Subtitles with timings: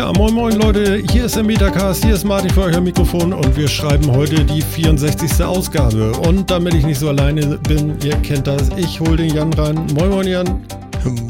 [0.00, 3.34] Tja, moin moin Leute, hier ist der Metacast, hier ist Martin für euch am Mikrofon
[3.34, 5.44] und wir schreiben heute die 64.
[5.44, 6.12] Ausgabe.
[6.12, 9.74] Und damit ich nicht so alleine bin, ihr kennt das, ich hole den Jan rein.
[9.92, 10.64] Moin moin Jan.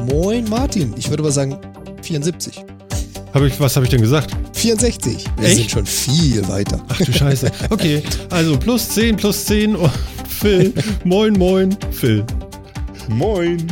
[0.09, 1.59] Moin Martin, ich würde aber sagen
[2.02, 2.64] 74.
[3.34, 4.37] Hab ich, was habe ich denn gesagt?
[4.52, 5.25] 64.
[5.37, 5.56] Wir Echt?
[5.56, 6.80] sind schon viel weiter.
[6.91, 7.50] Ach du Scheiße.
[7.70, 9.91] Okay, also plus 10, plus 10 und
[10.28, 10.73] Phil.
[11.02, 12.25] Moin moin, Phil.
[13.09, 13.66] Moin.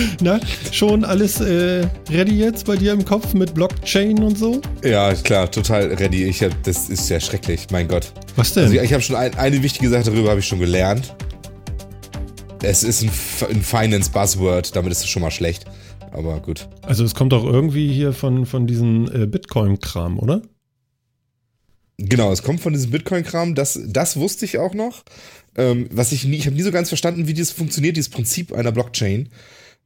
[0.20, 4.60] Na, schon alles äh, ready jetzt bei dir im Kopf mit Blockchain und so?
[4.84, 6.24] Ja, klar, total ready.
[6.24, 8.12] Ich hab, das ist ja schrecklich, mein Gott.
[8.36, 8.64] Was denn?
[8.64, 11.14] Also ich habe schon ein, eine wichtige Sache darüber habe ich schon gelernt.
[12.62, 13.10] Es ist ein,
[13.50, 15.64] ein Finance Buzzword, damit ist es schon mal schlecht.
[16.12, 16.68] Aber gut.
[16.82, 20.42] Also es kommt doch irgendwie hier von, von diesem äh, Bitcoin-Kram, oder?
[21.98, 23.54] Genau, es kommt von diesem Bitcoin-Kram.
[23.54, 25.04] Das, das wusste ich auch noch.
[25.56, 28.52] Ähm, was ich nie, ich habe nie so ganz verstanden, wie das funktioniert, dieses Prinzip
[28.52, 29.28] einer Blockchain.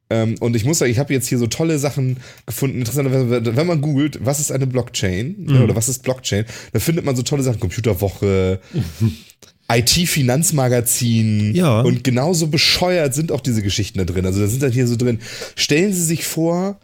[0.08, 2.78] Ähm, und ich muss sagen, ich habe jetzt hier so tolle Sachen gefunden.
[2.78, 5.62] Interessanterweise, wenn man googelt, was ist eine Blockchain Mhm.
[5.62, 7.58] oder was ist Blockchain, da findet man so tolle Sachen.
[7.60, 8.60] Computerwoche,
[9.68, 11.54] IT-Finanzmagazin.
[11.54, 11.80] Ja.
[11.80, 14.26] Und genauso bescheuert sind auch diese Geschichten da drin.
[14.26, 15.18] Also da sind dann hier so drin.
[15.56, 16.78] Stellen Sie sich vor,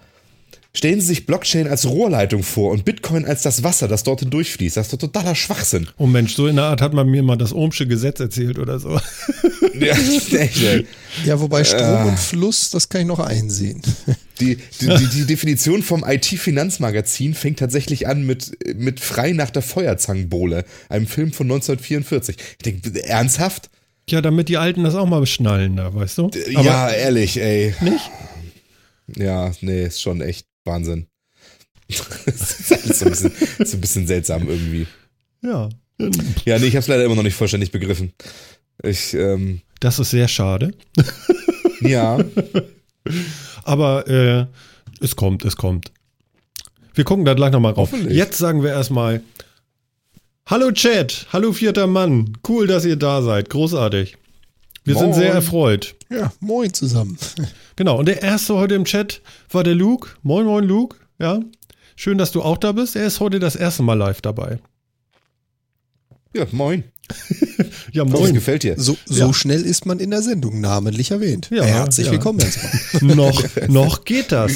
[0.75, 4.79] Stellen Sie sich Blockchain als Rohrleitung vor und Bitcoin als das Wasser, das dort hindurchfließt.
[4.79, 5.89] Das ist doch totaler Schwachsinn.
[5.98, 8.79] Oh Mensch, so in der Art hat man mir mal das Ohmsche Gesetz erzählt oder
[8.79, 8.98] so.
[9.75, 10.87] Ja, echt, ey.
[11.25, 12.05] Ja, wobei Strom Ah.
[12.05, 13.81] und Fluss, das kann ich noch einsehen.
[14.41, 19.62] Die, die, die, die Definition vom IT-Finanzmagazin fängt tatsächlich an mit, mit Frei nach der
[19.62, 22.36] Feuerzangenbowle, einem Film von 1944.
[22.39, 23.70] Ich denke, ernsthaft?
[24.08, 26.24] Ja, damit die Alten das auch mal beschnallen da, weißt du?
[26.55, 27.74] Aber ja, ehrlich, ey.
[27.80, 28.11] nicht?
[29.17, 31.06] Ja, nee, ist schon echt Wahnsinn.
[31.89, 33.33] das ist alles so ein bisschen,
[33.67, 34.86] so ein bisschen seltsam irgendwie.
[35.42, 35.68] Ja.
[36.45, 38.12] Ja, nee, ich hab's leider immer noch nicht vollständig begriffen.
[38.83, 40.73] Ich, ähm, Das ist sehr schade.
[41.80, 42.18] ja,
[43.64, 44.46] Aber äh,
[45.00, 45.92] es kommt, es kommt.
[46.94, 47.92] Wir gucken da gleich nochmal rauf.
[47.92, 48.17] Hoffentlich.
[48.17, 49.23] Jetzt sagen wir erstmal
[50.46, 52.36] Hallo Chat, hallo vierter Mann.
[52.46, 53.48] Cool, dass ihr da seid.
[53.48, 54.17] Großartig.
[54.85, 55.15] Wir sind Moin.
[55.15, 55.95] sehr erfreut.
[56.11, 57.17] Ja, moin zusammen.
[57.77, 60.11] Genau, und der erste heute im Chat war der Luke.
[60.23, 60.97] Moin, moin, Luke.
[61.19, 61.41] Ja,
[61.97, 62.97] schön, dass du auch da bist.
[62.97, 64.59] Er ist heute das erste Mal live dabei.
[66.35, 66.85] ja, moin.
[67.92, 68.33] Ja, moin.
[68.33, 68.79] gefällt dir?
[68.79, 71.51] So, so schnell ist man in der Sendung namentlich erwähnt.
[71.51, 72.13] Ja, Herzlich ja.
[72.13, 72.41] willkommen
[73.03, 74.53] noch, noch geht das.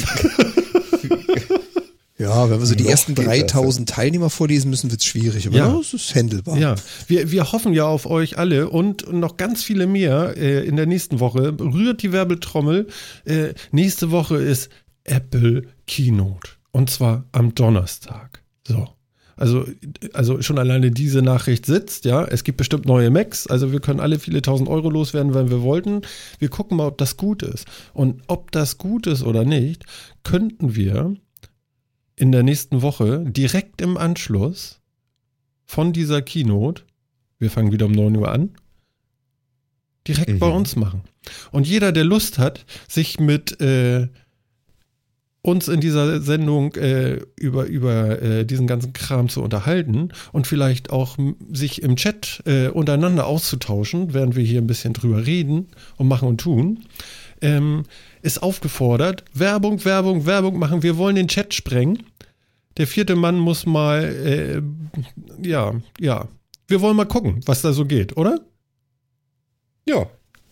[2.19, 5.47] Ja, wenn wir so die ersten geht das, 3000 Teilnehmer vorlesen müssen, wird's schwierig.
[5.47, 5.67] Aber Ja.
[5.67, 5.79] ja.
[5.79, 6.57] es ist händelbar.
[6.57, 6.75] Ja,
[7.07, 10.87] wir, wir hoffen ja auf euch alle und noch ganz viele mehr äh, in der
[10.87, 11.53] nächsten Woche.
[11.59, 12.87] Rührt die Werbetrommel.
[13.25, 14.69] Äh, nächste Woche ist
[15.03, 16.49] Apple Keynote.
[16.71, 18.43] Und zwar am Donnerstag.
[18.67, 18.87] So.
[19.35, 19.65] Also,
[20.13, 22.25] also schon alleine diese Nachricht sitzt, ja.
[22.25, 25.61] Es gibt bestimmt neue Macs, also wir können alle viele tausend Euro loswerden, wenn wir
[25.61, 26.01] wollten.
[26.39, 27.65] Wir gucken mal, ob das gut ist.
[27.93, 29.85] Und ob das gut ist oder nicht,
[30.23, 31.15] könnten wir
[32.17, 34.81] in der nächsten Woche direkt im Anschluss
[35.65, 36.83] von dieser Keynote,
[37.39, 38.55] wir fangen wieder um 9 Uhr an,
[40.07, 40.39] direkt Mhm.
[40.39, 41.01] bei uns machen.
[41.51, 44.07] Und jeder, der Lust hat, sich mit äh,
[45.41, 50.89] uns in dieser Sendung äh, über, über äh, diesen ganzen Kram zu unterhalten und vielleicht
[50.89, 51.17] auch
[51.51, 55.67] sich im Chat äh, untereinander auszutauschen, während wir hier ein bisschen drüber reden
[55.97, 56.83] und machen und tun,
[57.41, 57.83] ähm,
[58.21, 60.83] ist aufgefordert, Werbung, Werbung, Werbung machen.
[60.83, 62.03] Wir wollen den Chat sprengen.
[62.77, 64.61] Der vierte Mann muss mal, äh,
[65.47, 66.27] ja, ja.
[66.67, 68.39] Wir wollen mal gucken, was da so geht, oder?
[69.87, 70.07] Ja,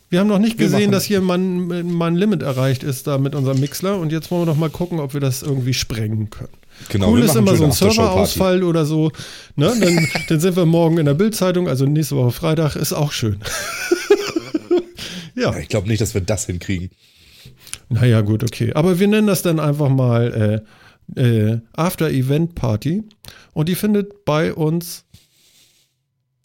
[0.09, 3.17] Wir haben noch nicht Wir gesehen, machen- dass hier mal ein, Limit erreicht ist da
[3.17, 6.29] mit unserem Mixler und jetzt wollen wir noch mal gucken, ob wir das irgendwie sprengen
[6.29, 6.49] können.
[6.89, 7.09] genau.
[7.11, 7.71] cool ist immer so ein.
[7.71, 9.11] Serverausfall oder so.
[9.55, 9.73] Ne?
[9.79, 13.39] Dann, dann sind wir morgen in der Bildzeitung, also nächste Woche Freitag, ist auch schön.
[15.35, 16.89] ja, Ich glaube nicht, dass wir das hinkriegen.
[17.89, 18.73] naja, gut, okay.
[18.73, 20.63] Aber wir nennen das dann einfach mal
[21.15, 23.03] äh, äh, After-Event-Party
[23.53, 25.05] und die findet bei uns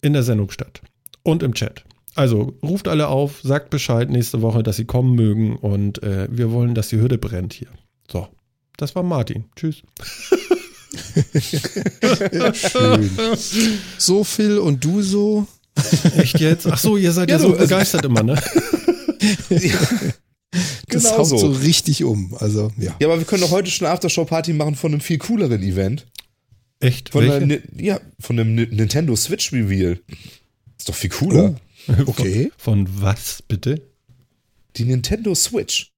[0.01, 0.81] in der Sendung statt
[1.23, 1.83] und im Chat.
[2.15, 6.51] Also ruft alle auf, sagt Bescheid nächste Woche, dass sie kommen mögen und äh, wir
[6.51, 7.69] wollen, dass die Hürde brennt hier.
[8.11, 8.27] So,
[8.77, 9.45] das war Martin.
[9.55, 9.81] Tschüss.
[12.53, 13.09] Schön.
[13.97, 15.47] So Phil und du so.
[16.17, 16.67] Echt jetzt?
[16.67, 18.35] Ach so, ihr seid ja, Ja, so also- begeistert immer, ne?
[20.89, 21.37] Das Genau haut so.
[21.37, 22.35] so richtig um.
[22.37, 22.93] Also, ja.
[22.99, 26.07] Ja, aber wir können doch heute schon eine Aftershow-Party machen von einem viel cooleren Event.
[26.81, 27.09] Echt?
[27.09, 29.99] Von, Ni- ja, von dem Ni- Nintendo Switch Reveal.
[30.77, 31.55] Ist doch viel cooler.
[32.05, 32.51] Okay.
[32.57, 33.81] Von was, bitte?
[34.75, 35.91] Die Nintendo Switch.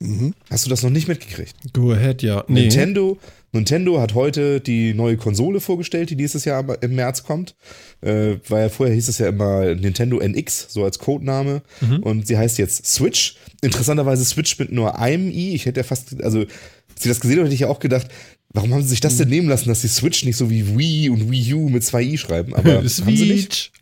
[0.00, 0.34] Mhm.
[0.50, 1.54] Hast du das noch nicht mitgekriegt?
[1.72, 2.44] Go ahead, ja.
[2.46, 2.62] Nee.
[2.62, 3.16] Nintendo,
[3.54, 7.54] Nintendo hat heute die neue Konsole vorgestellt, die dieses Jahr im März kommt.
[8.00, 11.62] Äh, weil vorher hieß es ja immer Nintendo NX, so als Codename.
[12.02, 13.36] Und sie heißt jetzt Switch.
[13.62, 15.54] Interessanterweise Switch mit nur einem i.
[15.54, 18.08] Ich hätte ja fast, also, als ich das gesehen habe, hätte ich ja auch gedacht,
[18.54, 21.10] Warum haben sie sich das denn nehmen lassen, dass die Switch nicht so wie Wii
[21.10, 22.54] und Wii U mit zwei i schreiben?
[22.54, 23.52] Aber haben sie nicht?
[23.52, 23.72] Switch.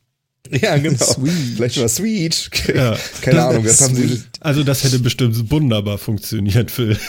[0.50, 1.04] Ja, genau.
[1.04, 1.56] Sweet.
[1.56, 2.50] Vielleicht war Switch.
[2.74, 2.96] Ja.
[3.20, 4.08] Keine Ahnung, das haben sie.
[4.08, 4.24] Sweet.
[4.40, 6.96] Also das hätte bestimmt wunderbar funktioniert, Phil.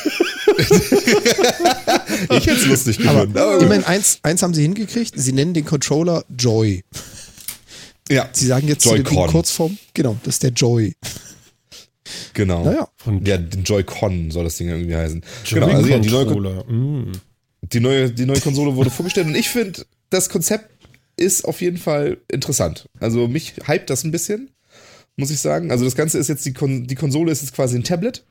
[2.29, 3.37] Ich hätte es lustig Aber gefunden.
[3.37, 3.63] Aber, gut.
[3.63, 5.13] immerhin eins, eins haben sie hingekriegt.
[5.15, 6.83] Sie nennen den Controller Joy.
[8.09, 9.29] ja, Sie sagen jetzt Ding Joy-Con.
[9.29, 10.95] Kurzform, genau, das ist der Joy.
[12.33, 12.63] genau.
[12.65, 12.87] Naja.
[12.97, 15.23] Von Ja, den Joy-Con soll das Ding irgendwie heißen.
[15.49, 16.63] Genau, also ja, die neue.
[16.65, 17.11] Mm.
[17.63, 20.69] die, neue, die neue Konsole wurde vorgestellt und ich finde, das Konzept
[21.15, 22.89] ist auf jeden Fall interessant.
[22.99, 24.49] Also mich hypt das ein bisschen,
[25.15, 25.71] muss ich sagen.
[25.71, 28.23] Also das Ganze ist jetzt, die, Kon die Konsole ist jetzt quasi ein Tablet,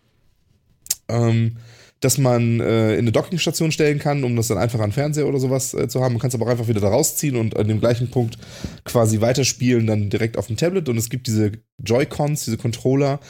[1.09, 1.57] ähm,
[2.03, 5.39] das man äh, in eine Dockingstation stellen kann, um das dann einfach an Fernseher oder
[5.39, 6.15] sowas äh, zu haben.
[6.15, 8.37] Man kann es aber auch einfach wieder da rausziehen und an dem gleichen Punkt
[8.85, 10.89] quasi weiterspielen, dann direkt auf dem Tablet.
[10.89, 13.21] Und es gibt diese Joy-Cons, diese Controller,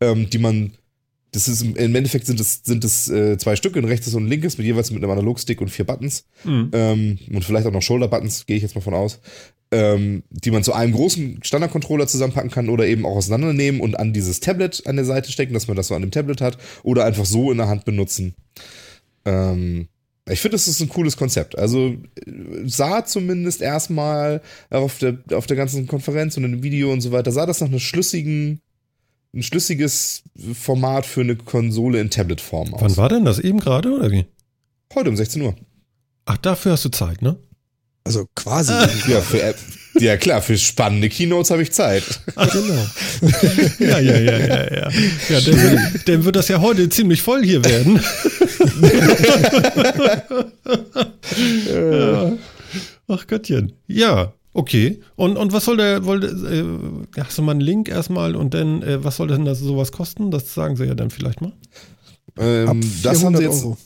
[0.00, 0.72] ähm, die man
[1.32, 4.28] das ist im Endeffekt sind es, sind es äh, zwei Stück, ein rechtes und ein
[4.28, 6.24] linkes, mit jeweils mit einem Analogstick und vier Buttons.
[6.44, 6.70] Mhm.
[6.72, 9.20] Ähm, und vielleicht auch noch Shoulder-Buttons, gehe ich jetzt mal von aus.
[9.72, 14.12] Ähm, die man zu einem großen Standard-Controller zusammenpacken kann oder eben auch auseinandernehmen und an
[14.12, 17.04] dieses Tablet an der Seite stecken, dass man das so an dem Tablet hat oder
[17.04, 18.34] einfach so in der Hand benutzen.
[19.24, 19.88] Ähm,
[20.28, 21.56] ich finde, das ist ein cooles Konzept.
[21.56, 22.32] Also äh,
[22.64, 24.40] sah zumindest erstmal
[24.70, 27.60] auf der, auf der ganzen Konferenz und in dem Video und so weiter, sah das
[27.60, 28.60] nach einer schlüssigen,
[29.34, 30.22] ein schlüssiges
[30.54, 32.80] Format für eine Konsole in Tablet-Form aus.
[32.80, 33.38] Wann war denn das?
[33.38, 34.26] Eben gerade oder wie?
[34.94, 35.54] Heute um 16 Uhr.
[36.24, 37.36] Ach, dafür hast du Zeit, ne?
[38.06, 38.72] Also quasi.
[39.08, 39.56] Ja, für App.
[39.98, 42.02] Ja klar, für spannende Keynotes habe ich Zeit.
[42.34, 42.86] genau.
[43.78, 44.90] Ja, ja, ja, ja, ja.
[45.30, 47.98] Ja, dann, wird- dann wird das ja heute ziemlich voll hier werden.
[51.68, 52.32] ja.
[53.08, 53.72] Ach Gottchen.
[53.86, 55.00] Ja, okay.
[55.16, 58.82] Und, und was soll der, wollte, äh, hast du mal einen Link erstmal und dann,
[58.82, 60.30] äh, was soll denn das sowas kosten?
[60.30, 61.52] Das sagen sie ja dann vielleicht mal.
[62.38, 63.64] Ähm, Ab das haben 400 sie jetzt.
[63.64, 63.76] Euro.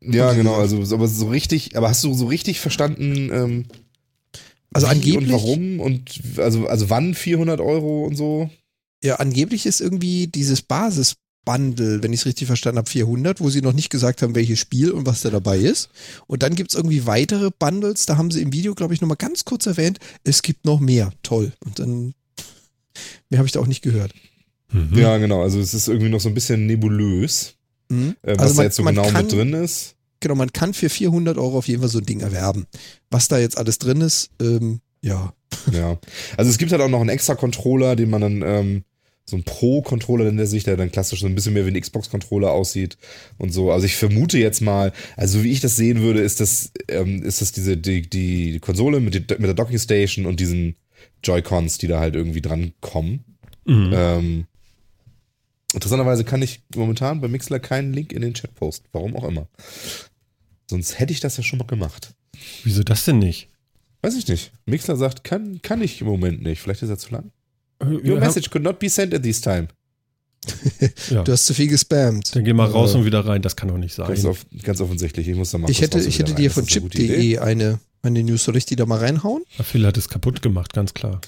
[0.00, 0.54] Ja, genau.
[0.54, 1.76] Also, so- aber so richtig.
[1.76, 3.30] Aber hast du so richtig verstanden?
[3.32, 3.64] Ähm,
[4.72, 6.02] Also angeblich, und warum und
[6.36, 8.50] also also wann 400 Euro und so?
[9.02, 13.62] ja, angeblich ist irgendwie dieses Basis-Bundle, wenn ich es richtig verstanden habe, 400, wo sie
[13.62, 15.88] noch nicht gesagt haben, welches Spiel und was da dabei ist.
[16.26, 19.16] Und dann gibt es irgendwie weitere Bundles, da haben sie im Video, glaube ich, nochmal
[19.16, 21.12] ganz kurz erwähnt, es gibt noch mehr.
[21.22, 21.52] Toll.
[21.64, 22.14] Und dann,
[23.30, 24.12] mehr habe ich da auch nicht gehört.
[24.72, 24.98] Mhm.
[24.98, 25.42] Ja, genau.
[25.42, 27.54] Also es ist irgendwie noch so ein bisschen nebulös,
[27.88, 28.16] Mhm.
[28.22, 29.94] äh, was Also da man- jetzt so genau kann- mit drin ist.
[30.20, 32.66] Genau, man kann für 400 Euro auf jeden Fall so ein Ding erwerben.
[33.10, 35.32] Was da jetzt alles drin ist, ähm, ja.
[35.72, 35.98] Ja.
[36.36, 38.84] Also es gibt halt auch noch einen extra Controller, den man dann, ähm,
[39.30, 41.80] so ein Pro-Controller nennt er sich, der dann klassisch so ein bisschen mehr wie ein
[41.80, 42.96] Xbox-Controller aussieht
[43.36, 43.70] und so.
[43.70, 47.40] Also ich vermute jetzt mal, also wie ich das sehen würde, ist das, ähm, ist
[47.42, 50.76] das diese, die, die Konsole mit, die, mit der Docking Station und diesen
[51.22, 53.24] Joy-Cons, die da halt irgendwie dran kommen.
[53.66, 53.90] Mhm.
[53.94, 54.44] Ähm,
[55.72, 58.86] interessanterweise kann ich momentan bei Mixler keinen Link in den Chat posten.
[58.92, 59.48] Warum auch immer.
[60.70, 62.14] Sonst hätte ich das ja schon mal gemacht.
[62.64, 63.48] Wieso das denn nicht?
[64.02, 64.52] Weiß ich nicht.
[64.66, 66.60] Mixler sagt, kann, kann ich im Moment nicht.
[66.60, 67.32] Vielleicht ist er zu lang.
[67.82, 69.68] Your Ja, message could not be sent at this time.
[71.10, 71.22] Ja.
[71.24, 72.34] Du hast zu viel gespammt.
[72.34, 74.06] Dann geh mal raus Äh, und wieder rein, das kann doch nicht sein.
[74.06, 75.26] Ganz, auf, ganz offensichtlich.
[75.28, 78.56] Ich muss da mal Ich hätte, ich hätte dir von chip.de eine, eine News, soll
[78.56, 79.42] ich die da mal reinhauen?
[79.58, 81.20] Ja, Phil hat es kaputt gemacht, ganz klar.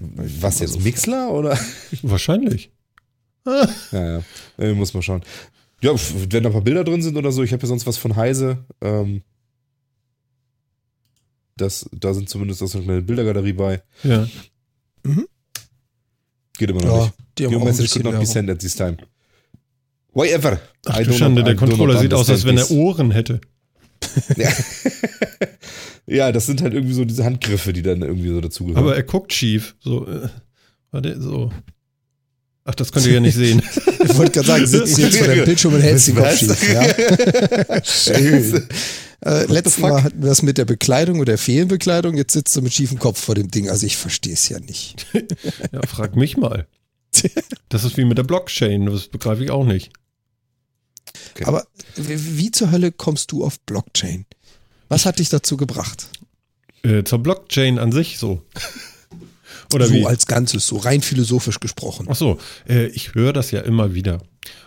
[0.00, 1.58] Was jetzt, Mixler oder?
[2.02, 2.70] Wahrscheinlich.
[3.92, 4.22] ja, ja.
[4.58, 5.22] Äh, muss man schauen.
[5.80, 7.96] Ja, wenn da ein paar Bilder drin sind oder so, ich habe ja sonst was
[7.96, 8.64] von Heise.
[8.80, 9.22] Ähm,
[11.56, 13.82] das, da sind zumindest auch so eine kleine Bildergalerie bei.
[14.02, 14.26] Ja.
[16.58, 17.14] Geht immer noch nicht.
[17.38, 18.96] die haben Your message could not be sent at this time.
[20.12, 20.60] Whatever.
[20.86, 23.40] Ach I du Schande, der Controller sieht aus, als wenn er Ohren hätte.
[24.36, 24.50] Ja.
[26.06, 28.82] ja, das sind halt irgendwie so diese Handgriffe, die dann irgendwie so dazugehören.
[28.82, 29.76] Aber er guckt schief.
[29.80, 30.28] So, äh,
[30.92, 31.52] warte, so.
[32.68, 33.62] Ach, das könnt ihr ja nicht sehen.
[34.04, 36.72] Ich wollte gerade sagen, sitzt jetzt vor deinem Bildschirm und hältst den Kopf schief.
[36.72, 37.84] Ja.
[37.84, 38.68] Schön.
[39.24, 39.78] Äh, letztes?
[39.78, 43.24] Mal hatten wir das mit der Bekleidung oder Fehlenbekleidung, jetzt sitzt du mit schiefem Kopf
[43.24, 43.70] vor dem Ding.
[43.70, 45.06] Also ich verstehe es ja nicht.
[45.72, 46.66] Ja, frag mich mal.
[47.68, 49.90] Das ist wie mit der Blockchain, das begreife ich auch nicht.
[51.32, 51.44] Okay.
[51.44, 54.26] Aber wie, wie zur Hölle kommst du auf Blockchain?
[54.88, 56.08] Was hat dich dazu gebracht?
[56.82, 58.42] Äh, zur Blockchain an sich so.
[59.74, 60.06] Oder so wie?
[60.06, 62.06] als Ganzes, so rein philosophisch gesprochen.
[62.08, 64.18] Ach so, äh, ich höre das ja immer wieder.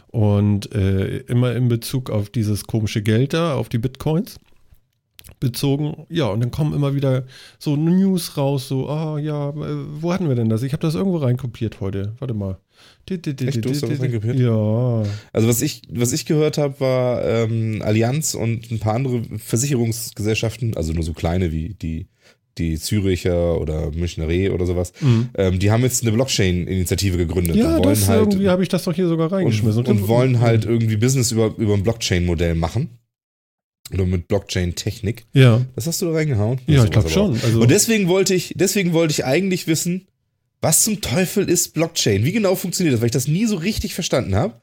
[0.07, 4.39] Und äh, immer in Bezug auf dieses komische Geld da, auf die Bitcoins
[5.39, 6.05] bezogen.
[6.09, 7.25] Ja, und dann kommen immer wieder
[7.59, 9.53] so News raus, so, ah ja, äh,
[10.01, 10.63] wo hatten wir denn das?
[10.63, 12.13] Ich habe das irgendwo reinkopiert heute.
[12.19, 12.57] Warte mal.
[13.09, 13.65] Echt?
[13.65, 14.37] Du hast da was reinkopiert?
[14.37, 15.03] Ja.
[15.33, 20.77] Also was ich, was ich gehört habe, war ähm, Allianz und ein paar andere Versicherungsgesellschaften,
[20.77, 22.07] also nur so kleine wie die,
[22.57, 25.29] die Züricher oder Münchner Reh oder sowas, Mhm.
[25.37, 28.69] ähm, die haben jetzt eine Blockchain-Initiative gegründet Ja, und wollen das halt irgendwie habe ich
[28.69, 29.85] das doch hier sogar und, reingeschmissen.
[29.85, 32.89] und wollen halt irgendwie Business über, über ein Blockchain-Modell machen.
[33.93, 35.25] Oder mit Blockchain-Technik.
[35.33, 35.65] Ja.
[35.75, 36.59] Das hast du da reingehauen?
[36.65, 37.33] Ja, Das ich glaube schon.
[37.43, 40.07] Also, Und deswegen wollte ich, deswegen wollte ich eigentlich wissen,
[40.61, 42.23] was zum Teufel ist Blockchain?
[42.23, 43.01] Wie genau funktioniert das?
[43.01, 44.61] Weil ich das nie so richtig verstanden habe.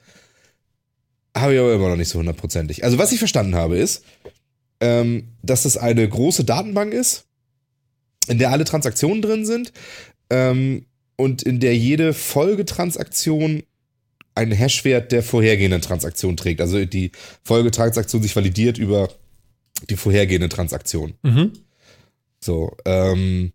[1.37, 2.85] Habe ich aber immer noch nicht so hundertprozentig.
[2.85, 4.03] Also was ich verstanden habe ist,
[4.81, 7.25] ähm, dass das eine große Datenbank ist,
[8.29, 9.73] in der alle Transaktionen drin sind
[10.31, 13.63] ähm, und in der jede Folgetransaktion
[14.35, 16.61] einen Hashwert der vorhergehenden Transaktion trägt.
[16.61, 17.11] Also die
[17.43, 19.09] Folgetransaktion sich validiert über
[19.91, 21.15] die vorhergehende Transaktion.
[21.23, 21.53] mhm.
[22.41, 23.53] So, ähm,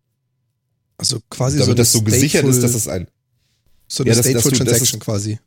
[0.98, 3.08] Also quasi damit so das so gesichert ist, dass es ein.
[3.88, 5.40] so eine Ja, das- Stateful das Transaction quasi.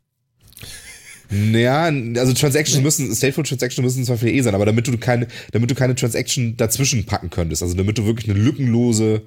[1.29, 1.83] Naja,
[2.19, 5.69] also Transactions müssen, Stateful Transactions müssen zwar viel eh sein, aber damit du keine, damit
[5.69, 9.21] du keine Transaction dazwischen packen könntest, also damit du wirklich eine lückenlose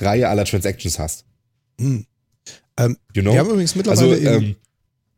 [0.00, 1.24] Reihe aller Transactions hast.
[1.80, 2.06] Hm.
[2.76, 3.32] Ähm, You know?
[3.32, 4.56] Wir haben übrigens also, mittlerweile im, ähm,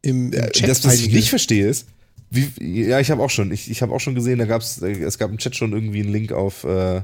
[0.02, 1.87] im, im äh, Chat das, was ich nicht verstehe, ist,
[2.31, 4.93] wie, ja, ich habe auch schon, ich, ich habe auch schon gesehen, da gab's, äh,
[5.02, 7.00] es gab im Chat schon irgendwie einen Link auf, äh,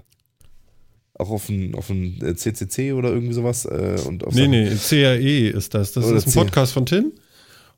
[1.15, 3.65] auch auf ein, auf ein äh, CCC oder irgendwie sowas.
[3.65, 5.93] Äh, und auf Nee, nee, CRE ist das.
[5.93, 7.12] Das Oder ist ein C- Podcast von Tim.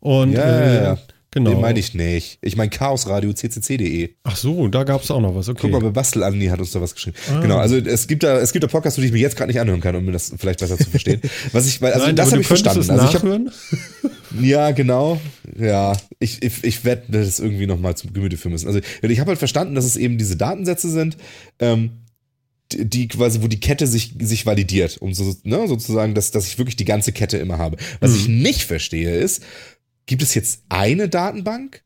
[0.00, 0.98] Und Ja, ja, äh, ja.
[1.34, 1.50] Genau.
[1.50, 2.38] Den meine ich nicht.
[2.40, 4.14] Ich meine Chaosradio ccc.de.
[4.22, 5.48] Ach so, da gab es auch noch was.
[5.50, 5.58] Okay.
[5.60, 7.16] Guck mal, bei Bastel Andi hat uns da was geschrieben.
[7.30, 7.40] Ah.
[7.40, 9.60] Genau, also es gibt da, es gibt da Podcasts, die ich mir jetzt gerade nicht
[9.60, 11.20] anhören kann, um mir das vielleicht besser zu verstehen.
[11.52, 12.80] Was ich, weil, also Nein, das habe ich verstanden.
[12.80, 13.50] es Also ich hab, nachhören.
[14.40, 15.20] ja, genau.
[15.58, 18.66] Ja, ich, ich, ich werde das irgendwie nochmal zum Gemüte führen müssen.
[18.68, 21.16] Also ich habe halt verstanden, dass es eben diese Datensätze sind,
[21.58, 21.90] ähm,
[22.72, 26.46] die, die quasi, wo die Kette sich, sich validiert, um so, ne, sozusagen, dass, dass
[26.46, 27.76] ich wirklich die ganze Kette immer habe.
[28.00, 28.16] Was Mhm.
[28.16, 29.42] ich nicht verstehe ist,
[30.06, 31.82] gibt es jetzt eine Datenbank,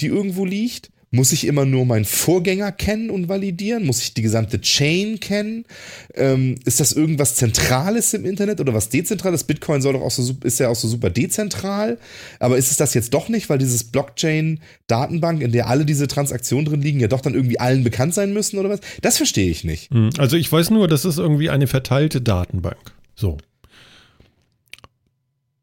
[0.00, 0.90] die irgendwo liegt?
[1.12, 3.86] Muss ich immer nur meinen Vorgänger kennen und validieren?
[3.86, 5.64] Muss ich die gesamte Chain kennen?
[6.14, 9.44] Ähm, ist das irgendwas Zentrales im Internet oder was Dezentrales?
[9.44, 11.98] Bitcoin soll doch auch so, ist ja auch so super dezentral.
[12.40, 16.66] Aber ist es das jetzt doch nicht, weil dieses Blockchain-Datenbank, in der alle diese Transaktionen
[16.66, 18.80] drin liegen, ja doch dann irgendwie allen bekannt sein müssen oder was?
[19.00, 19.90] Das verstehe ich nicht.
[19.92, 22.92] Hm, Also ich weiß nur, das ist irgendwie eine verteilte Datenbank.
[23.14, 23.38] So.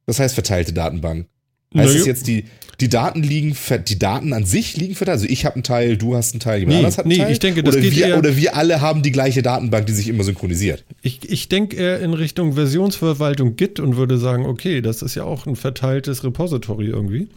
[0.05, 1.27] Das heißt verteilte Datenbank.
[1.75, 2.45] Heißt es jetzt, die,
[2.79, 3.55] die Daten liegen,
[3.87, 5.19] die Daten an sich liegen verteilt?
[5.19, 7.17] Also ich habe einen Teil, du hast einen Teil, jemand Nee, anders hat einen nee,
[7.23, 7.31] Teil?
[7.31, 9.93] ich denke, das oder geht wir, eher- Oder wir alle haben die gleiche Datenbank, die
[9.93, 10.83] sich immer synchronisiert.
[11.01, 15.23] Ich, ich denke eher in Richtung Versionsverwaltung Git und würde sagen, okay, das ist ja
[15.23, 17.29] auch ein verteiltes Repository irgendwie.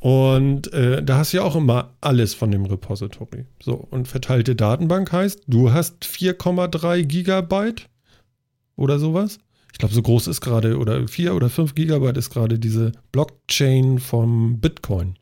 [0.00, 3.44] Und äh, da hast du ja auch immer alles von dem Repository.
[3.62, 7.86] So, und verteilte Datenbank heißt, du hast 4,3 Gigabyte
[8.74, 9.38] oder sowas.
[9.72, 13.98] Ich glaube, so groß ist gerade, oder 4 oder 5 Gigabyte ist gerade diese Blockchain
[13.98, 15.16] vom Bitcoin.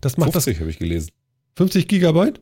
[0.00, 1.10] Das macht 50 habe ich gelesen.
[1.54, 2.40] das 50 Gigabyte?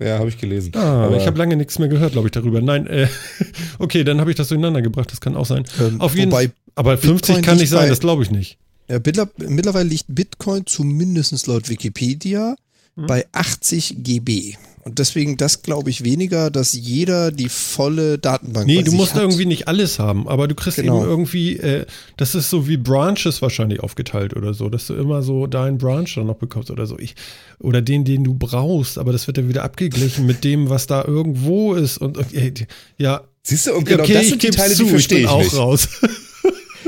[0.00, 0.72] Ja, habe ich gelesen.
[0.74, 2.60] Ah, Aber- ich habe lange nichts mehr gehört, glaube ich, darüber.
[2.60, 3.08] Nein, äh,
[3.78, 5.64] okay, dann habe ich das durcheinander gebracht, das kann auch sein.
[5.80, 8.58] Ähm, Auf jeden wobei Aber 50 Bitcoin kann nicht sein, das glaube ich nicht.
[8.88, 12.56] Ja, mittler- mittlerweile liegt Bitcoin zumindest laut Wikipedia
[12.96, 13.06] Hm.
[13.06, 14.54] bei 80 GB.
[14.86, 19.22] Und deswegen das glaube ich weniger, dass jeder die volle Datenbank Nee, du musst hat.
[19.22, 21.00] irgendwie nicht alles haben, aber du kriegst Genau.
[21.00, 25.22] eben irgendwie, äh, das ist so wie Branches wahrscheinlich aufgeteilt oder so, dass du immer
[25.24, 26.96] so deinen Branch dann noch bekommst oder so.
[27.00, 27.16] Ich,
[27.58, 31.04] oder den, den du brauchst, aber das wird dann wieder abgeglichen mit dem, was da
[31.04, 31.98] irgendwo ist.
[31.98, 32.54] Und okay,
[32.96, 35.24] ja, Siehst du, und genau okay, das ich sind die Teile, zu, die verstehe bin
[35.26, 35.56] ich auch nicht.
[35.56, 35.88] raus.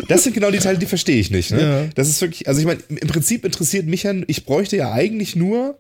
[0.06, 1.50] Das sind genau die Teile, die verstehe ich nicht.
[1.50, 1.60] Ne?
[1.60, 1.84] Ja.
[1.96, 5.34] Das ist wirklich, also ich meine, im Prinzip interessiert mich ja, ich bräuchte ja eigentlich
[5.36, 5.78] nur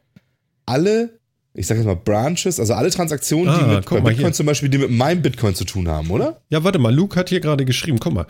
[0.66, 1.17] alle,
[1.58, 4.32] ich sage jetzt mal Branches, also alle Transaktionen, Ah, die mit Bitcoin hier.
[4.32, 6.40] zum Beispiel, die mit meinem Bitcoin zu tun haben, oder?
[6.50, 8.26] Ja, warte mal, Luke hat hier gerade geschrieben, guck mal.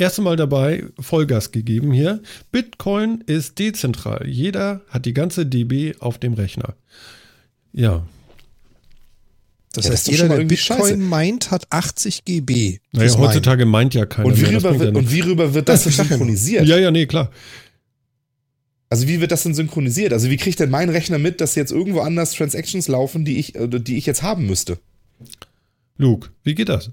[0.00, 2.22] Erste Mal dabei, Vollgas gegeben hier.
[2.52, 4.28] Bitcoin ist dezentral.
[4.28, 6.74] Jeder hat die ganze DB auf dem Rechner.
[7.72, 8.06] Ja,
[9.72, 10.96] Das Ja, das heißt, doch jeder, schon mal der Bitcoin scheiße.
[10.98, 12.78] meint, hat 80 GB.
[12.92, 14.52] naja, heutzutage meint ja keiner Und wie, mehr.
[14.52, 15.92] das rüber wird, ja und wie rüber wird das nur.
[15.92, 16.64] synchronisiert?
[16.66, 17.30] ja, ja, nee, klar.
[18.90, 20.12] Also wie wird das denn synchronisiert?
[20.12, 23.52] Also wie kriegt denn mein Rechner mit, dass jetzt irgendwo anders Transactions laufen, die ich,
[23.56, 24.78] die ich jetzt haben müsste?
[25.98, 26.90] Luke, wie geht das?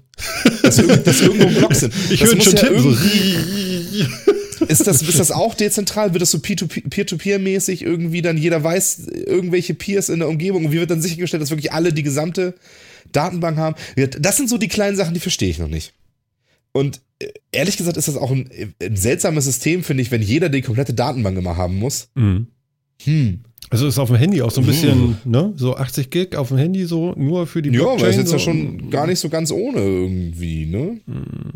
[0.62, 1.94] Dass, dass irgendwo Blocks sind.
[2.10, 2.60] Ich höre schon ja.
[2.60, 2.66] So.
[2.90, 4.06] irgendwie-
[4.68, 6.14] Ist das, ist das auch dezentral?
[6.14, 10.64] Wird das so Peer-to-Peer- Peer-to-Peer-mäßig irgendwie dann jeder weiß, irgendwelche Peers in der Umgebung?
[10.64, 12.54] Und wie wird dann sichergestellt, dass wirklich alle die gesamte
[13.12, 13.76] Datenbank haben?
[14.18, 15.92] Das sind so die kleinen Sachen, die verstehe ich noch nicht.
[16.72, 17.02] Und
[17.52, 18.48] ehrlich gesagt ist das auch ein,
[18.82, 22.08] ein seltsames System, finde ich, wenn jeder die komplette Datenbank immer haben muss.
[22.14, 22.48] Mhm.
[23.04, 23.40] Hm.
[23.68, 25.52] Also ist auf dem Handy auch so ein bisschen, ne?
[25.56, 27.98] So 80 Gig auf dem Handy so, nur für die Ja, Blockchain.
[27.98, 28.34] aber ist jetzt so.
[28.34, 31.00] ja schon gar nicht so ganz ohne irgendwie, ne?
[31.06, 31.52] Hm.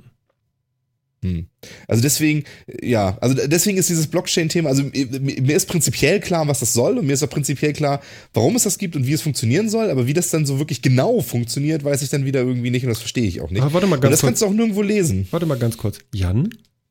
[1.86, 2.44] Also deswegen,
[2.82, 7.06] ja, also deswegen ist dieses Blockchain-Thema, also mir ist prinzipiell klar, was das soll und
[7.06, 8.00] mir ist auch prinzipiell klar,
[8.32, 10.80] warum es das gibt und wie es funktionieren soll, aber wie das dann so wirklich
[10.80, 13.60] genau funktioniert, weiß ich dann wieder irgendwie nicht und das verstehe ich auch nicht.
[13.62, 14.28] Ah, warte mal und ganz das kurz.
[14.30, 15.28] kannst du auch nirgendwo lesen.
[15.30, 15.98] Warte mal ganz kurz.
[16.14, 16.48] Jan,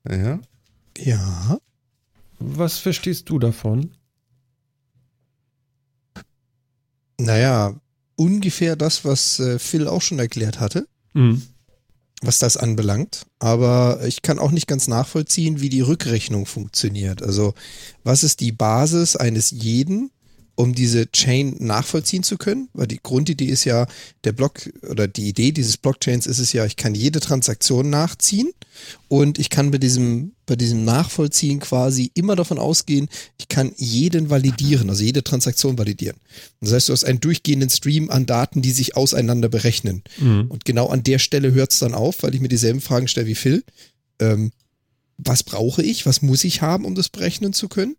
[0.07, 0.39] Ja.
[0.99, 1.59] Ja.
[2.37, 3.91] was verstehst du davon?
[7.19, 7.75] Naja,
[8.15, 11.41] ungefähr das, was äh, Phil auch schon erklärt hatte, Mhm.
[12.21, 13.25] Was das anbelangt.
[13.39, 17.21] Aber ich kann auch nicht ganz nachvollziehen, wie die Rückrechnung funktioniert.
[17.21, 17.53] Also,
[18.03, 20.11] was ist die Basis eines jeden,
[20.59, 22.67] um diese Chain nachvollziehen zu können?
[22.73, 23.87] Weil die Grundidee ist ja,
[24.25, 28.49] der Block oder die Idee dieses Blockchains ist es ja, ich kann jede Transaktion nachziehen
[29.07, 34.29] und ich kann bei diesem, bei diesem Nachvollziehen quasi immer davon ausgehen, ich kann jeden
[34.29, 36.17] validieren, also jede Transaktion validieren.
[36.59, 40.03] Das heißt, du hast einen durchgehenden Stream an Daten, die sich auseinander berechnen.
[40.17, 40.47] Mhm.
[40.49, 43.27] Und genau an der Stelle hört es dann auf, weil ich mir dieselben Fragen stelle
[43.27, 43.63] wie Phil.
[44.19, 44.51] Ähm,
[45.21, 46.05] was brauche ich?
[46.05, 47.95] Was muss ich haben, um das berechnen zu können?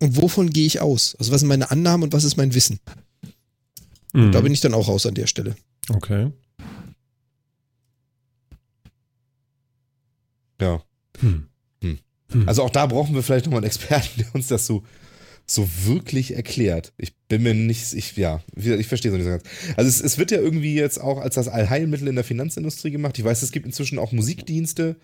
[0.00, 1.14] Und wovon gehe ich aus?
[1.18, 2.80] Also was sind meine Annahmen und was ist mein Wissen?
[4.12, 4.32] Mhm.
[4.32, 5.56] Da bin ich dann auch raus an der Stelle.
[5.88, 6.32] Okay.
[10.60, 10.82] Ja.
[11.20, 11.46] Hm.
[11.82, 11.98] Hm.
[12.32, 12.48] Hm.
[12.48, 14.82] Also auch da brauchen wir vielleicht nochmal einen Experten, der uns das so,
[15.46, 16.92] so wirklich erklärt.
[16.96, 19.44] Ich bin mir nicht, ich, ja, ich verstehe es nicht so ganz.
[19.76, 23.18] Also es, es wird ja irgendwie jetzt auch als das Allheilmittel in der Finanzindustrie gemacht.
[23.18, 24.96] Ich weiß, es gibt inzwischen auch Musikdienste,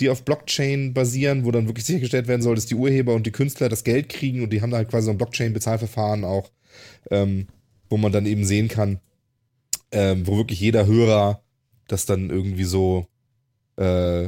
[0.00, 3.32] die auf Blockchain basieren, wo dann wirklich sichergestellt werden soll, dass die Urheber und die
[3.32, 6.50] Künstler das Geld kriegen und die haben da halt quasi so ein Blockchain-Bezahlverfahren auch,
[7.10, 7.48] ähm,
[7.88, 9.00] wo man dann eben sehen kann,
[9.90, 11.42] ähm, wo wirklich jeder Hörer
[11.88, 13.06] das dann irgendwie so,
[13.76, 14.24] äh,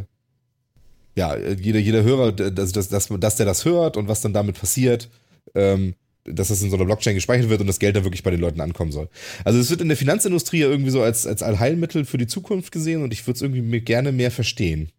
[1.16, 4.58] ja, jeder, jeder Hörer, dass, dass, dass, dass der das hört und was dann damit
[4.58, 5.08] passiert,
[5.54, 8.30] ähm, dass das in so einer Blockchain gespeichert wird und das Geld dann wirklich bei
[8.30, 9.08] den Leuten ankommen soll.
[9.44, 12.72] Also es wird in der Finanzindustrie ja irgendwie so als, als Allheilmittel für die Zukunft
[12.72, 14.90] gesehen und ich würde es irgendwie gerne mehr verstehen.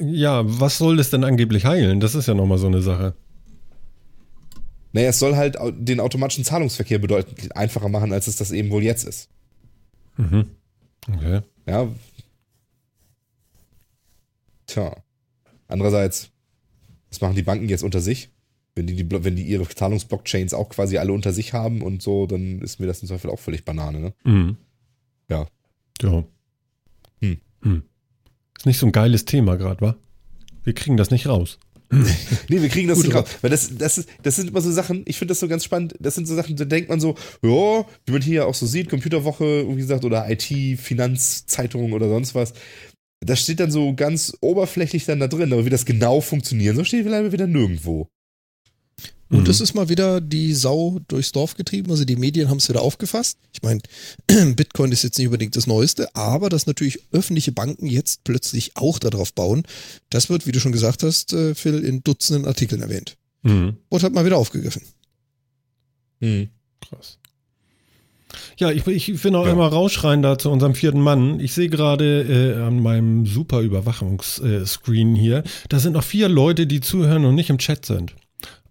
[0.00, 2.00] Ja, was soll das denn angeblich heilen?
[2.00, 3.14] Das ist ja nochmal so eine Sache.
[4.92, 8.82] Naja, es soll halt den automatischen Zahlungsverkehr bedeutend einfacher machen, als es das eben wohl
[8.82, 9.30] jetzt ist.
[10.16, 10.46] Mhm.
[11.08, 11.40] Okay.
[11.66, 11.88] Ja.
[14.66, 14.96] Tja.
[15.68, 16.30] Andererseits,
[17.08, 18.30] was machen die Banken jetzt unter sich?
[18.74, 22.26] Wenn die, die, wenn die ihre Zahlungsblockchains auch quasi alle unter sich haben und so,
[22.26, 24.14] dann ist mir das im Zweifel auch völlig Banane, ne?
[24.24, 24.56] Mhm.
[25.28, 25.46] Ja.
[26.02, 26.24] Ja.
[27.20, 27.40] Hm.
[27.62, 27.82] Hm.
[28.60, 29.96] Ist nicht so ein geiles Thema gerade, wa?
[30.64, 31.58] Wir kriegen das nicht raus.
[32.50, 33.26] Nee, wir kriegen das Gut, nicht raus.
[33.40, 35.94] Weil das, das, ist, das sind immer so Sachen, ich finde das so ganz spannend,
[35.98, 38.66] das sind so Sachen, da denkt man so, ja, wie man hier ja auch so
[38.66, 42.52] sieht, Computerwoche, wie gesagt, oder IT, Finanzzeitung oder sonst was.
[43.20, 46.84] Das steht dann so ganz oberflächlich dann da drin, aber wie das genau funktionieren soll,
[46.84, 48.08] steht leider wieder nirgendwo.
[49.30, 49.50] Und Mhm.
[49.50, 51.90] es ist mal wieder die Sau durchs Dorf getrieben.
[51.90, 53.38] Also die Medien haben es wieder aufgefasst.
[53.52, 53.80] Ich meine,
[54.56, 58.98] Bitcoin ist jetzt nicht unbedingt das Neueste, aber dass natürlich öffentliche Banken jetzt plötzlich auch
[58.98, 59.62] darauf bauen,
[60.10, 63.16] das wird, wie du schon gesagt hast, äh, Phil, in Dutzenden Artikeln erwähnt.
[63.42, 63.76] Mhm.
[63.88, 64.82] Und hat mal wieder aufgegriffen.
[66.20, 66.48] Hm.
[66.80, 67.18] Krass.
[68.58, 69.52] Ja, ich, ich will noch Ja.
[69.52, 71.40] einmal rausschreien da zu unserem vierten Mann.
[71.40, 72.22] Ich sehe gerade
[72.58, 77.50] äh, an meinem super Überwachungsscreen hier, da sind noch vier Leute, die zuhören und nicht
[77.50, 78.14] im Chat sind.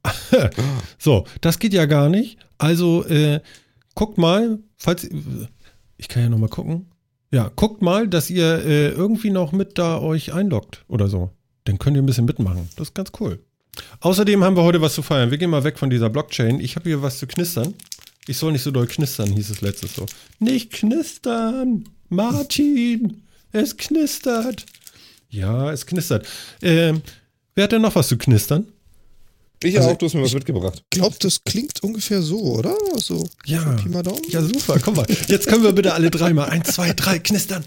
[0.97, 2.37] so, das geht ja gar nicht.
[2.57, 3.41] Also äh,
[3.95, 5.09] guckt mal, falls
[5.97, 6.91] ich kann ja noch mal gucken.
[7.31, 11.31] Ja, guckt mal, dass ihr äh, irgendwie noch mit da euch einloggt oder so.
[11.65, 12.69] Dann könnt ihr ein bisschen mitmachen.
[12.75, 13.39] Das ist ganz cool.
[13.99, 15.29] Außerdem haben wir heute was zu feiern.
[15.29, 16.59] Wir gehen mal weg von dieser Blockchain.
[16.59, 17.75] Ich habe hier was zu knistern.
[18.27, 20.05] Ich soll nicht so doll knistern, hieß es letztes so.
[20.39, 21.85] Nicht knistern!
[22.09, 23.23] Martin!
[23.51, 24.65] Es knistert!
[25.29, 26.27] Ja, es knistert.
[26.61, 27.01] Ähm,
[27.55, 28.67] wer hat denn noch was zu knistern?
[29.61, 30.83] Ich Also, auch, du hast mir was mitgebracht.
[30.93, 32.75] Ich glaube, das klingt ungefähr so, oder?
[32.97, 33.59] So, Ja.
[33.73, 34.21] Pi mal Daumen.
[34.29, 35.05] Ja, super, komm mal.
[35.27, 36.49] Jetzt können wir bitte alle dreimal.
[36.49, 37.63] Eins, zwei, drei, knistern.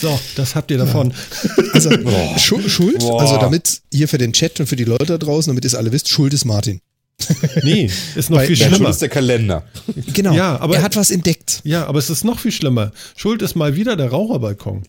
[0.00, 1.12] So, das habt ihr davon.
[1.72, 1.90] Also,
[2.38, 3.20] Schuld, Schuld Boah.
[3.22, 5.74] also damit hier für den Chat und für die Leute da draußen, damit ihr es
[5.74, 6.80] alle wisst, Schuld ist Martin.
[7.62, 8.90] Nee, ist noch Weil- viel Der Schuld schlimmer.
[8.90, 9.64] ist der Kalender.
[10.12, 10.32] Genau.
[10.34, 11.60] Ja, aber- er hat was entdeckt.
[11.64, 12.90] Ja, aber es ist noch viel schlimmer.
[13.16, 14.82] Schuld ist mal wieder der Raucherbalkon.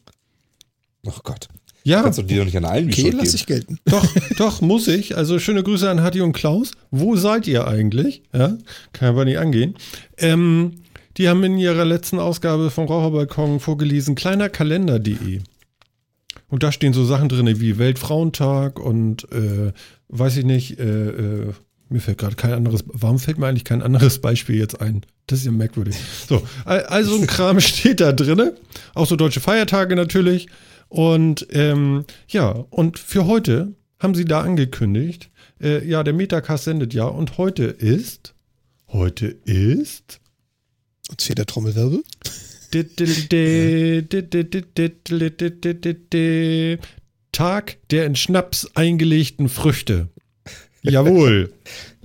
[1.06, 1.48] Oh Gott.
[1.88, 3.36] Ja, Kannst du dir doch nicht an allen Okay, Schuld lass geben.
[3.36, 3.80] ich gelten.
[3.86, 4.06] Doch,
[4.38, 5.16] doch, muss ich.
[5.16, 6.72] Also schöne Grüße an Hatti und Klaus.
[6.90, 8.24] Wo seid ihr eigentlich?
[8.34, 8.58] Ja,
[8.92, 9.76] kann aber nicht angehen.
[10.18, 10.72] Ähm,
[11.18, 15.42] die haben in ihrer letzten Ausgabe vom Raucherbalkon vorgelesen, kleinerkalender.de.
[16.50, 19.72] Und da stehen so Sachen drin wie Weltfrauentag und äh,
[20.10, 21.54] weiß ich nicht, äh, äh,
[21.90, 25.02] mir fällt gerade kein anderes, warum fällt mir eigentlich kein anderes Beispiel jetzt ein?
[25.28, 25.96] Das ist ja merkwürdig.
[26.28, 28.56] So, al- also ein Kram steht da drinne,
[28.96, 30.48] auch so deutsche Feiertage natürlich.
[30.96, 35.30] Und ähm, ja, und für heute haben sie da angekündigt,
[35.62, 38.34] äh, ja, der Metacast sendet ja und heute ist,
[38.88, 40.22] heute ist
[41.10, 42.02] Und fehlt der Trommelwirbel.
[47.34, 50.08] Tag der in Schnaps eingelegten Früchte.
[50.82, 51.52] Jawohl.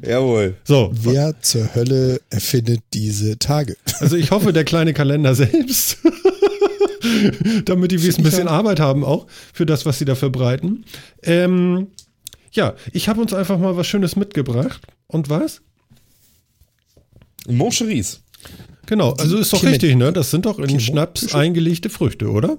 [0.05, 0.57] Jawohl.
[0.65, 3.77] So, Wer zur Hölle erfindet diese Tage?
[4.01, 5.99] also ich hoffe, der kleine Kalender selbst.
[7.65, 10.85] Damit die wir ein bisschen Arbeit haben auch für das, was sie da verbreiten.
[11.23, 11.89] Ähm,
[12.53, 14.83] ja, ich habe uns einfach mal was Schönes mitgebracht.
[15.07, 15.61] Und was?
[17.49, 18.21] Moncheries.
[18.87, 20.13] Genau, also ist doch richtig, ne?
[20.13, 22.59] Das sind doch in Schnaps eingelegte Früchte, oder?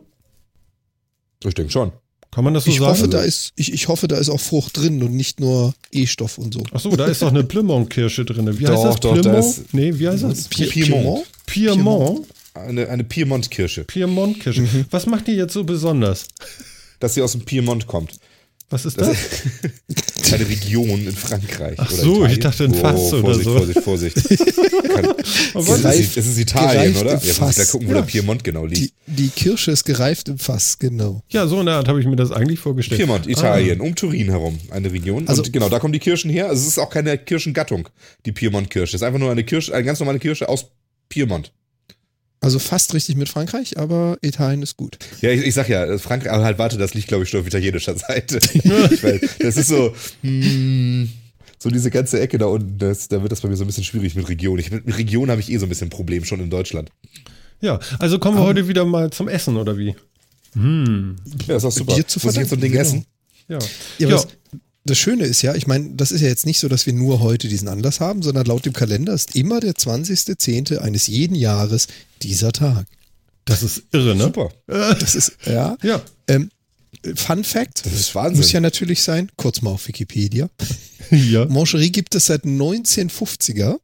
[1.43, 1.91] Ich denke schon.
[2.31, 2.91] Kann man das so Ich sagen?
[2.91, 6.37] hoffe, da ist, ich, ich hoffe, da ist auch Frucht drin und nicht nur E-Stoff
[6.37, 6.63] und so.
[6.71, 8.47] Ach so, da ist doch eine Plymouth-Kirsche drin.
[8.57, 8.99] Wie heißt Doch, das?
[9.01, 9.39] doch, da Plymouth?
[9.45, 10.47] ist- nee, wie heißt das?
[10.47, 11.25] Pi- Piemont.
[11.45, 12.27] Piemont.
[12.53, 13.85] Eine, eine Piemont-Kirsche.
[13.85, 14.61] Piemont-Kirsche.
[14.61, 14.85] Mhm.
[14.91, 16.27] Was macht die jetzt so besonders?
[16.99, 18.11] Dass sie aus dem Piemont kommt.
[18.69, 19.17] Was ist das?
[20.31, 21.75] Eine Region in Frankreich.
[21.77, 22.31] Ach oder so, Italien.
[22.31, 23.81] ich dachte ein Fass oder Vorsicht, so.
[23.81, 24.15] Vorsicht, Vorsicht.
[25.53, 27.13] Was es, ist, es ist Italien, oder?
[27.21, 27.97] Jetzt muss ich da gucken, wo Ja.
[27.99, 28.93] der Piemont genau Die, liegt.
[29.07, 31.21] die Kirsche ist gereift im Fass, genau.
[31.29, 32.99] Ja, so in der Art habe ich mir das eigentlich vorgestellt.
[33.01, 35.27] Piemont, Italien, um Turin herum, eine Region.
[35.27, 36.47] Also- und genau, da kommen die Kirschen her.
[36.47, 37.89] Also es ist auch keine Kirschengattung,
[38.25, 38.95] die Piemont-Kirsche.
[38.95, 40.67] Es ist einfach nur eine Kirsche, eine ganz normale Kirsche aus
[41.09, 41.51] Piemont.
[42.43, 44.97] Also fast richtig mit Frankreich, aber Italien ist gut.
[45.21, 47.47] Ja, ich, ich sag ja, Frankreich, aber halt, warte, das liegt, glaube ich, schon auf
[47.47, 48.39] italienischer Seite.
[49.03, 51.07] Weil das ist so, hm,
[51.59, 53.83] so diese ganze Ecke da unten, das, da wird das bei mir so ein bisschen
[53.83, 54.57] schwierig mit Region.
[54.57, 56.89] Ich, mit Region habe ich eh so ein bisschen ein Problem schon in Deutschland.
[57.61, 59.95] Ja, also kommen wir heute wieder mal zum Essen, oder wie?
[61.47, 61.95] Ja, ist auch super.
[61.95, 63.05] Dir zu Muss ich jetzt so ein Ding verdanken, essen?
[63.47, 63.59] Ja.
[63.99, 64.27] Ja, aber
[64.83, 67.19] Das, Schöne ist ja, ich meine, das ist ja jetzt nicht so, dass wir nur
[67.19, 70.77] heute diesen Anlass haben, sondern laut dem Kalender ist immer der 20.10.
[70.77, 71.87] eines jeden Jahres
[72.23, 72.85] dieser Tag.
[73.45, 74.23] das ist irre, ne?
[74.23, 74.51] Super.
[74.67, 75.77] Das ist, ja.
[75.83, 76.01] Ja.
[76.27, 76.49] Ähm,
[77.15, 77.85] Fun Fact.
[77.85, 78.37] Das ist Wahnsinn.
[78.37, 79.29] Muss ja natürlich sein.
[79.35, 80.49] Kurz mal auf Wikipedia.
[81.11, 81.45] ja.
[81.45, 83.79] Mancherie gibt es seit 1950er,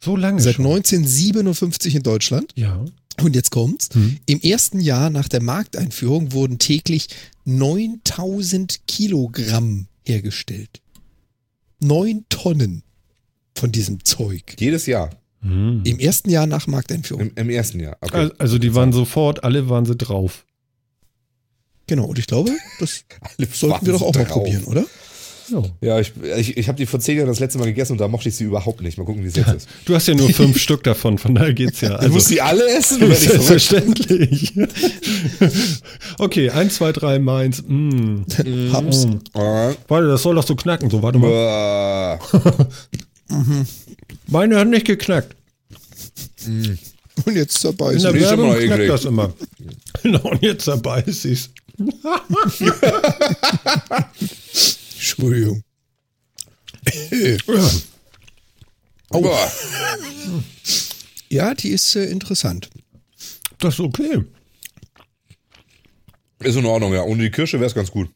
[0.00, 0.66] So lange seit schon.
[0.66, 2.52] 1957 in Deutschland.
[2.56, 2.84] Ja.
[3.20, 3.88] Und jetzt kommt's.
[3.92, 4.18] Hm.
[4.26, 7.08] Im ersten Jahr nach der Markteinführung wurden täglich
[7.44, 10.80] 9000 Kilogramm hergestellt.
[11.80, 12.82] Neun Tonnen
[13.56, 14.56] von diesem Zeug.
[14.58, 15.10] Jedes Jahr.
[15.42, 15.82] Hm.
[15.84, 17.28] Im ersten Jahr nach Markteinführung.
[17.30, 17.96] Im, im ersten Jahr.
[18.00, 18.16] Okay.
[18.16, 20.44] Al- Also die waren sofort, alle waren sie drauf.
[21.86, 22.04] Genau.
[22.06, 23.04] Und ich glaube, das
[23.52, 24.42] sollten wir doch auch mal drauf.
[24.42, 24.84] probieren, oder?
[25.50, 25.62] Ja.
[25.80, 28.08] Ja, ich, ich, ich habe die vor zehn Jahren das letzte Mal gegessen und da
[28.08, 28.96] mochte ich sie überhaupt nicht.
[28.98, 29.68] Mal gucken, wie es jetzt ist.
[29.84, 31.90] Du hast ja nur fünf Stück davon, von daher geht's ja.
[31.94, 32.98] ich Also, muss sie alle essen?
[33.00, 33.20] Verrückt?
[33.20, 34.54] selbstverständlich.
[36.18, 37.62] okay, eins, zwei, drei, meins.
[37.66, 38.22] Mm.
[38.72, 39.06] Hab's.
[39.34, 40.90] Ah, Warte, das soll doch so knacken.
[40.90, 42.18] So, warte mal.
[44.26, 45.34] Meine hat nicht geknackt.
[47.26, 48.88] Und jetzt dabei In ist der ist Werbung knackt eklig.
[48.88, 49.32] das immer.
[50.02, 51.50] Genau, und jetzt dabei ist sie's.
[55.18, 55.62] Entschuldigung.
[59.10, 59.52] Boah.
[61.28, 62.70] Ja, die ist äh, interessant.
[63.58, 64.24] Das ist okay.
[66.40, 67.02] Ist in Ordnung, ja.
[67.02, 68.08] Ohne die Kirsche wäre es ganz gut.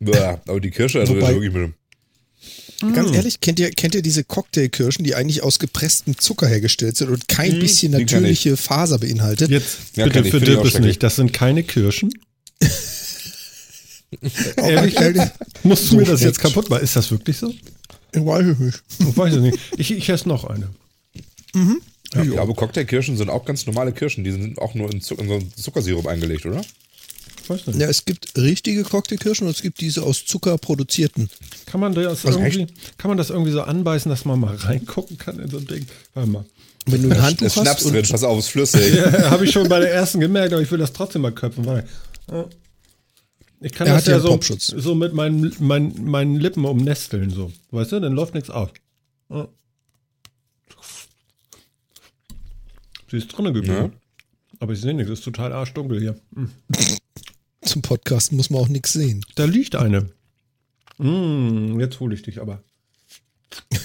[0.00, 1.74] Boah, aber die Kirsche, also Wobei- ist wirklich mit dem.
[2.94, 3.14] Ganz Hm.
[3.14, 7.28] ehrlich, kennt ihr, kennt ihr diese Cocktailkirschen, die eigentlich aus gepresstem Zucker hergestellt sind und
[7.28, 9.50] kein bisschen die kenn natürliche Faser beinhaltet?
[9.50, 10.88] Jetzt Ja, bitte kenn ich, für find ich auch Dippes schrecklich.
[10.88, 11.02] nicht.
[11.04, 12.12] Das sind keine Kirschen.
[14.56, 14.96] Ehrlich?
[15.62, 16.82] Musst du mir das jetzt kaputt machen?
[16.84, 17.52] Ist das wirklich so?
[18.14, 18.82] Ich weiß es nicht.
[18.98, 19.58] Ich weiß es nicht.
[19.78, 20.68] Ich, ich esse noch eine.
[22.14, 24.22] Ja, aber Cocktailkirschen sind auch ganz normale Kirschen.
[24.24, 26.60] Die sind auch nur in, Zuck- in so einen Zuckersirup eingelegt, oder?
[27.42, 27.78] Ich weiß nicht.
[27.80, 31.28] Ja, es gibt richtige Cocktailkirschen und es gibt diese aus Zucker produzierten.
[31.66, 32.66] Kann man das Also irgendwie,
[32.98, 35.86] kann man das irgendwie so anbeißen, dass man mal reingucken kann in so ein Ding?
[36.14, 36.44] Warte mal.
[36.86, 38.94] Wenn du ein Handtuch ist Schnaps hast drin, und pass auf, ist flüssig.
[38.96, 41.64] Ja, Habe ich schon bei der ersten gemerkt, aber ich will das trotzdem mal köpfen.
[41.64, 41.88] Warte.
[43.62, 43.66] Ja.
[43.66, 44.66] Ich kann Er das hat ja ja so, Popschutz.
[44.66, 47.52] so mit meinen, meinen, meinen Lippen umnesteln, so.
[47.70, 48.70] Weißt du, dann läuft nichts aus.
[49.30, 49.48] Ja.
[53.10, 53.92] Sie ist drinnen geblieben.
[54.58, 56.18] Aber ich sehe nichts, ist total arschdunkel hier.
[56.34, 56.50] Hm.
[57.62, 59.24] zum Podcast muss man auch nichts sehen.
[59.34, 60.10] Da liegt eine.
[60.98, 62.62] Mm, jetzt hole ich dich aber.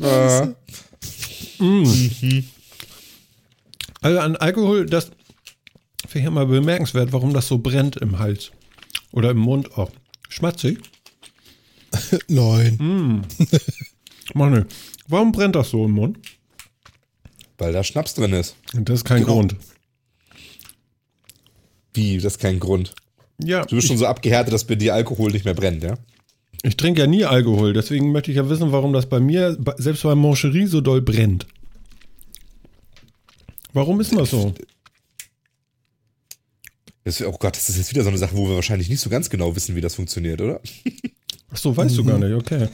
[0.00, 0.54] Ah.
[4.00, 5.10] Also an Alkohol, das
[6.08, 8.50] finde ich immer bemerkenswert, warum das so brennt im Hals.
[9.12, 9.90] Oder im Mund auch.
[10.28, 10.78] Schmatzig?
[12.28, 13.24] Nein.
[14.34, 14.66] Mach nicht.
[15.06, 16.18] Warum brennt das so im Mund?
[17.56, 18.56] Weil da Schnaps drin ist.
[18.74, 19.34] Und das ist kein Genau.
[19.34, 19.56] Grund.
[21.94, 22.16] Wie?
[22.18, 22.94] Das ist kein Grund.
[23.42, 25.94] Ja, Du bist schon so abgehärtet, dass bei dir Alkohol nicht mehr brennt, ja?
[26.64, 30.02] ich trinke ja nie Alkohol, deswegen möchte ich ja wissen, warum das bei mir, selbst
[30.02, 31.46] bei Moncherie, so doll brennt.
[33.72, 34.52] Warum ist das so?
[37.04, 39.08] Das, oh Gott, das ist jetzt wieder so eine Sache, wo wir wahrscheinlich nicht so
[39.10, 40.60] ganz genau wissen, wie das funktioniert, oder?
[41.50, 42.68] Ach so, weißt du gar nicht, okay.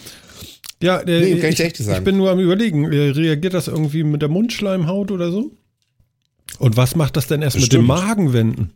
[0.82, 1.98] Ja, äh, Nee, kann ich ich, dir echt sagen.
[1.98, 5.52] ich bin nur am überlegen, äh, reagiert das irgendwie mit der Mundschleimhaut oder so?
[6.58, 7.88] Und was macht das denn erst mit den Bestimmt.
[7.88, 8.72] Magenwänden?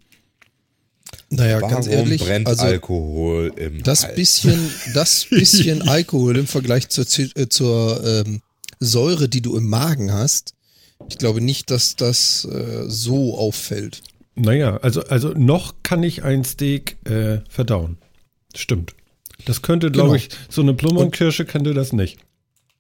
[1.31, 4.15] Naja, Warum ganz ehrlich, brennt also Alkohol im das Hals?
[4.15, 7.05] bisschen, das bisschen Alkohol im Vergleich zur,
[7.37, 8.41] äh, zur ähm,
[8.81, 10.55] Säure, die du im Magen hast,
[11.11, 14.03] ich glaube nicht, dass das äh, so auffällt.
[14.39, 17.99] Naja, also, also noch kann ich ein Steak äh, verdauen.
[18.55, 18.95] Stimmt.
[19.45, 20.17] Das könnte, glaube Genau.
[20.17, 22.19] ich, so eine Plummerkirsche könnte das nicht.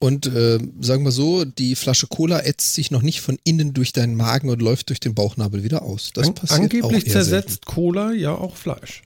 [0.01, 3.92] Und äh, sagen wir so, die Flasche Cola ätzt sich noch nicht von innen durch
[3.92, 6.12] deinen Magen und läuft durch den Bauchnabel wieder aus.
[6.14, 9.03] Das An passiert angeblich auch eher zersetzt Cola ja auch Fleisch.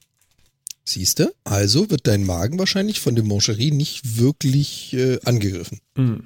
[0.85, 1.33] Siehst du?
[1.45, 5.81] Also wird dein Magen wahrscheinlich von dem Moncherie nicht wirklich äh, angegriffen.
[5.97, 6.25] Hm.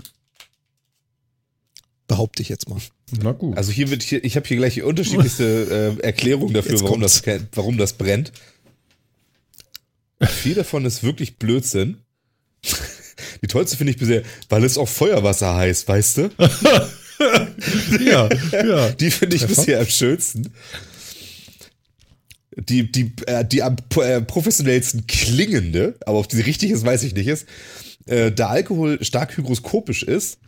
[2.09, 2.81] Behaupte ich jetzt mal.
[3.11, 3.57] Na gut.
[3.57, 7.23] Also hier wird hier, ich habe hier gleich die unterschiedlichste äh, Erklärung dafür, warum das,
[7.55, 8.33] warum das brennt.
[10.23, 11.99] Viel davon ist wirklich Blödsinn.
[13.43, 16.31] Die tollste finde ich bisher, weil es auf Feuerwasser heißt, weißt du?
[18.01, 18.91] ja, ja.
[18.91, 19.55] Die finde ich Treffer.
[19.55, 20.53] bisher am schönsten.
[22.57, 27.15] Die, die, äh, die am äh, professionellsten klingende, aber ob die richtig ist, weiß ich
[27.15, 27.47] nicht, ist,
[28.07, 30.39] äh, da Alkohol stark hygroskopisch ist,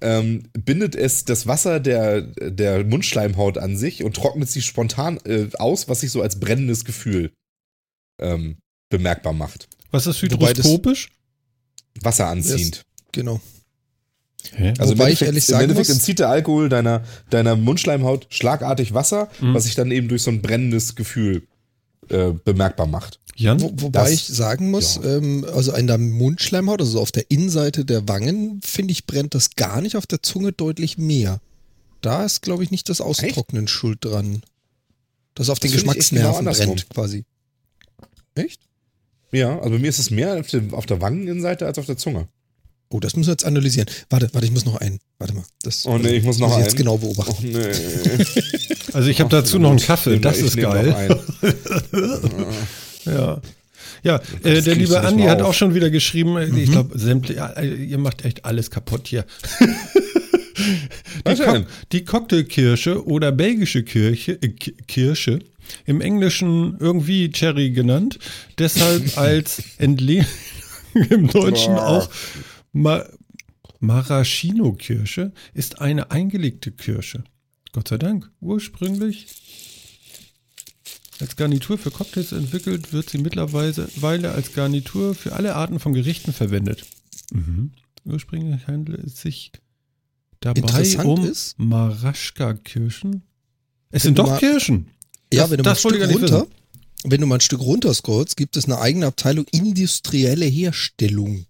[0.00, 5.48] ähm, bindet es das Wasser der, der Mundschleimhaut an sich und trocknet sie spontan äh,
[5.58, 7.32] aus, was sich so als brennendes Gefühl
[8.20, 8.56] ähm,
[8.90, 9.68] bemerkbar macht.
[9.90, 11.10] Was ist hydroskopisch?
[12.00, 12.82] Wasser anziehend.
[13.12, 13.40] Genau.
[14.54, 14.72] Hä?
[14.78, 18.26] Also Wobei im ich ehrlich im sagen Endeffekt muss- entzieht der Alkohol deiner, deiner Mundschleimhaut
[18.30, 19.54] schlagartig Wasser, Mhm.
[19.54, 21.46] was sich dann eben durch so ein brennendes Gefühl
[22.10, 23.18] äh, bemerkbar macht.
[23.36, 23.60] Jan?
[23.60, 25.16] Wo, wobei Das- ich sagen muss, ja.
[25.16, 29.54] ähm, also an der Mundschleimhaut, also auf der Innenseite der Wangen, finde ich, brennt das
[29.56, 31.40] gar nicht, auf der Zunge deutlich mehr.
[32.02, 34.42] Da ist, glaube ich, nicht das Austrocknen schuld dran.
[35.34, 36.66] Das auf den Das echt genau Geschmacksnerven andersrum.
[36.74, 37.24] brennt, quasi.
[38.34, 38.60] Echt?
[39.32, 41.96] Ja, also bei mir ist es mehr auf der, auf der Wangeninnenseite als auf der
[41.96, 42.28] Zunge.
[42.92, 43.88] Oh, das müssen wir jetzt analysieren.
[44.10, 44.98] Warte, warte, ich muss noch einen.
[45.18, 45.44] Warte mal.
[45.62, 46.78] Das, Oh nee, ich muss noch muss ich jetzt einen.
[46.78, 47.36] genau beobachten.
[47.38, 48.24] Oh nee.
[48.92, 50.86] Also ich habe dazu noch einen Kaffee, das ist geil.
[50.88, 51.20] noch einen.
[53.06, 53.40] Ja.
[54.02, 56.58] Ja, äh, der liebe Andi hat auch schon wieder geschrieben, äh, Mhm.
[56.58, 56.98] ich glaube,
[57.34, 59.24] ja, äh, ihr macht echt alles kaputt hier.
[61.26, 65.38] die, Co die Cocktailkirsche oder belgische Kirche, äh, Ki- Kirsche,
[65.86, 68.18] im Englischen irgendwie Cherry genannt,
[68.58, 70.26] deshalb als Entle
[71.10, 72.08] im Deutschen auch
[72.72, 73.04] Ma
[73.80, 77.24] Maraschino-Kirsche, ist eine eingelegte Kirsche.
[77.72, 79.26] Gott sei Dank, ursprünglich
[81.20, 85.92] als Garnitur für Cocktails entwickelt, wird sie mittlerweile Weile als Garnitur für alle Arten von
[85.94, 86.84] Gerichten verwendet.
[87.32, 87.72] Mhm.
[88.04, 89.52] Ursprünglich handelt es sich
[90.40, 90.60] dabei
[91.04, 93.22] um Maraschka-Kirschen.
[93.90, 94.88] Es sind doch mal- Kirschen.
[95.32, 96.46] Ja, Das- wenn du mal ein das Stück runter,
[97.04, 101.46] wenn du mal ein Stück runter scrollst, gibt es eine eigene Abteilung industrielle Herstellung.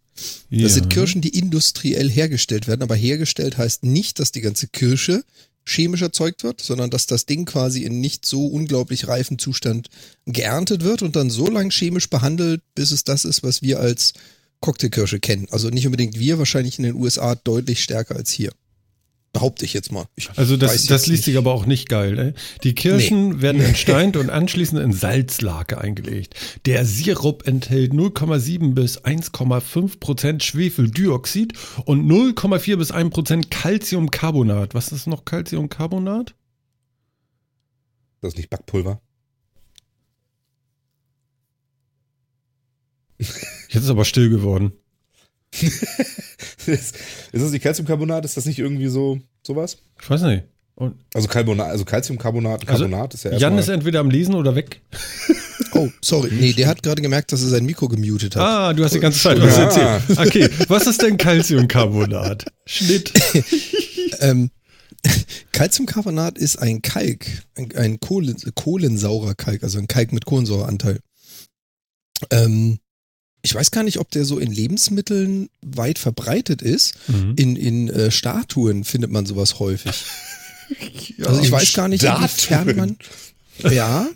[0.51, 0.69] Das Ja.
[0.69, 5.25] sind Kirschen, die industriell hergestellt werden, aber hergestellt heißt nicht, dass die ganze Kirsche
[5.67, 9.89] chemisch erzeugt wird, sondern dass das Ding quasi in nicht so unglaublich reifen Zustand
[10.27, 14.15] geerntet wird und dann so lang chemisch behandelt, bis es das ist, was wir als
[14.61, 15.47] Cocktailkirsche kennen.
[15.51, 18.53] Also nicht unbedingt wir, wahrscheinlich in den USA deutlich stärker als hier.
[19.33, 20.07] Behaupte ich jetzt mal.
[20.17, 22.15] Ich Also das, das liest sich aber auch nicht geil.
[22.15, 22.35] Ne?
[22.65, 26.35] Die Kirschen werden entsteint und anschließend in Salzlake eingelegt.
[26.67, 31.53] Der Sirup enthält 0,7 bis 1,5 Prozent Schwefeldioxid
[31.85, 34.75] und 0,4 bis 1 Prozent Calciumcarbonat.
[34.75, 36.35] Was ist noch Calciumcarbonat?
[38.21, 39.01] Das ist nicht Backpulver.
[43.19, 44.73] Jetzt ist aber still geworden.
[46.67, 46.95] ist,
[47.33, 48.25] das nicht Calciumcarbonat?
[48.25, 49.79] Ist das nicht irgendwie so sowas?
[50.01, 50.45] Ich weiß nicht.
[50.77, 53.75] Und Also Carbonat, also Calciumcarbonat, Also, Carbonat ist ja Jan ist erstmal.
[53.77, 54.81] entweder am Lesen oder weg.
[55.73, 56.31] Oh, sorry.
[56.33, 58.43] Nee, der hat gerade gemerkt, dass er sein Mikro gemutet hat.
[58.43, 59.65] Ah, du hast die ganze Zeit was Ja.
[59.99, 60.19] erzählt.
[60.19, 62.47] Okay, was ist denn Calciumcarbonat?
[62.67, 63.13] Schnitt.
[64.19, 64.51] Ähm,
[65.53, 67.25] Calciumcarbonat ist ein Kalk,
[67.57, 70.99] ein, ein Kohlen, kohlensaurer Kalk, also ein Kalk mit Kohlensäureanteil.
[72.31, 72.81] Ähm,
[73.43, 76.95] ich weiß gar nicht, ob der so in Lebensmitteln weit verbreitet ist.
[77.09, 77.35] Mhm.
[77.37, 80.05] In, in äh, Statuen findet man sowas häufig.
[81.25, 82.97] also ich weiß gar nicht, inwiefern man.
[83.71, 84.09] Ja,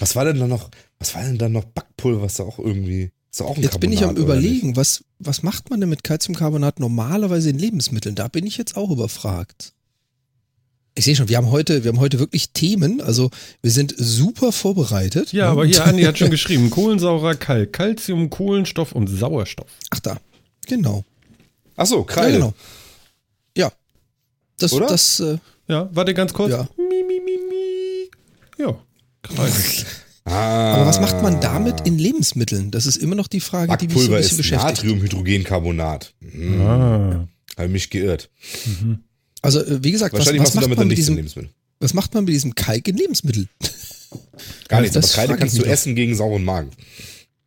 [0.00, 0.70] Was war denn da noch?
[0.98, 2.22] Was war denn da noch Backpulver?
[2.22, 3.10] Was da auch irgendwie.
[3.30, 6.04] Ist doch auch ein jetzt bin ich am überlegen, was, was macht man denn mit
[6.04, 8.14] Calciumcarbonat normalerweise in Lebensmitteln?
[8.14, 9.72] Da bin ich jetzt auch überfragt.
[10.94, 13.30] Ich sehe schon, wir haben heute, wir haben heute wirklich Themen, also
[13.62, 15.32] wir sind super vorbereitet.
[15.32, 19.70] Ja, aber hier, Andi hat schon geschrieben, kohlensaurer Kalk, Calcium, Kohlenstoff und Sauerstoff.
[19.90, 20.18] Ach da,
[20.66, 21.04] genau.
[21.76, 22.32] Ach so, Ja, Kreide.
[22.34, 22.54] genau.
[23.56, 23.72] Ja.
[24.58, 24.86] Das, Oder?
[24.86, 26.52] das, äh, Ja, warte ganz kurz.
[26.52, 26.68] Ja.
[26.76, 28.10] Mi, mi, mi, mi.
[28.62, 28.78] Ja,
[29.22, 29.54] Kreide.
[30.24, 30.74] Ah.
[30.74, 32.70] aber was macht man damit in Lebensmitteln?
[32.70, 34.84] Das ist immer noch die Frage, die mich so ein bisschen ist beschäftigt.
[34.84, 36.12] Natriumhydrogencarbonat.
[36.20, 37.28] Hm, ah.
[37.56, 38.28] Habe mich geirrt.
[39.42, 41.52] Also, äh, wie gesagt, was, Wahrscheinlich was macht damit man dann mit diesem, Lebensmitteln.
[41.80, 43.48] was macht man mit diesem Kalk in Lebensmitteln?
[44.68, 45.68] Gar Ja, nichts, das aber Kreide kannst du doch.
[45.68, 46.70] essen gegen sauren Magen.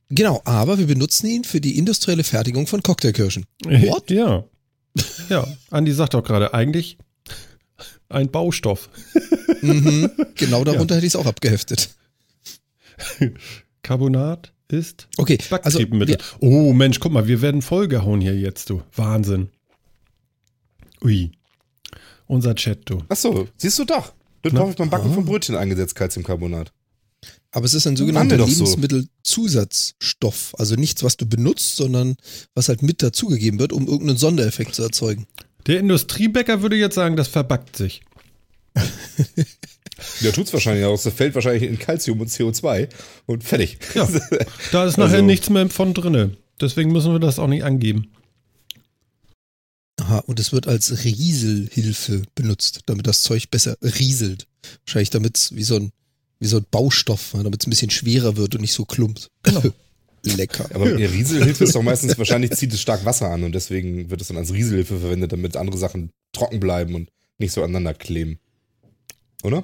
[0.09, 3.45] Genau, aber wir benutzen ihn für die industrielle Fertigung von Cocktailkirschen.
[3.65, 4.11] What?
[4.11, 4.43] Ja.
[5.29, 6.97] Ja, Andi sagt auch gerade, eigentlich
[8.09, 8.89] ein Baustoff.
[9.61, 11.89] mhm, genau darunter hätte ich es auch abgeheftet.
[13.83, 16.17] Carbonat ist Okay, also Backtriebmittel.
[16.17, 18.81] wir, oh Mensch, guck mal, wir werden vollgehauen hier jetzt, du.
[18.95, 19.49] Wahnsinn.
[21.03, 21.31] Ui.
[22.27, 23.03] Unser Chat, du.
[23.09, 24.13] Ach so, siehst du doch.
[24.43, 24.63] Wird Na?
[24.65, 26.71] beim Backen von Brötchen eingesetzt, Calciumcarbonat.
[27.51, 28.37] aber es ist ein sogenannter.
[28.37, 30.53] Lebensmittelzusatzstoff.
[30.57, 32.15] Also nichts, was du benutzt, sondern
[32.53, 35.25] was halt mit dazugegeben wird, um irgendeinen Sondereffekt zu erzeugen.
[35.67, 38.01] Der Industriebäcker würde jetzt sagen, das verbackt sich.
[40.19, 41.01] Ja, tut's wahrscheinlich auch.
[41.01, 42.89] Das fällt wahrscheinlich in Calcium und CO2
[43.27, 43.77] und fertig.
[43.93, 44.05] Ja.
[44.73, 46.31] Da ist nachher Also- nichts mehr von drinne.
[46.59, 48.11] Deswegen müssen wir das auch nicht angeben.
[50.05, 54.45] Aha, und es wird als Rieselhilfe benutzt, damit das Zeug besser rieselt.
[54.85, 55.91] Wahrscheinlich damit es wie so ein,
[56.39, 59.31] wie so ein Baustoff, damit es ein bisschen schwerer wird und nicht so klumpt.
[59.41, 59.63] Genau.
[60.23, 60.69] Lecker.
[60.73, 64.21] Aber ihr Rieselhilfe ist doch meistens, wahrscheinlich zieht es stark Wasser an und deswegen wird
[64.21, 68.39] es dann als Rieselhilfe verwendet, damit andere Sachen trocken bleiben und nicht so aneinander kleben.
[69.43, 69.63] Oder?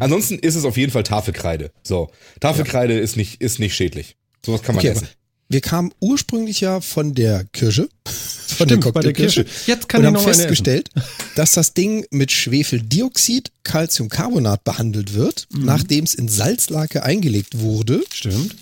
[0.00, 1.70] Ansonsten ist es auf jeden Fall Tafelkreide.
[1.82, 4.16] So, Tafelkreide ist, nicht, ist nicht schädlich.
[4.44, 5.08] Sowas kann man Okay, essen.
[5.48, 7.88] Wir kamen ursprünglich ja von der Kirsche.
[8.46, 9.44] Von Stimmt, bei der Kirsche.
[9.66, 10.88] Jetzt kann und ich haben noch festgestellt,
[11.34, 15.64] dass das Ding mit Schwefeldioxid, Calciumcarbonat behandelt wird, Mhm.
[15.66, 18.02] nachdem es in Salzlake eingelegt wurde.
[18.14, 18.54] Stimmt.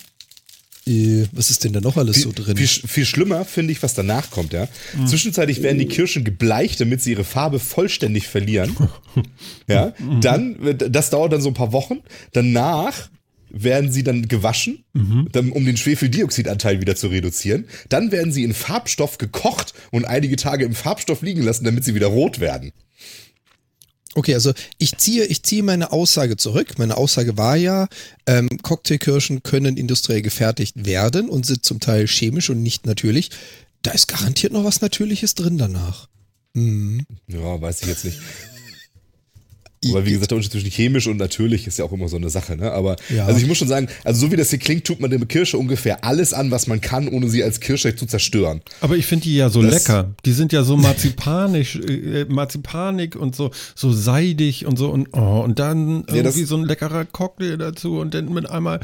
[0.87, 2.57] Äh, was ist denn da noch alles so drin?
[2.57, 4.69] Viel, viel schlimmer finde ich, was danach kommt, ja.
[4.97, 5.07] Mhm.
[5.07, 8.77] Zwischenzeitlich werden die Kirschen gebleicht, damit sie ihre Farbe vollständig verlieren.
[9.69, 9.95] ja.
[9.99, 10.21] Mhm.
[10.23, 12.01] Dann, das dauert dann so ein paar Wochen.
[12.33, 13.11] Danach
[13.55, 15.29] werden sie dann gewaschen, Mhm.
[15.33, 17.67] dann, um den Schwefeldioxidanteil wieder zu reduzieren.
[17.89, 21.95] Dann werden sie in Farbstoff gekocht und einige Tage im Farbstoff liegen lassen, damit sie
[21.95, 22.73] wieder rot werden.
[24.17, 26.79] Okay, also ich ziehe, ich ziehe meine Aussage zurück.
[26.79, 27.89] Meine Aussage war ja,
[28.27, 33.31] ähm, Cocktailkirschen können industriell gefertigt werden und sind zum Teil chemisch und nicht natürlich.
[33.83, 36.09] Da ist garantiert noch was Natürliches drin danach.
[36.55, 37.05] Hm.
[37.27, 38.19] Ja, weiß ich jetzt nicht.
[39.91, 42.31] Aber wie gesagt, der Unterschied zwischen chemisch und natürlich ist ja auch immer so eine
[42.31, 42.73] Sache, ne?
[42.73, 43.27] Aber Ja.
[43.27, 45.59] also ich muss schon sagen, also so wie das hier klingt, tut man der Kirsche
[45.59, 48.61] ungefähr alles an, was man kann, ohne sie als Kirsche zu zerstören.
[48.81, 50.15] Aber ich finde die ja so Das- lecker.
[50.25, 55.41] Die sind ja so marzipanisch, äh, marzipanig und so, so seidig und so und, oh,
[55.45, 58.81] und dann Ja, irgendwie so ein leckerer Cocktail dazu und dann mit einmal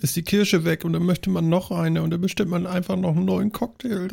[0.00, 2.96] ist die Kirsche weg und dann möchte man noch eine und dann bestimmt man einfach
[2.96, 4.08] noch einen neuen Cocktail.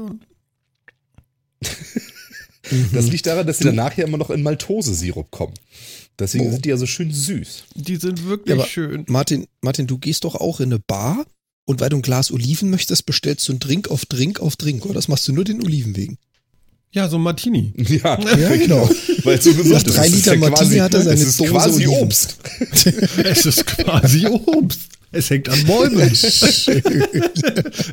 [2.93, 5.53] Das liegt daran, dass sie danach ja immer noch in Maltose-Sirup kommen.
[6.19, 6.51] Deswegen Oh.
[6.51, 7.63] sind die ja so schön süß.
[7.75, 9.05] die sind Ja, wirklich aber schön.
[9.07, 11.25] Martin, Martin, du gehst doch auch in eine Bar
[11.65, 14.85] und weil du ein Glas Oliven möchtest, bestellst du einen Drink auf Drink auf Drink,
[14.85, 14.95] oder?
[14.95, 16.17] Das machst du nur den Oliven wegen.
[16.91, 17.73] Ja, so ein Martini.
[17.77, 18.89] Ja, Ja, genau.
[19.23, 19.95] Weil es so gesund Nach ist.
[19.95, 22.03] drei ist Liter Martini hat er seine es ist Dose quasi Oliven.
[22.03, 22.37] Obst.
[23.23, 24.79] es ist quasi Obst.
[25.11, 25.99] Es hängt an Bäumen.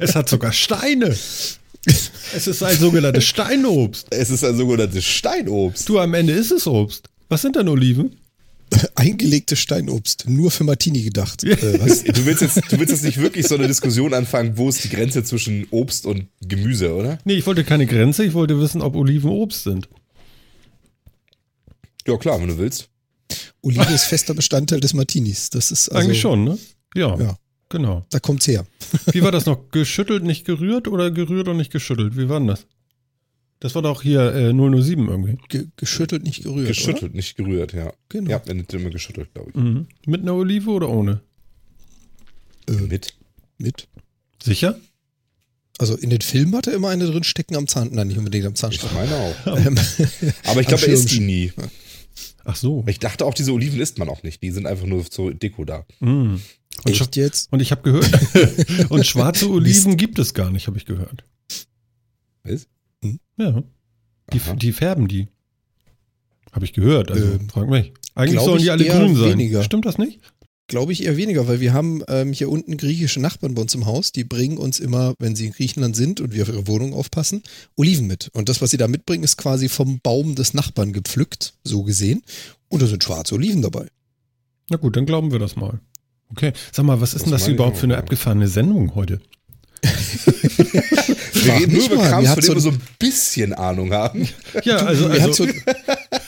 [0.01, 1.15] es hat sogar Steine.
[2.35, 4.09] Es ist ein sogenanntes Steinobst.
[4.11, 5.89] Es ist ein sogenanntes Steinobst.
[5.89, 7.09] Du, am Ende ist es Obst.
[7.29, 8.17] Was sind denn Oliven?
[8.97, 11.45] Eingelegtes Steinobst, nur für Martini gedacht.
[11.45, 12.03] Äh, was?
[12.03, 14.89] Du willst, jetzt, du willst jetzt nicht wirklich so eine Diskussion anfangen, wo ist die
[14.89, 17.19] Grenze zwischen Obst und Gemüse, oder?
[17.25, 19.89] Nee, ich wollte keine Grenze, ich wollte wissen, ob Oliven Obst sind.
[22.07, 22.89] Ja, klar, wenn du willst.
[23.63, 25.51] Olive ist fester Bestandteil des Martinis.
[25.51, 26.59] Das ist also, Eigentlich schon, ne?
[26.95, 27.39] Ja, Ja.
[27.69, 28.05] Genau.
[28.11, 28.67] Da kommt's her.
[29.13, 29.71] Wie war das noch?
[29.71, 32.17] Geschüttelt, nicht gerührt oder gerührt und nicht geschüttelt?
[32.17, 32.67] Wie war denn das?
[33.61, 35.39] Das war doch hier äh, 007 irgendwie.
[35.49, 36.69] Ge geschüttelt, nicht gerührt.
[36.69, 37.93] Geschüttelt, nicht gerührt, ja.
[38.11, 38.31] Genau.
[38.31, 39.57] Ja, endet immer geschüttelt, glaube ich.
[39.57, 39.87] Mhm.
[40.07, 41.21] Mit einer Olive oder ohne?
[42.69, 42.79] Oder?
[42.79, 43.15] Äh, Mit.
[43.59, 43.89] mit.
[44.43, 44.79] Sicher?
[45.79, 47.89] Also in den Filmen hat er immer eine drin stecken am Zahn.
[47.93, 48.95] Nein, nicht unbedingt am Ich Zahnstocher.
[48.95, 49.47] meine auch.
[49.67, 49.77] Ähm,
[50.45, 51.53] Aber ich glaube, er isst die nie.
[52.45, 52.85] Ach so.
[52.87, 54.43] Ich dachte auch, diese Oliven isst man auch nicht.
[54.43, 55.85] Die sind einfach nur zur Deko da.
[56.01, 56.41] Mhm.
[56.85, 57.53] Und, echt jetzt?
[57.53, 58.11] und ich habe gehört,
[58.91, 61.25] und schwarze Oliven gibt es gar nicht, habe ich gehört.
[62.43, 62.67] Was?
[63.37, 63.63] Ja.
[64.33, 65.29] Die, die färben die.
[66.53, 67.93] Habe ich gehört, also Ähm, frag mich.
[68.15, 69.31] Eigentlich sollen die alle grün sein.
[69.33, 69.63] weniger.
[69.65, 70.21] Stimmt das nicht?
[70.67, 73.85] Glaube ich eher weniger, weil wir haben ähm, hier unten griechische Nachbarn bei uns im
[73.85, 76.95] Haus, die bringen uns immer, wenn sie in Griechenland sind und wir auf ihre Wohnung
[76.95, 77.43] aufpassen,
[77.77, 78.31] Oliven mit.
[78.33, 82.23] Und das, was sie da mitbringen, ist quasi vom Baum des Nachbarn gepflückt, so gesehen.
[82.69, 83.89] Und da sind schwarze Oliven dabei.
[84.71, 85.81] Na gut, dann glauben wir das mal.
[86.31, 89.21] Okay, sag mal, was ist Das denn das überhaupt für eine abgefahrene Sendung heute?
[89.83, 94.27] Wir reden nur über mir von dem so wir so ein- bisschen Ahnung haben.
[94.65, 95.47] Ja, also, also so,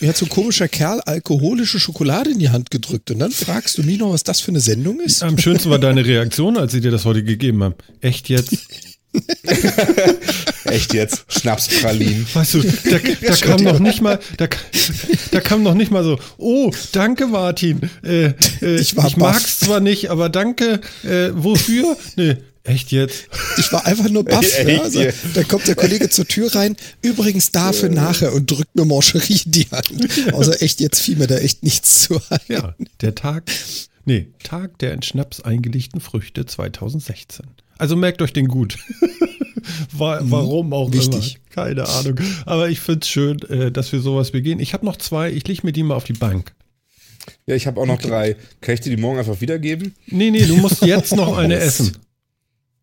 [0.00, 3.78] mir hat so ein komischer Kerl alkoholische Schokolade in die Hand gedrückt und dann fragst
[3.78, 5.22] du mich noch, was das für eine Sendung ist?
[5.22, 7.74] am schönsten war deine Reaktion, als sie dir das heute gegeben haben.
[8.00, 8.56] Echt jetzt?
[10.64, 11.24] Echt jetzt?
[11.28, 12.26] Schnapspralinen.
[12.34, 14.48] Weißt du, da, da kam noch nicht mal, da,
[15.30, 17.80] da kam noch nicht mal so, oh, danke Martin.
[18.04, 20.80] Äh, äh, Ich ich mag's zwar nicht, aber danke.
[21.04, 21.96] Äh, wofür?
[22.16, 22.36] Nee,
[22.66, 23.28] echt jetzt?
[23.58, 24.44] Ich war einfach nur baff.
[24.66, 24.82] Ja.
[24.82, 25.12] also, ey.
[25.34, 29.52] da kommt der Kollege zur Tür rein, übrigens dafür nachher und drückt mir Mancherie in
[29.52, 30.32] die Hand.
[30.32, 32.40] Außer echt, jetzt fiel mir da echt nichts zu ein.
[32.48, 33.50] Ja, der Tag
[34.06, 37.44] Nee, Tag der in Schnaps eingelegten Früchte 2016.
[37.76, 38.78] Also merkt euch den gut.
[39.92, 41.34] War, warum auch Wichtig.
[41.34, 41.44] immer.
[41.50, 42.20] Keine Ahnung.
[42.44, 44.60] Aber ich finde es schön, äh, dass wir sowas begehen.
[44.60, 46.54] Ich habe noch zwei, ich lege mir die mal auf die Bank.
[47.46, 48.36] Ja, ich habe auch noch drei.
[48.60, 49.96] Kann ich dir die morgen einfach wiedergeben?
[50.06, 51.96] Nee, nee, du musst jetzt noch eine essen.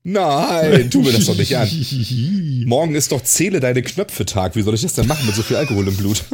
[0.04, 1.70] Nein, tu mir das doch nicht an.
[2.66, 4.56] Morgen ist doch Zähle deine Knöpfe-Tag.
[4.56, 6.24] Wie soll ich das denn machen mit so viel Alkohol im Blut?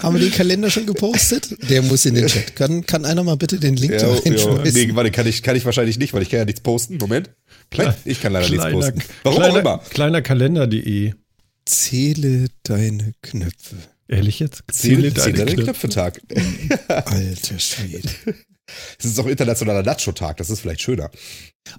[0.00, 1.56] Haben wir den Kalender schon gepostet?
[1.70, 2.56] Der muss in den Chat.
[2.56, 4.20] Kann, kann einer mal bitte den Link da ja, ja.
[4.20, 4.88] reinschmeißen?
[4.88, 6.96] Nee, warte, kann ich, kann ich wahrscheinlich nicht, weil ich kann ja nichts posten.
[6.96, 7.30] Moment.
[7.70, 7.94] Klar.
[8.04, 9.02] Ich kann leider Kleiner, nichts posten.
[9.22, 9.78] Warum kleiner, auch immer.
[9.90, 11.12] Kleinerkalender.de.
[11.64, 13.76] Zähle deine Knöpfe.
[14.08, 14.64] Ehrlich jetzt?
[14.72, 16.20] Zähle, Zähle deine Knöpfe-Tag.
[16.88, 18.08] Alter Schwede.
[18.98, 20.36] Es ist auch internationaler Nacho-Tag.
[20.36, 21.10] Das ist vielleicht schöner.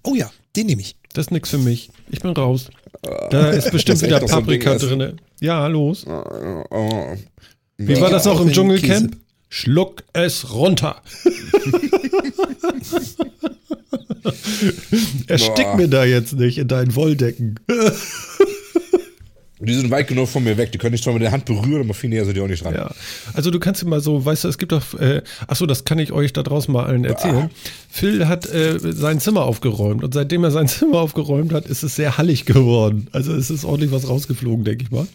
[0.03, 0.95] Oh ja, den nehme ich.
[1.13, 1.89] Das ist nix für mich.
[2.09, 2.69] Ich bin raus.
[3.29, 5.21] Da ist bestimmt wieder so Paprika Ding, drin.
[5.39, 6.05] Ja, los.
[6.07, 7.15] Oh, oh.
[7.77, 9.17] Wie war das auch im Dschungelcamp?
[9.49, 11.01] Schluck es runter.
[15.27, 15.75] Erstick Boah.
[15.75, 17.59] mir da jetzt nicht in deinen Wolldecken.
[19.59, 20.71] Die sind weit genug von mir weg.
[20.71, 22.65] Die können nicht schon mit der Hand berühren, aber viel näher sind die auch nicht
[22.65, 22.73] ran.
[22.73, 22.91] Ja,
[23.33, 26.11] also du kannst immer so, weißt du, es gibt doch, äh, achso, das kann ich
[26.11, 27.49] euch da draußen mal allen erzählen.
[27.89, 31.95] Phil hat äh, sein Zimmer aufgeräumt und seitdem er sein Zimmer aufgeräumt hat, ist es
[31.95, 33.07] sehr hallig geworden.
[33.11, 35.07] Also es ist ordentlich was rausgeflogen, denke ich mal.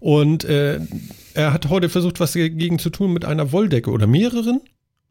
[0.00, 0.80] Und äh,
[1.34, 4.60] er hat heute versucht, was dagegen zu tun mit einer Wolldecke oder mehreren.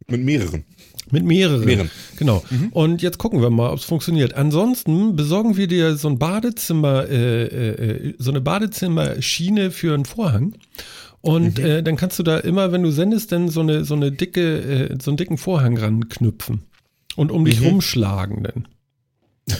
[0.07, 0.65] Mit mehreren.
[1.11, 1.65] Mit mehreren.
[1.65, 1.91] Mehreren.
[2.17, 2.43] Genau.
[2.71, 4.33] Und jetzt gucken wir mal, ob es funktioniert.
[4.33, 10.53] Ansonsten besorgen wir dir so ein Badezimmer, äh, äh, so eine Badezimmerschiene für einen Vorhang.
[11.21, 14.11] Und äh, dann kannst du da immer, wenn du sendest, dann so eine, so eine
[14.11, 16.63] dicke, äh, so einen dicken Vorhang ranknüpfen.
[17.15, 18.67] Und um dich rumschlagen dann.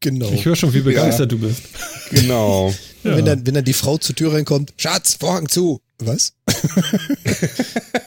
[0.00, 0.30] Genau.
[0.32, 1.62] Ich höre schon, wie begeistert du bist.
[2.10, 2.74] Genau.
[3.04, 3.18] Ja.
[3.18, 5.82] Wenn, dann, wenn dann die Frau zur Tür reinkommt, Schatz, Vorhang zu.
[5.98, 6.32] Was?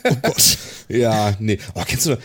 [0.09, 0.57] oh Gott.
[0.89, 1.59] Ja, nee.
[1.75, 2.17] Oh, kennst du,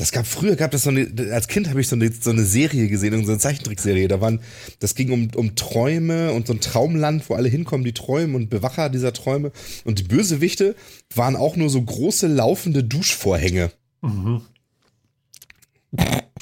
[0.00, 2.46] das gab früher, gab das so eine, als Kind habe ich so eine, so eine
[2.46, 4.08] Serie gesehen, so eine Zeichentrickserie.
[4.08, 4.40] Da waren,
[4.78, 8.48] das ging um, um Träume und so ein Traumland, wo alle hinkommen, die träumen und
[8.48, 9.52] Bewacher dieser Träume.
[9.84, 10.74] Und die Bösewichte
[11.14, 13.72] waren auch nur so große laufende Duschvorhänge.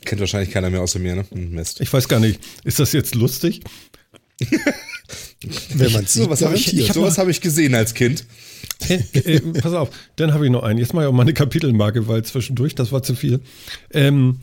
[0.05, 1.25] Kennt wahrscheinlich keiner mehr außer mir, ne?
[1.29, 1.81] Hm, Mist.
[1.81, 3.63] Ich weiß gar nicht, ist das jetzt lustig?
[5.75, 6.95] Wenn man sieht, Sowas habe ich, garantiert.
[6.95, 8.25] sowas hab ich gesehen als Kind.
[8.89, 10.79] Äh, äh, pass auf, dann habe ich noch einen.
[10.79, 13.41] Jetzt mache ich auch mal eine Kapitelmarke, weil zwischendurch, das war zu viel.
[13.93, 14.41] Ähm,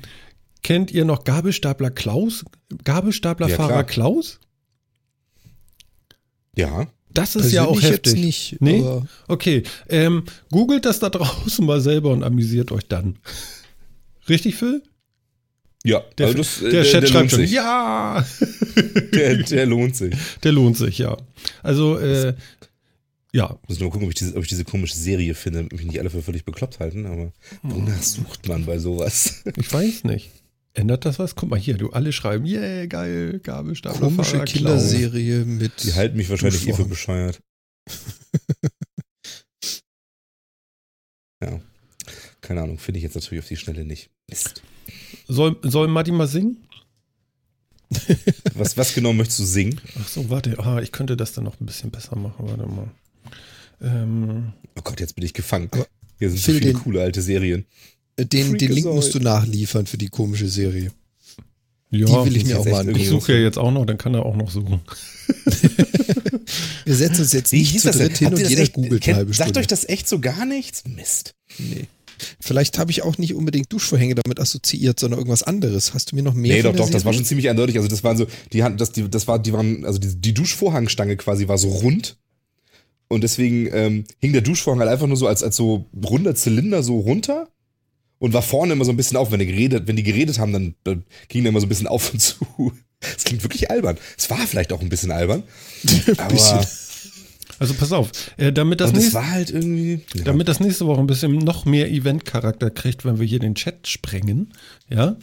[0.61, 2.43] kennt ihr noch Gabelstapler Klaus?
[2.83, 3.83] Gabelstaplerfahrer Ja.
[3.83, 4.39] Klaus?
[6.55, 6.87] Ja.
[7.13, 8.23] Das ist ja auch Persönlich jetzt heftig.
[8.25, 8.79] nicht, nee?
[8.81, 9.63] aber- Okay.
[9.87, 13.17] Ähm, googelt das da draußen mal selber und amüsiert euch dann.
[14.27, 14.83] Richtig, Phil?
[15.85, 17.51] Ja, Der, also das, äh, der, Chat lohnt schreibt schon, sich.
[17.51, 18.25] ja,
[19.13, 20.13] Der, der lohnt sich.
[20.43, 21.15] der lohnt sich, ja.
[21.63, 22.33] Also, äh,
[23.35, 25.73] ja, Ich muss nur gucken, ob ich, diese, ob ich diese komische Serie finde, damit
[25.73, 27.33] mich nicht alle für völlig bekloppt halten, aber
[27.63, 29.43] wonach sucht man bei sowas?
[29.57, 30.31] ich weiß nicht.
[30.73, 31.35] Ändert das was?
[31.35, 34.41] Guck mal hier, du alle schreiben, yeah, geil, Gabelstaplerfahrer Komische.
[34.45, 35.83] Kinderserie mit.
[35.83, 37.41] Die halten mich wahrscheinlich eh für bescheuert.
[41.43, 41.59] ja.
[42.39, 44.11] Keine Ahnung, finde ich jetzt natürlich auf die Schnelle nicht.
[44.29, 44.61] Mist.
[45.27, 46.65] Soll, soll Matti mal singen?
[48.53, 49.81] Was, was genau möchtest du singen?
[49.99, 52.89] Ach so, warte, ah, ich könnte das dann noch ein bisschen besser machen, warte mal.
[53.81, 55.69] Ähm, Oh Gott, jetzt bin ich gefangen.
[56.19, 57.65] Hier sind so viele den- coole alte Serien.
[58.17, 60.91] Äh, Den, den Link musst du nachliefern für die komische Serie.
[61.91, 63.09] ja, Die will ich mir auch mal echt ich angucken.
[63.21, 64.81] suche ja jetzt auch noch, dann kann er auch noch suchen.
[66.85, 69.33] Wir setzen uns jetzt nicht zu dritt hin und jeder echt- googelt kennt- eine halbe
[69.33, 69.59] Sagt Stunde.
[69.61, 70.83] euch das echt so gar nichts?
[70.87, 71.33] Mist.
[71.57, 71.87] Nee.
[72.39, 75.93] Vielleicht habe ich auch nicht unbedingt Duschvorhänge damit assoziiert, sondern irgendwas anderes.
[75.93, 77.17] Hast du mir noch mehr Nee, doch, doch, das war Serie?
[77.17, 77.75] schon ziemlich eindeutig.
[77.77, 80.33] Also das waren so, die hatten, das, die, das war, die waren, also die, die
[80.33, 82.17] Duschvorhangstange quasi war so rund.
[83.07, 86.81] Und deswegen ähm, hing der Duschvorhang halt einfach nur so als, als so runder Zylinder
[86.81, 87.47] so runter
[88.19, 89.31] und war vorne immer so ein bisschen auf.
[89.31, 91.87] Wenn die geredet, wenn die geredet haben, dann, dann ging der immer so ein bisschen
[91.87, 92.73] auf und zu.
[92.99, 93.97] Es klingt wirklich albern.
[94.17, 95.43] Es war vielleicht auch ein bisschen albern.
[96.17, 96.65] aber bisschen.
[97.57, 99.51] Also pass auf, äh, damit, das nächste, war halt.
[99.51, 100.23] Ja.
[100.25, 103.87] damit das nächste Woche ein bisschen noch mehr Event-Charakter kriegt, wenn wir hier den Chat
[103.87, 104.51] sprengen,
[104.89, 105.15] ja.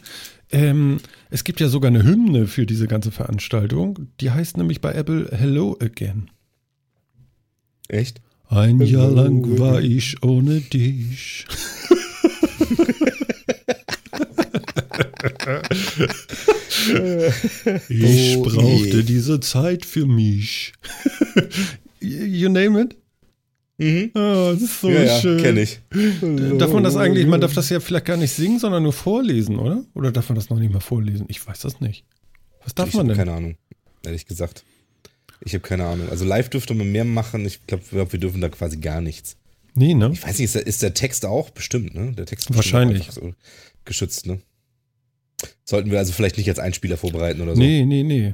[0.51, 4.07] Ähm, es gibt ja sogar eine Hymne für diese ganze Veranstaltung.
[4.19, 6.29] Die heißt nämlich bei Apple Hello Again.
[7.87, 8.21] Echt?
[8.47, 11.45] Ein Jahr lang war ich ohne dich.
[17.89, 20.73] ich Oh brauchte diese Zeit für mich.
[21.99, 22.95] you name it?
[23.77, 24.11] Mhm.
[24.13, 25.41] Oh, das ist so ja, ja, schön.
[25.41, 25.79] kenne ich.
[26.59, 29.57] Darf man das eigentlich, man darf das ja vielleicht gar nicht singen, sondern nur vorlesen,
[29.57, 29.83] oder?
[29.95, 31.25] Oder darf man das noch nicht mal vorlesen?
[31.29, 32.05] Ich weiß das nicht.
[32.63, 33.17] Was darf ich man denn?
[33.17, 33.55] keine Ahnung,
[34.05, 34.63] ehrlich gesagt.
[35.45, 36.09] Ich habe keine Ahnung.
[36.09, 37.45] Also live dürfte man mehr machen.
[37.45, 39.35] Ich glaube, wir dürfen da quasi gar nichts.
[39.75, 40.11] Nee, ne?
[40.13, 42.11] Ich weiß nicht, ist der, ist der Text auch bestimmt, ne?
[42.13, 43.11] Der Text Wahrscheinlich.
[43.11, 43.33] So
[43.85, 44.39] geschützt, ne?
[45.65, 47.61] Sollten wir also vielleicht nicht als Einspieler vorbereiten oder so.
[47.61, 48.33] Nee, nee, nee.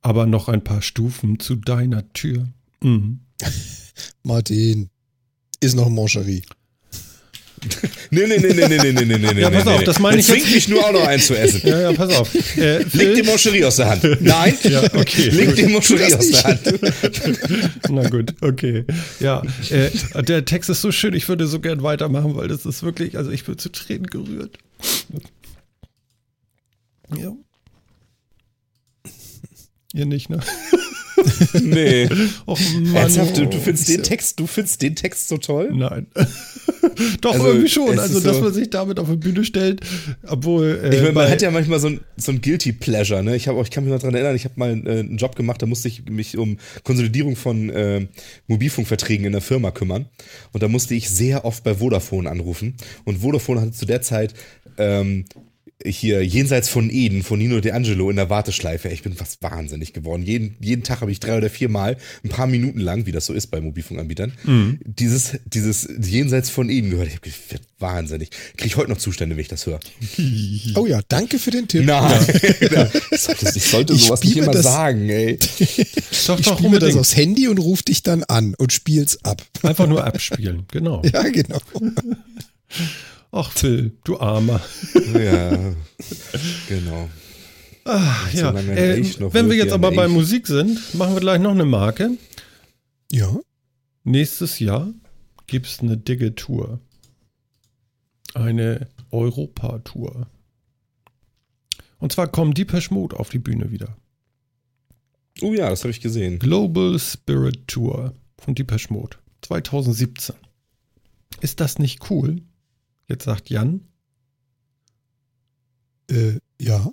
[0.00, 2.48] Aber noch ein paar Stufen zu deiner Tür.
[2.82, 3.20] Mhm.
[4.22, 4.90] Martin,
[5.60, 6.42] ist noch Mancherie.
[8.10, 9.84] Nee, nee, nee, nee, nee, nee, nee, nee, nee, Ja, pass nee, auf, nee.
[9.84, 11.60] das meine ich jetzt- zwingt mich nur auch noch einen zu essen.
[11.64, 12.32] Ja, ja, pass auf.
[12.56, 14.02] Äh, Leg die Moncherie aus der Hand.
[14.20, 15.28] Nein, Ja, okay.
[15.30, 16.60] leg die Tu Moncherie das aus der Hand.
[17.90, 18.84] Na gut, okay.
[19.20, 19.90] Ja, äh,
[20.22, 23.30] der Text ist so schön, ich würde so gern weitermachen, weil das ist wirklich, also
[23.30, 24.58] ich bin zu Tränen gerührt.
[27.16, 27.32] Ja.
[29.94, 30.40] Ihr nicht, ne?
[31.62, 32.08] Nee.
[32.46, 32.58] Och.
[32.94, 35.70] Ernsthaft, du, du findest ist den Text, du findest den Text so toll?
[35.74, 36.06] Nein.
[37.20, 37.98] Doch, Also, irgendwie schon.
[37.98, 39.80] Also, dass so- man sich damit auf die Bühne stellt,
[40.26, 40.80] obwohl.
[40.82, 43.36] Äh, Ich meine, man hat ja manchmal so ein, so ein Guilty Pleasure, ne?
[43.36, 45.36] Ich, hab auch, ich kann mich noch dran erinnern, ich habe mal äh, einen Job
[45.36, 48.06] gemacht, da musste ich mich um Konsolidierung von äh,
[48.46, 50.06] Mobilfunkverträgen in der Firma kümmern.
[50.52, 52.74] Und da musste ich sehr oft bei Vodafone anrufen.
[53.04, 54.34] Und Vodafone hatte zu der Zeit
[54.78, 55.24] ähm,
[55.84, 58.88] hier jenseits von Eden von Nino De Angelo in der Warteschleife.
[58.88, 60.22] Ich bin fast wahnsinnig geworden.
[60.22, 63.26] Jeden, jeden Tag habe ich drei oder vier Mal, ein paar Minuten lang, wie das
[63.26, 64.32] so ist bei Mobilfunkanbietern,
[64.84, 67.08] dieses, dieses jenseits von Eden gehört.
[67.08, 68.30] Ich habe gedacht, wahnsinnig.
[68.56, 69.78] Kriege ich heute noch Zustände, wenn ich das höre.
[70.76, 71.84] Oh ja, danke für den Tipp.
[71.84, 72.26] Nein,
[73.10, 75.38] ich sollte, ich sollte Ich sowas nicht immer das- sagen, ey.
[76.26, 79.42] doch, Ich doch, spiele das aufs Handy und ruf dich dann an und spiel's ab.
[79.62, 81.02] Einfach nur abspielen, genau.
[81.12, 81.60] Ja, genau.
[83.38, 84.62] Ach, Phil, du Armer.
[85.12, 85.74] Ja,
[86.68, 87.10] genau.
[87.84, 88.50] Ach, ja.
[88.54, 92.12] Äh, wenn wir jetzt aber bei Musik sind, machen wir gleich noch eine Marke.
[93.12, 93.38] Ja.
[94.04, 94.90] Nächstes Jahr
[95.46, 96.80] gibt es eine dicke Tour.
[98.32, 100.28] Eine Europa-Tour.
[101.98, 103.98] Und zwar kommen Deepesh Mode auf die Bühne wieder.
[105.42, 106.38] Oh ja, das habe ich gesehen.
[106.38, 110.34] Global Spirit Tour von Deepesh Mode 2017.
[111.42, 112.40] Ist das nicht cool?
[113.08, 113.80] Jetzt sagt Jan.
[116.10, 116.90] Äh, ja.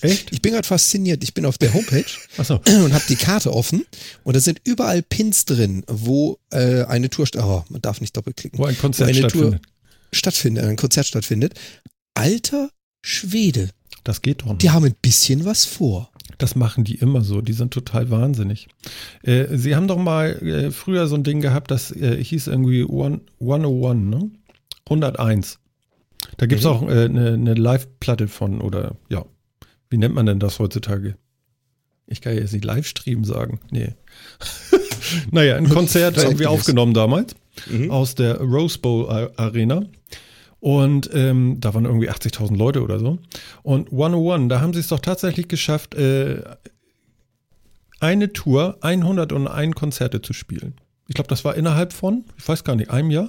[0.00, 0.32] Echt?
[0.32, 1.22] Ich bin gerade fasziniert.
[1.24, 2.04] Ich bin auf der Homepage
[2.36, 2.54] Achso.
[2.84, 3.84] und habe die Karte offen
[4.24, 8.58] und da sind überall Pins drin, wo äh, eine Tour, oh, man darf nicht doppelklicken,
[8.58, 9.62] Wo ein Konzert eine Tour- stattfindet.
[10.12, 11.54] stattfindet, ein Konzert stattfindet.
[12.14, 12.70] Alter
[13.02, 13.70] Schwede,
[14.04, 14.58] Das geht doch noch.
[14.58, 16.10] die haben ein bisschen was vor.
[16.38, 17.40] Das machen die immer so.
[17.40, 18.68] Die sind total wahnsinnig.
[19.22, 22.84] Äh, sie haben doch mal äh, früher so ein Ding gehabt, das äh, hieß irgendwie
[22.84, 24.30] One, 101, ne?
[24.90, 25.58] 101.
[26.36, 26.70] Da gibt es Mhm.
[26.72, 29.24] auch äh, eine, eine Live-Platte von, oder ja,
[29.90, 31.16] wie nennt man denn das heutzutage?
[32.06, 33.60] Ich kann ja jetzt nicht Livestream sagen.
[33.70, 33.94] Nee.
[35.30, 36.46] naja, ein Konzert irgendwie Zeitgemäß.
[36.60, 37.34] aufgenommen damals
[37.68, 37.90] Mhm.
[37.90, 39.82] aus der Rose Bowl Arena.
[40.60, 43.18] Und ähm, da waren irgendwie 80.000 Leute oder so.
[43.62, 46.42] Und 101, da haben sie es doch tatsächlich geschafft, äh,
[48.00, 50.74] eine Tour, 101 Konzerte zu spielen.
[51.08, 53.28] Ich glaube, das war innerhalb von, ich weiß gar nicht, einem Jahr.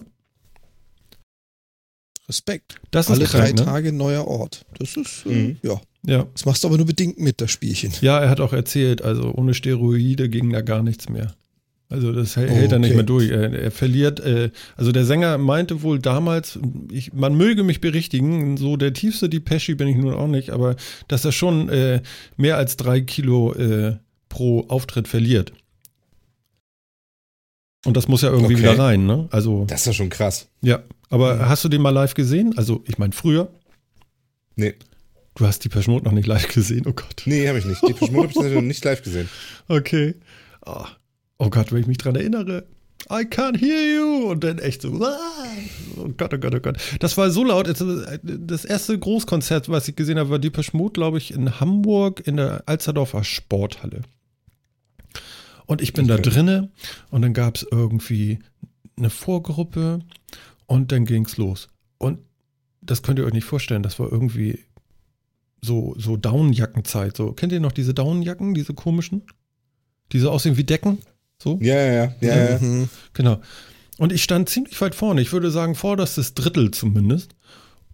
[2.30, 2.76] Respekt.
[2.92, 3.66] Das Alle ist krank, drei ne?
[3.66, 4.66] Tage neuer Ort.
[4.78, 5.58] Das ist, äh, Mhm.
[5.64, 5.82] ja.
[6.06, 6.28] Ja.
[6.34, 7.92] Das machst du aber nur bedingt mit, das Spielchen.
[8.00, 11.34] ja, er hat auch erzählt, also ohne Steroide ging da gar nichts mehr.
[11.90, 12.96] Also das hält, hält er nicht Okay.
[12.98, 13.30] mehr durch.
[13.32, 16.58] Er, er verliert, äh, also der Sänger meinte wohl damals,
[16.92, 20.76] ich, man möge mich berichtigen, so der tiefste Depeche bin ich nun auch nicht, aber
[21.08, 22.02] dass er schon äh,
[22.38, 23.98] mehr als drei Kilo äh,
[24.30, 25.52] pro Auftritt verliert.
[27.86, 28.64] Und das muss ja irgendwie Okay.
[28.64, 29.28] wieder rein, ne?
[29.32, 30.48] Also, Das ist ja schon krass.
[30.62, 30.80] ja.
[31.12, 32.54] Aber hast du den mal live gesehen?
[32.56, 33.50] Also, ich meine, früher,
[34.56, 34.76] Nee,
[35.36, 37.24] du hast die Mode noch nicht live gesehen, oh Gott.
[37.26, 37.82] nee, habe ich nicht.
[37.82, 39.30] Die Mode habe ich noch nicht live gesehen.
[39.70, 40.16] Okay.
[40.66, 40.84] Oh,
[41.40, 42.66] oh Gott, wenn ich mich dran erinnere.
[43.10, 44.30] I can't hear you.
[44.30, 44.90] Und dann echt so.
[45.02, 45.18] "Ah."
[45.98, 46.78] Oh Gott, oh Gott, oh Gott.
[47.00, 47.68] Das war so laut.
[47.68, 47.84] Es-
[48.24, 52.36] Das erste Großkonzert, was ich gesehen habe, war Deepesh Mode, glaube ich, in Hamburg in
[52.38, 54.02] der Alsterdorfer Sporthalle.
[55.70, 56.32] Und ich bin da Okay.
[56.32, 56.72] drinne
[57.12, 58.40] und dann gab es irgendwie
[58.98, 60.00] eine Vorgruppe
[60.66, 61.68] und dann ging's los.
[62.00, 62.18] Und
[62.82, 63.84] das könnt ihr euch nicht vorstellen.
[63.84, 64.66] Das war irgendwie
[65.62, 67.16] so, so Daunenjackenzeit.
[67.16, 69.22] So, kennt ihr noch diese Daunenjacken, diese komischen?
[70.12, 70.98] Die so aussehen wie Decken?
[71.38, 71.60] So?
[71.62, 72.16] Ja, ja, ja.
[72.20, 72.60] ja, ja.
[72.60, 72.90] Mhm.
[73.14, 73.40] Genau.
[74.00, 75.22] Und ich stand ziemlich weit vorne.
[75.22, 77.36] Ich würde sagen, vorderstes Drittel zumindest.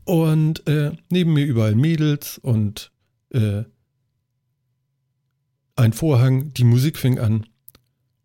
[0.05, 2.93] Und äh, neben mir überall Mädels und
[3.31, 3.63] äh,
[5.75, 6.53] ein Vorhang.
[6.53, 7.45] Die Musik fing an.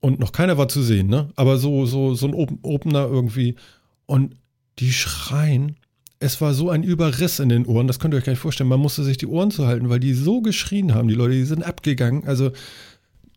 [0.00, 1.28] Und noch keiner war zu sehen, ne?
[1.36, 3.56] Aber so, so, so ein Open Opener irgendwie.
[4.06, 4.36] Und
[4.78, 5.76] die schreien.
[6.22, 8.68] Es war so ein Überriss in den Ohren, das könnt ihr euch gar nicht vorstellen.
[8.68, 11.62] Man musste sich die Ohren zuhalten, weil die so geschrien haben, die Leute, die sind
[11.62, 12.26] abgegangen.
[12.26, 12.50] Also,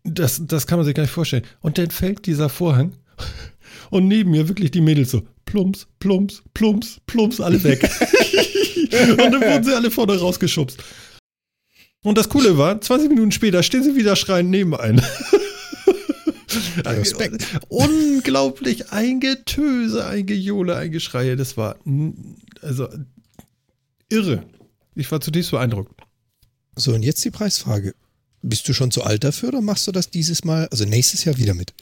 [0.04, 1.44] das, das kann man sich gar nicht vorstellen.
[1.62, 2.94] Und dann fällt dieser Vorhang
[3.90, 7.90] und neben mir wirklich die Mädels so plumps, plumps, plumps, plumps, alle weg.
[9.12, 10.82] und dann wurden sie alle vorne rausgeschubst.
[12.04, 15.02] Und das Coole war, 20 Minuten später stehen sie wieder schreien neben einen.
[16.86, 17.46] Respekt.
[17.70, 21.36] Unglaublich ein Getöse, ein Gejohle, ein Geschreie.
[21.36, 21.76] Das war
[22.62, 22.88] also
[24.10, 24.44] irre.
[24.96, 26.00] Ich war zutiefst beeindruckt.
[26.76, 27.96] So, und jetzt die Preisfrage.
[28.42, 31.38] Bist du schon zu alt dafür oder machst du das dieses Mal, also nächstes Jahr
[31.38, 31.74] wieder mit?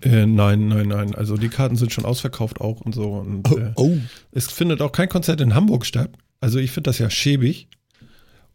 [0.00, 1.14] Äh, nein, nein, nein.
[1.14, 3.12] Also die Karten sind schon ausverkauft auch und so.
[3.14, 3.98] Und, Oh, äh, oh.
[4.32, 6.10] Es findet auch kein Konzert in Hamburg statt.
[6.40, 7.68] Also ich finde das ja schäbig.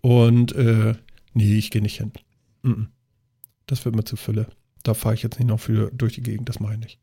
[0.01, 0.95] Und äh,
[1.33, 2.11] nee, ich gehe nicht hin.
[3.67, 4.47] Das wird mir zu Fülle.
[4.83, 6.99] Da fahre ich jetzt nicht noch für durch die Gegend, das mache ich nicht.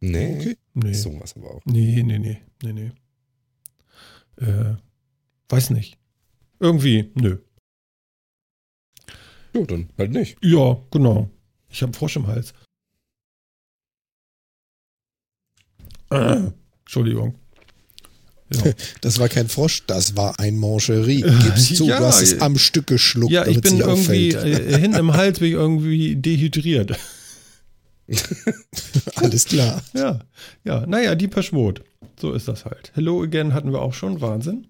[0.00, 0.36] Nee.
[0.36, 0.58] Okay.
[0.74, 0.92] Nee.
[0.92, 1.62] Sowas aber auch.
[1.64, 2.92] Nee, nee, nee, nee, nee.
[4.44, 4.76] Äh,
[5.48, 5.98] weiß nicht.
[6.60, 7.38] Irgendwie, nö.
[9.54, 10.38] Ja, dann halt nicht.
[10.42, 11.30] Ja, genau.
[11.68, 12.52] Ich habe Frosch im Hals.
[16.10, 16.50] Äh,
[16.80, 17.38] Entschuldigung.
[18.54, 18.72] Ja.
[19.02, 21.22] Das war kein Frosch, das war ein Mancherie.
[21.22, 22.40] Gib's zu, Ja, du hast es ja.
[22.40, 24.66] am Stück geschluckt, Ja, ich damit bin es nicht irgendwie, auffällt.
[24.72, 26.98] äh, hinten im Hals bin ich irgendwie dehydriert.
[29.16, 29.82] Alles klar.
[29.94, 30.20] Ja,
[30.64, 31.82] ja, naja, die Mode.
[32.18, 32.90] So ist das halt.
[32.94, 34.66] Hello Again hatten wir auch schon, Wahnsinn.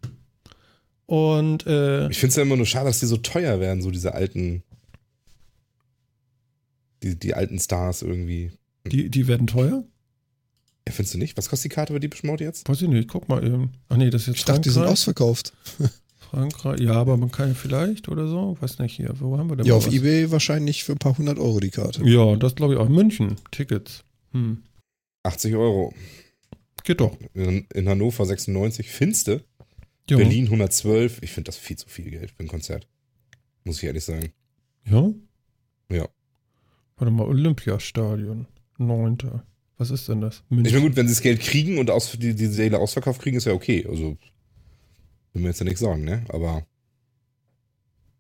[1.07, 3.91] Und, äh, Ich finde es ja immer nur schade, dass die so teuer werden, so
[3.91, 4.63] diese alten.
[7.03, 8.51] Die, die alten Stars irgendwie.
[8.87, 9.85] die, die werden teuer?
[10.89, 11.37] Ja, findest du nicht?
[11.37, 12.67] Was kostet die Karte bei Deepish Mode jetzt?
[12.67, 13.75] Weiß ich nicht, guck mal eben.
[13.91, 15.53] Ach nee, das ist jetzt Ich dachte, die sind ausverkauft.
[16.31, 19.57] Frankreich, ja, aber man kann ja vielleicht oder so, weiß nicht hier, wo haben wir
[19.57, 19.93] denn Ja, auf was?
[19.93, 22.03] Ebay wahrscheinlich für ein paar hundert Euro die Karte.
[22.05, 22.89] Ja, das glaube ich auch.
[22.89, 24.03] München, Tickets.
[24.33, 24.63] Hm.
[25.25, 25.93] 80 Euro.
[26.85, 27.19] Geht doch.
[27.35, 28.89] In, in Hannover 96.
[28.89, 29.45] Finste.
[30.09, 30.17] Ja.
[30.17, 31.23] Berlin 112.
[31.23, 32.87] Ich finde das viel zu viel Geld für ein Konzert.
[33.65, 34.33] Muss ich ehrlich sagen.
[34.87, 35.11] Ja?
[35.91, 36.09] Ja.
[36.97, 38.47] Warte mal, Olympiastadion.
[38.79, 39.45] Neunter.
[39.79, 40.43] Was ist denn das?
[40.51, 40.73] Ich München.
[40.75, 43.45] meine, gut, wenn sie das Geld kriegen und aus, die, die Seele ausverkauft kriegen, ist
[43.47, 43.87] ja okay.
[43.89, 44.17] Also,
[45.33, 46.25] will mir jetzt ja nichts sagen, ne?
[46.29, 46.67] Aber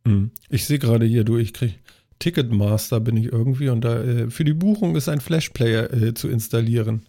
[0.06, 0.30] Hm.
[0.48, 1.78] Ich sehe gerade hier, du, ich krieg
[2.20, 6.28] Ticketmaster bin ich irgendwie und da äh, für die Buchung ist ein Flashplayer äh, zu
[6.28, 7.06] installieren.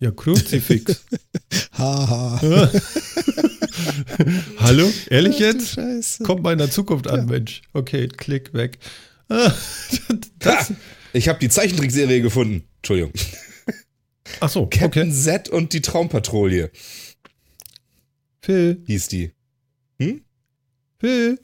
[0.00, 1.04] Ja, Kruzifix.
[1.72, 2.40] Haha.
[4.58, 4.90] Hallo?
[5.08, 5.74] Ehrlich Ach jetzt?
[5.74, 6.24] Scheiße.
[6.24, 7.26] Kommt mal in der Zukunft an, Ja.
[7.26, 7.62] Mensch.
[7.72, 8.78] Okay, klick weg.
[9.32, 9.54] Ah,
[10.40, 10.74] das, Ha!
[11.12, 12.64] ich habe die Zeichentrickserie gefunden.
[12.78, 13.12] Entschuldigung.
[14.40, 15.12] Ach so, Captain okay.
[15.18, 16.70] Z und die Traumpatrouille
[18.42, 19.32] Phil, hieß die.
[20.98, 21.38] Phil.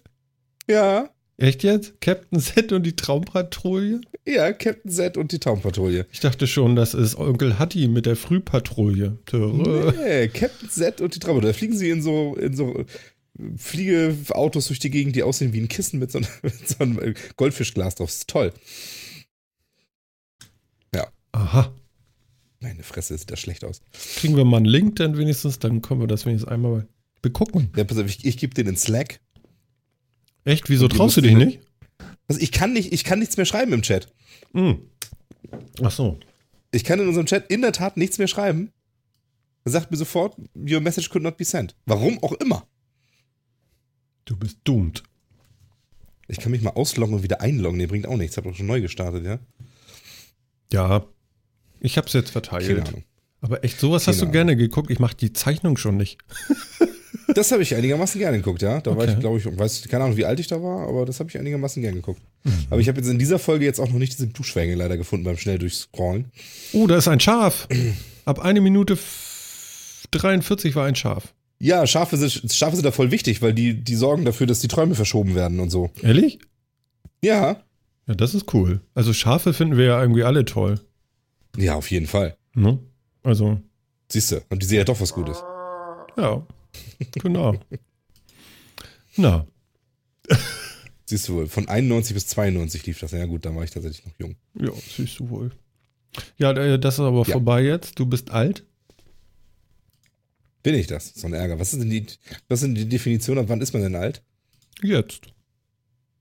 [0.69, 2.01] Ja, Echt jetzt?
[2.01, 4.01] Captain Z und die Traumpatrouille?
[4.27, 6.07] ja, Captain Z und die Traumpatrouille.
[6.11, 9.19] Ich dachte schon, das ist Onkel Hatti mit der Frühpatrouille.
[9.27, 9.95] Töre.
[9.99, 11.53] Nee, Captain Z und die Traumpatrouille.
[11.53, 12.87] Da fliegen sie in so, in so äh,
[13.59, 16.99] Fliegeautos durch die Gegend, die aussehen wie ein Kissen mit so, einem- mit so einem
[17.01, 18.09] äh, Goldfischglas drauf.
[18.09, 18.53] Das ist toll.
[21.33, 21.71] Aha.
[22.67, 23.81] Meine Fresse, sieht das schlecht aus.
[24.17, 26.89] Kriegen wir mal einen Link dann wenigstens, dann können wir das wenigstens einmal
[27.23, 27.71] begucken.
[27.77, 29.21] Ja, pass auf, ich, ich gebe den in Slack.
[30.45, 30.69] Echt?
[30.69, 31.61] Wieso traust du dich nicht?
[32.27, 34.13] Also ich kann nicht, ich kann nichts mehr schreiben im Chat.
[34.53, 34.81] Hm.
[35.81, 36.19] Ach so.
[36.73, 38.73] Ich kann in unserem Chat in der Tat nichts mehr schreiben.
[39.65, 41.77] Er sagt mir sofort, your message could not be sent.
[41.87, 42.67] Warum auch immer.
[44.25, 45.05] Du bist doomed.
[46.27, 47.79] Ich kann mich mal ausloggen und wieder einloggen.
[47.79, 48.35] Der bringt auch nichts.
[48.35, 49.39] Ich habe doch schon neu gestartet, ja?
[50.73, 51.07] Ja.
[51.87, 52.67] Ich hab's jetzt verteilt.
[52.67, 53.05] Keine Ahnung.
[53.41, 54.91] Aber echt, sowas hast Keine du gerne geguckt.
[54.91, 56.19] Ich mach die Zeichnung schon nicht.
[57.35, 58.81] Das habe ich einigermaßen gerne geguckt, ja.
[58.81, 59.13] Da war Okay.
[59.15, 61.37] ich, glaube ich, weiß keine Ahnung, wie alt ich da war, aber das habe ich
[61.37, 62.23] einigermaßen gerne geguckt.
[62.45, 62.53] Mhm.
[62.71, 65.25] Aber ich habe jetzt in dieser Folge jetzt auch noch nicht diese Duschschwänge leider gefunden
[65.25, 66.27] beim schnell durchscrollen.
[66.73, 67.67] Oh, da ist ein Schaf.
[68.25, 71.35] Ab eine Minute f- 43 war ein Schaf.
[71.59, 74.69] Ja, Schafe sind, Schafe sind da voll wichtig, weil die, die sorgen dafür, dass die
[74.69, 75.91] Träume verschoben werden und so.
[76.03, 76.39] Ehrlich?
[77.23, 77.61] Ja.
[78.07, 78.81] Ja, das ist cool.
[78.95, 80.81] Also Schafe finden wir ja irgendwie alle toll.
[81.57, 82.37] Ja, auf jeden Fall.
[82.55, 82.79] Ne?
[83.23, 83.61] Also,
[84.11, 85.39] Siehst du, und die sehen ja doch was Gutes.
[86.17, 86.47] ja.
[87.15, 87.59] Genau.
[89.17, 89.47] Na,
[91.07, 93.13] Siehst du wohl, von 91 bis 92 lief das.
[93.13, 94.37] Ja gut, da war ich tatsächlich noch jung.
[94.55, 95.53] ja, siehst du wohl.
[96.37, 97.33] Ja, äh, das ist aber Ja.
[97.33, 97.99] vorbei jetzt.
[97.99, 98.65] Du bist alt.
[100.63, 101.13] Bin ich das?
[101.15, 101.59] So ein Ärger.
[101.61, 102.07] Was ist denn die,
[102.49, 104.23] was ist die Definition, ab wann ist man denn alt?
[104.83, 105.21] Jetzt.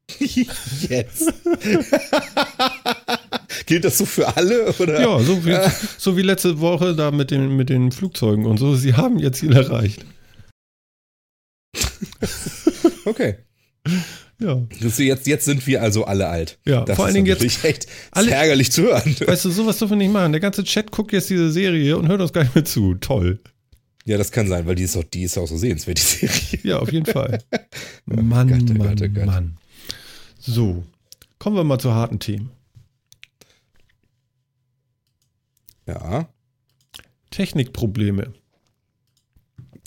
[0.20, 1.34] Jetzt.
[3.66, 4.72] Gilt das so für alle?
[4.74, 5.02] Oder?
[5.02, 5.58] Ja, so wie,
[5.98, 8.76] so wie letzte Woche da mit den, mit den Flugzeugen und so.
[8.76, 10.06] Sie haben ihr Ziel erreicht.
[13.06, 13.36] Okay.
[14.42, 14.64] Ja.
[14.80, 16.58] Jetzt, jetzt sind wir also alle alt.
[16.66, 17.64] Ja, Das vor allen Dingen jetzt.
[17.64, 19.16] echt alle- ärgerlich zu hören.
[19.26, 20.32] Weißt du, sowas dürfen wir nicht machen.
[20.32, 22.96] Der ganze Chat guckt jetzt diese Serie und hört uns gar nicht mehr zu.
[22.96, 23.40] Toll.
[24.06, 26.60] Ja, das kann sein, weil die ist auch, die ist auch so sehenswert, die Serie.
[26.64, 27.38] Ja, auf jeden Fall.
[28.06, 29.26] Mann, Gott, oh Mann, Gott, oh Gott.
[29.26, 29.58] Mann.
[30.40, 30.84] So,
[31.40, 32.50] kommen wir mal zu harten Themen.
[35.88, 36.28] Ja.
[37.32, 38.34] Technikprobleme.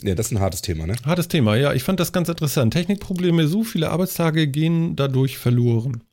[0.01, 0.95] Ja, das ist ein hartes Thema, ne?
[1.05, 1.73] Hartes Thema, ja.
[1.73, 2.73] Ich fand das ganz interessant.
[2.73, 6.03] Technikprobleme, so viele Arbeitstage gehen dadurch verloren.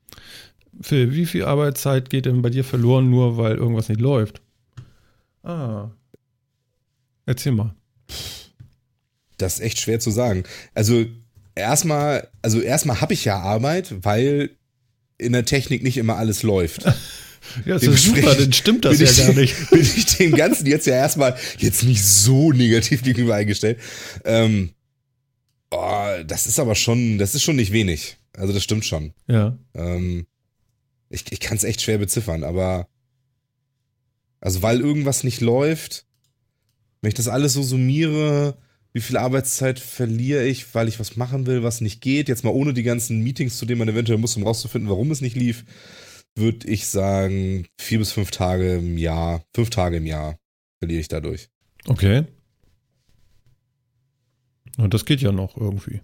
[0.80, 4.42] Phil, wie viel Arbeitszeit geht denn bei dir verloren, nur weil irgendwas nicht läuft?
[5.42, 5.90] Ah.
[7.26, 7.74] Erzähl mal.
[9.38, 10.44] Das ist echt schwer zu sagen.
[10.74, 11.04] Also
[11.54, 14.50] erstmal, also erstmal habe ich ja Arbeit, weil
[15.18, 16.84] in der Technik nicht immer alles läuft.
[17.64, 19.70] Ja, das ist super, dann stimmt das ja ich, gar nicht.
[19.70, 23.78] Bin ich dem Ganzen jetzt ja erstmal jetzt nicht so negativ gegenüber eingestellt.
[24.24, 24.70] Ähm,
[25.70, 28.16] oh, das ist aber schon, das ist schon nicht wenig.
[28.36, 29.12] Also das stimmt schon.
[29.28, 29.58] Ja.
[29.74, 30.26] Ähm,
[31.08, 32.88] ich ich kann es echt schwer beziffern, aber
[34.40, 36.06] also weil irgendwas nicht läuft,
[37.00, 38.58] wenn ich das alles so summiere,
[38.92, 42.50] wie viel Arbeitszeit verliere ich, weil ich was machen will, was nicht geht, jetzt mal
[42.50, 45.64] ohne die ganzen Meetings, zu denen man eventuell muss, um rauszufinden, warum es nicht lief,
[46.36, 50.38] würde ich sagen, vier bis fünf Tage im Jahr, fünf Tage im Jahr
[50.78, 51.48] verliere ich dadurch.
[51.88, 52.24] Okay.
[54.76, 56.00] Und das geht ja noch irgendwie.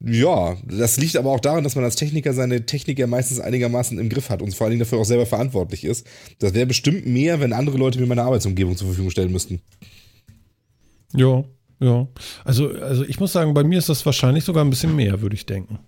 [0.00, 3.98] Ja, das liegt aber auch daran, dass man als Techniker seine Technik ja meistens einigermaßen
[3.98, 6.06] im Griff hat und vor allen Dingen dafür auch selber verantwortlich ist.
[6.38, 9.60] Das wäre bestimmt mehr, wenn andere Leute mir meine Arbeitsumgebung zur Verfügung stellen müssten.
[11.14, 11.44] Ja,
[11.80, 12.06] ja.
[12.44, 15.34] Also, also ich muss sagen, bei mir ist das wahrscheinlich sogar ein bisschen mehr, würde
[15.34, 15.78] ich denken.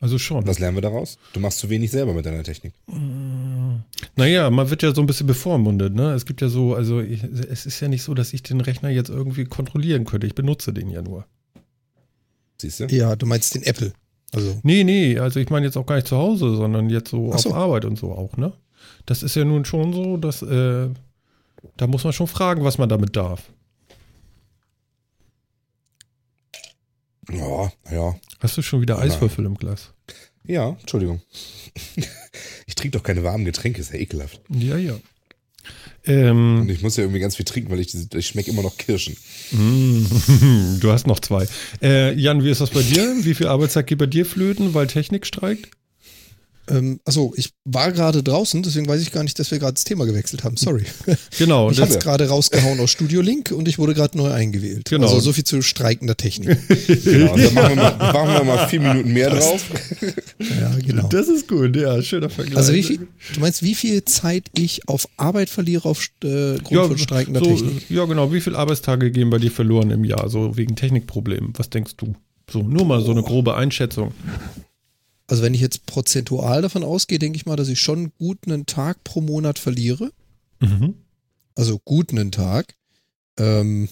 [0.00, 0.46] Also schon.
[0.46, 1.18] Was lernen wir daraus?
[1.32, 2.72] Du machst zu wenig selber mit deiner Technik.
[4.16, 6.12] Naja, man wird ja so ein bisschen bevormundet, ne?
[6.12, 8.90] Es gibt ja so, also ich, es ist ja nicht so, dass ich den Rechner
[8.90, 10.26] jetzt irgendwie kontrollieren könnte.
[10.26, 11.26] Ich benutze den ja nur.
[12.60, 12.86] Siehst du?
[12.86, 13.92] Ja, du meinst den Apple.
[14.32, 17.36] Also, Nee, nee, also ich meine jetzt auch gar nicht zu Hause, sondern jetzt so
[17.36, 17.50] so.
[17.50, 18.52] auf Arbeit und so auch, ne?
[19.06, 20.88] Das ist ja nun schon so, dass, äh,
[21.76, 23.50] da muss man schon fragen, was man damit darf.
[27.32, 28.16] Ja, ja.
[28.40, 29.02] Hast du schon wieder Ja.
[29.02, 29.92] Eiswürfel im Glas?
[30.44, 31.20] Ja, Entschuldigung.
[32.66, 34.40] Ich trinke doch keine warmen Getränke, ist ja ekelhaft.
[34.50, 34.94] Ja, ja.
[36.04, 38.76] Ähm, Und ich muss ja irgendwie ganz viel trinken, weil ich, ich schmecke immer noch
[38.76, 39.16] Kirschen.
[39.50, 40.04] Mm,
[40.80, 41.48] du hast noch zwei.
[41.82, 43.16] Äh, Jan, wie ist das bei dir?
[43.22, 45.70] Wie viel Arbeitszeit geht bei dir flöten, weil Technik streikt?
[46.70, 49.84] Ähm, achso, ich war gerade draußen, deswegen weiß ich gar nicht, dass wir gerade das
[49.84, 50.56] Thema gewechselt haben.
[50.56, 50.84] Sorry.
[51.38, 54.88] Genau, Ich habe es gerade rausgehauen aus Studio Link und ich wurde gerade neu eingewählt.
[54.88, 55.06] Genau.
[55.06, 56.58] Also so viel zu streikender Technik.
[57.04, 59.64] Genau, da machen wir, mal, machen wir mal vier Minuten mehr drauf.
[60.38, 61.08] ja, genau.
[61.08, 62.56] das ist gut, ja, schöner Vergleich.
[62.56, 66.98] Also wie viel, du meinst, wie viel Zeit ich auf Arbeit verliere aufgrund ja, von
[66.98, 67.90] streikender so, Technik?
[67.90, 68.32] ja, genau.
[68.32, 71.52] Wie viele Arbeitstage gehen bei dir verloren im Jahr, so wegen Technikproblemen?
[71.56, 72.14] Was denkst du?
[72.50, 74.12] So, nur mal so eine grobe Einschätzung.
[75.28, 78.66] Also wenn ich jetzt prozentual davon ausgehe, denke ich mal, dass ich schon gut einen
[78.66, 80.10] Tag pro Monat verliere.
[80.58, 80.94] Mhm.
[81.54, 82.74] Also gut einen Tag.
[83.38, 83.90] Ähm,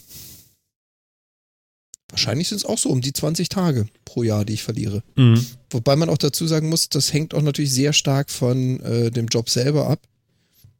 [2.08, 5.02] wahrscheinlich sind es auch so um die 20 Tage pro Jahr, die ich verliere.
[5.14, 5.44] Mhm.
[5.70, 9.26] Wobei man auch dazu sagen muss, das hängt auch natürlich sehr stark von äh, dem
[9.26, 10.00] Job selber ab.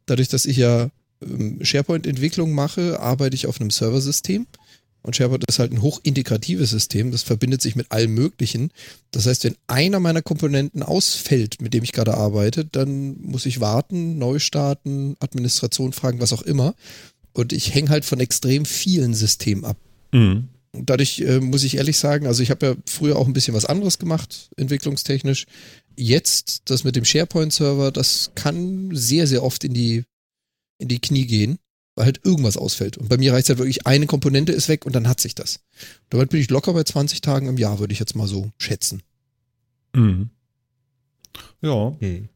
[0.06, 0.88] Dadurch, dass ich ja
[1.20, 4.46] ähm, SharePoint-Entwicklung mache, arbeite ich auf einem Serversystem.
[5.06, 7.12] Und SharePoint ist halt ein hochintegratives System.
[7.12, 8.72] Das verbindet sich mit allem Möglichen.
[9.12, 13.60] Das heißt, wenn einer meiner Komponenten ausfällt, mit dem ich gerade arbeite, dann muss ich
[13.60, 16.74] warten, neu starten, Administration fragen, was auch immer.
[17.32, 19.76] Und ich hänge halt von extrem vielen Systemen ab.
[20.12, 20.48] Mhm.
[20.72, 23.64] Dadurch äh, muss ich ehrlich sagen, also ich habe ja früher auch ein bisschen was
[23.64, 25.46] anderes gemacht, entwicklungstechnisch.
[25.96, 30.02] Jetzt, das mit dem SharePoint-Server, das kann sehr, sehr oft in die,
[30.78, 31.58] in die Knie gehen,
[31.96, 32.98] weil halt irgendwas ausfällt.
[32.98, 35.60] Und bei mir reicht halt wirklich, eine Komponente ist weg und dann hat sich das.
[36.10, 39.02] Damit bin ich locker bei 20 Tagen im Jahr, würde ich jetzt mal so schätzen.
[39.94, 40.30] Mhm.
[41.62, 42.28] Ja, Hm.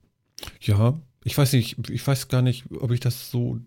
[0.60, 0.98] ja.
[1.22, 3.58] Ich weiß nicht, ich weiß gar nicht, ob ich das so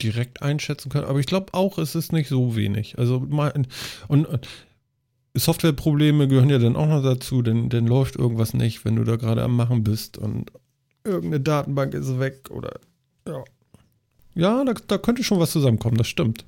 [0.00, 2.98] direkt einschätzen kann, aber ich glaube auch, es ist nicht so wenig.
[2.98, 3.52] Also mal,
[4.08, 4.48] und, und
[5.34, 9.16] Softwareprobleme gehören ja dann auch noch dazu, denn dann läuft irgendwas nicht, wenn du da
[9.16, 10.52] gerade am Machen bist und
[11.04, 12.78] irgendeine Datenbank ist weg oder
[13.26, 13.42] ja.
[14.34, 16.44] Ja, da, da könnte schon was zusammenkommen, das stimmt.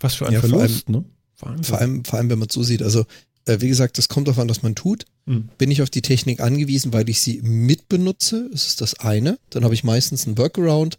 [0.00, 1.04] Was für ein Ja, vor Verlust, ne?
[1.38, 1.64] Wahnsinn.
[1.64, 2.82] Vor allem, vor allem, wenn man es so sieht.
[2.82, 3.04] Also,
[3.46, 5.04] äh, wie gesagt, das kommt darauf an, was man tut.
[5.26, 5.48] Mhm.
[5.58, 8.48] Bin ich auf die Technik angewiesen, weil ich sie mitbenutze?
[8.52, 9.38] Das ist das eine.
[9.50, 10.98] Dann habe ich meistens einen Workaround.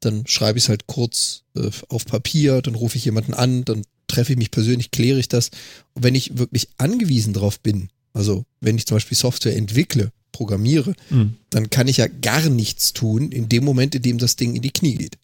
[0.00, 3.82] Dann schreibe ich es halt kurz äh, auf Papier, dann rufe ich jemanden an, dann
[4.06, 5.50] treffe ich mich persönlich, kläre ich das.
[5.94, 10.94] Und wenn ich wirklich angewiesen drauf bin, also wenn ich zum Beispiel Software entwickle, programmiere,
[11.10, 11.34] Mhm.
[11.50, 14.62] dann kann ich ja gar nichts tun in dem Moment, in dem das Ding in
[14.62, 15.18] die Knie geht.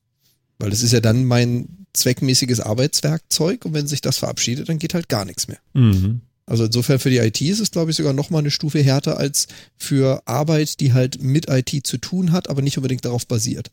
[0.58, 4.94] Weil das ist ja dann mein zweckmäßiges Arbeitswerkzeug und wenn sich das verabschiedet, dann geht
[4.94, 5.58] halt gar nichts mehr.
[5.74, 6.20] Mhm.
[6.46, 9.46] Also insofern für die IT ist es, glaube ich, sogar nochmal eine Stufe härter als
[9.76, 13.70] für Arbeit, die halt mit IT zu tun hat, aber nicht unbedingt darauf basiert.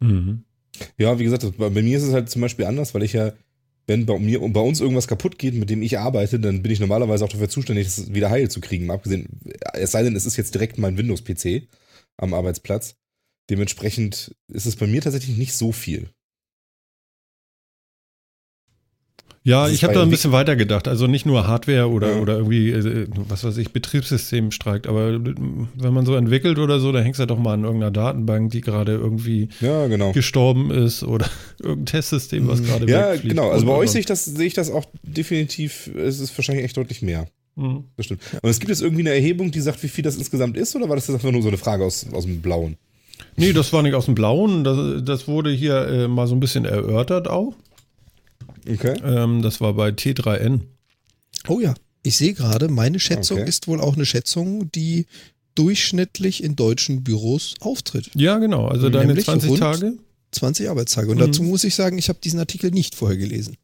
[0.00, 0.42] Mhm.
[0.98, 3.32] Ja, wie gesagt, bei mir ist es halt zum Beispiel anders, weil ich ja,
[3.92, 6.72] wenn bei mir und bei uns irgendwas kaputt geht, mit dem ich arbeite, dann bin
[6.72, 8.90] ich normalerweise auch dafür zuständig, das wieder heil zu kriegen.
[8.90, 9.28] Abgesehen,
[9.74, 11.68] es sei denn, es ist jetzt direkt mein Windows-PC
[12.16, 12.96] am Arbeitsplatz.
[13.50, 16.08] Dementsprechend ist es bei mir tatsächlich nicht so viel.
[19.44, 20.86] Ja, ich habe da ein bisschen weiter gedacht.
[20.86, 22.20] Also nicht nur Hardware oder, Ja.
[22.20, 26.92] oder irgendwie, äh, was weiß ich, Betriebssystem streikt, aber wenn man so entwickelt oder so,
[26.92, 30.12] dann hängst du doch mal an irgendeiner Datenbank, die gerade irgendwie Ja, genau.
[30.12, 31.26] gestorben ist oder
[31.60, 33.50] irgendein Testsystem, was gerade Ja, genau.
[33.50, 36.76] Also bei euch sehe ich das, sehe ich das auch definitiv, es ist wahrscheinlich echt
[36.76, 37.26] deutlich mehr.
[37.56, 37.84] Mhm.
[37.96, 38.22] Das stimmt.
[38.42, 40.88] Und es gibt jetzt irgendwie eine Erhebung, die sagt, wie viel das insgesamt ist, oder
[40.88, 42.76] war das jetzt einfach nur so eine Frage aus, aus dem Blauen?
[43.36, 44.62] Nee, das war nicht aus dem Blauen.
[44.62, 47.54] Das, das wurde hier äh, mal so ein bisschen erörtert auch.
[48.68, 48.96] Okay.
[49.04, 50.60] Ähm, das war bei T3N.
[51.48, 53.48] Oh ja, ich sehe gerade, meine Schätzung Okay.
[53.48, 55.06] ist wohl auch eine Schätzung, die
[55.54, 58.10] durchschnittlich in deutschen Büros auftritt.
[58.14, 58.68] Ja, genau.
[58.68, 59.92] Also deine Nämlich 20 rund- Tage.
[60.32, 61.10] 20 Arbeitstage.
[61.10, 61.20] Und Mhm.
[61.26, 63.56] dazu muss ich sagen, ich habe diesen Artikel nicht vorher gelesen.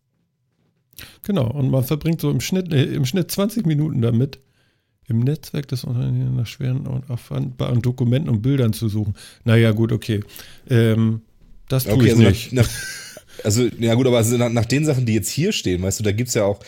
[1.22, 1.51] Genau.
[1.51, 4.40] Und man verbringt so im Schnitt, äh, im Schnitt 20 Minuten damit,
[5.07, 9.14] im Netzwerk des Unternehmens nach schweren und auffandbaren Dokumenten und Bildern zu suchen.
[9.44, 10.22] Naja, gut, okay.
[10.68, 11.22] Ähm,
[11.68, 12.53] das tue Okay, ich also nicht.
[12.53, 12.70] nach, nach,
[13.45, 16.05] also, ja gut, aber also nach, nach den Sachen, die jetzt hier stehen, weißt du,
[16.05, 16.61] da gibt's ja auch,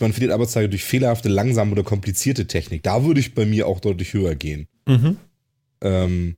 [0.00, 2.82] man verliert Arbeitstage durch fehlerhafte, langsame oder komplizierte Technik.
[2.82, 4.68] Da würde ich bei mir auch deutlich höher gehen.
[4.86, 5.16] Mhm.
[5.82, 6.36] Ähm,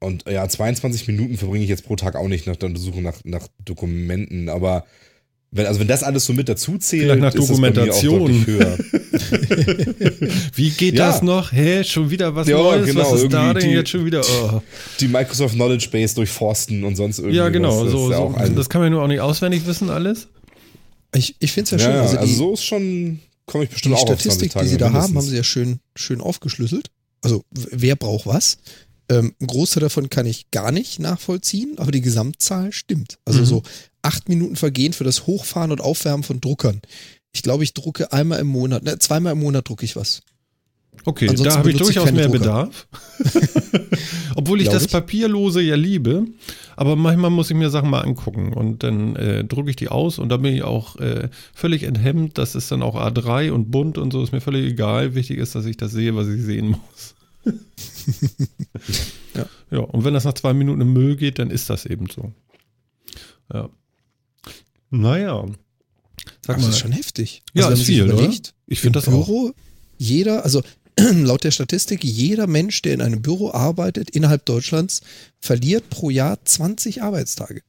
[0.00, 3.18] und ja, 22 Minuten verbringe ich jetzt pro Tag auch nicht nach der Suche nach,
[3.24, 4.84] nach Dokumenten, aber
[5.56, 7.82] wenn, also wenn das alles so mit dazu zählt, Vielleicht nach ist es bei mir
[7.82, 8.18] auch Dokumentation.
[8.20, 8.78] deutlich höher.
[10.54, 11.08] Wie geht Ja.
[11.08, 11.52] das noch?
[11.52, 12.86] Hä, schon wieder was Ja, Neues?
[12.86, 14.22] genau, was ist da denn die- jetzt schon wieder?
[14.22, 14.60] Oh.
[15.00, 17.36] Die Microsoft Knowledge Base durchforsten und sonst irgendwie.
[17.36, 17.84] Ja, genau.
[17.84, 20.28] das So, so, das kann man nur auch nicht auswendig wissen, alles.
[21.14, 21.94] Ich, ich finde es ja ja, schön.
[21.94, 24.52] ja, Also, also, die, so ist schon, komme ich bestimmt die auch auf 20 Statistik,
[24.52, 26.88] Tage die sie da haben, haben sie ja schön, schön aufgeschlüsselt.
[27.22, 28.58] Also wer braucht was?
[29.08, 33.18] Ähm, ein Großteil davon kann ich gar nicht nachvollziehen, aber die Gesamtzahl stimmt.
[33.24, 33.44] Also Mhm.
[33.44, 33.62] so
[34.06, 36.80] acht Minuten vergehen für das Hochfahren und Aufwärmen von Druckern.
[37.32, 40.22] Ich glaube, ich drucke einmal im Monat, ne, zweimal im Monat drucke ich was.
[41.04, 42.38] Okay, Ansonsten da habe ich ich durchaus keine mehr Drucker.
[42.38, 42.88] Bedarf.
[44.36, 44.92] Obwohl ich Glaub das ich.
[44.92, 46.24] Papierlose ja liebe.
[46.76, 50.18] Aber manchmal muss ich mir Sachen mal angucken und dann äh, drucke ich die aus
[50.18, 52.38] und da bin ich auch äh, völlig enthemmt.
[52.38, 55.14] Das ist dann auch A3 und bunt und so, ist mir völlig egal.
[55.14, 57.14] Wichtig ist, dass ich das sehe, was ich sehen muss.
[59.34, 59.46] Ja.
[59.70, 62.32] ja, und wenn das nach zwei Minuten im Müll geht, dann ist das eben so.
[63.52, 63.68] Ja.
[64.90, 65.46] Naja.
[66.46, 67.42] Sag Das mal, ist schon heftig.
[67.54, 68.14] Ja, wenn ist viel, oder?
[68.14, 69.26] überlegt, ich finde das auch.
[69.26, 69.52] Büro,
[69.98, 70.62] jeder, also
[70.98, 75.02] laut der Statistik, jeder Mensch, der in einem Büro arbeitet, innerhalb Deutschlands,
[75.40, 77.62] verliert pro Jahr 20 Arbeitstage.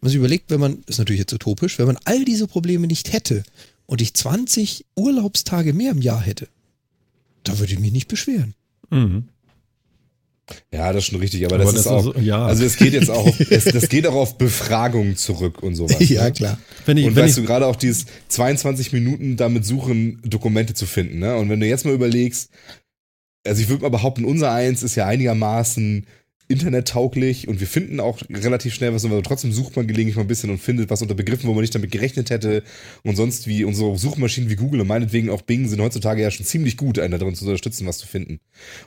[0.00, 3.12] Man sich überlegt, wenn man, ist natürlich jetzt utopisch, wenn man all diese Probleme nicht
[3.12, 3.44] hätte
[3.86, 6.48] und ich 20 Urlaubstage mehr im Jahr hätte,
[7.44, 8.54] da würde ich mich nicht beschweren.
[8.90, 9.28] Mhm.
[10.72, 12.46] Ja, das ist schon richtig, aber, Aber das, das ist auch, ist so- ja.
[12.46, 15.98] also es geht jetzt auch, auf, es, das geht auch auf Befragungen zurück und sowas.
[15.98, 16.32] ne?
[16.32, 16.58] klar.
[16.84, 20.74] Wenn ich, Und wenn weißt ich, du, gerade auch dieses 22 Minuten damit suchen, Dokumente
[20.74, 21.36] zu finden, ne?
[21.36, 22.50] Und wenn du jetzt mal überlegst,
[23.46, 26.06] also ich würde mal behaupten, unser eins ist ja einigermaßen
[26.48, 30.28] internettauglich und wir finden auch relativ schnell was, aber trotzdem sucht man gelegentlich mal ein
[30.28, 32.62] bisschen und findet was unter Begriffen, wo man nicht damit gerechnet hätte
[33.02, 36.46] und sonst wie unsere Suchmaschinen wie Google und meinetwegen auch Bing sind heutzutage ja schon
[36.46, 38.38] ziemlich gut, einen darin zu unterstützen, was zu finden.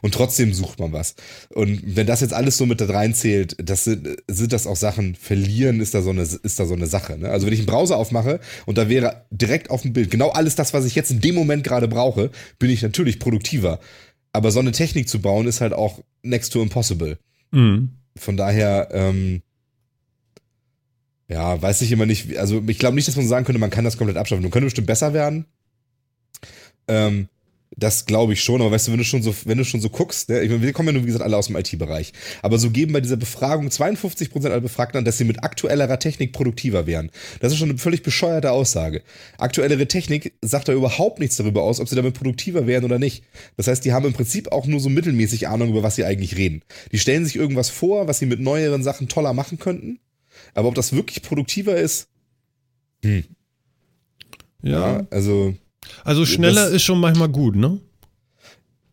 [0.01, 1.15] Und trotzdem sucht man was.
[1.53, 5.15] Und wenn das jetzt alles so mit da reinzählt, das sind, sind das auch Sachen,
[5.15, 7.17] verlieren ist da so eine, ist da so eine Sache.
[7.17, 7.29] Ne?
[7.29, 10.55] Also wenn ich einen Browser aufmache und da wäre direkt auf dem Bild genau alles
[10.55, 13.79] das, was ich jetzt in dem Moment gerade brauche, bin ich natürlich produktiver.
[14.31, 17.17] Aber so eine Technik zu bauen ist halt auch next to impossible.
[17.51, 17.89] Mhm.
[18.15, 19.41] Von daher, ähm,
[21.27, 23.85] ja, weiß ich immer nicht, also ich glaube nicht, dass man sagen könnte, man kann
[23.85, 24.41] das komplett abschaffen.
[24.41, 25.45] Man könnte bestimmt besser werden.
[26.87, 27.29] Ähm,
[27.75, 29.89] das glaube ich schon, aber weißt du, wenn du schon so, wenn du schon so
[29.89, 32.57] guckst, ne, ich meine, wir kommen ja nur, wie gesagt, alle aus dem IT-Bereich, aber
[32.57, 36.87] so geben bei dieser Befragung 52% aller Befragten an, dass sie mit aktuellerer Technik produktiver
[36.87, 37.11] wären.
[37.39, 39.03] Das ist schon eine völlig bescheuerte Aussage.
[39.37, 43.23] Aktuellere Technik sagt da überhaupt nichts darüber aus, ob sie damit produktiver wären oder nicht.
[43.55, 46.37] Das heißt, die haben im Prinzip auch nur so mittelmäßig Ahnung, über was sie eigentlich
[46.37, 46.63] reden.
[46.91, 49.99] Die stellen sich irgendwas vor, was sie mit neueren Sachen toller machen könnten,
[50.55, 52.07] aber ob das wirklich produktiver ist,
[53.03, 53.23] hm,
[54.61, 54.97] ja.
[54.97, 55.55] ja, also
[56.03, 57.79] Also schneller Das- ist schon manchmal gut, ne?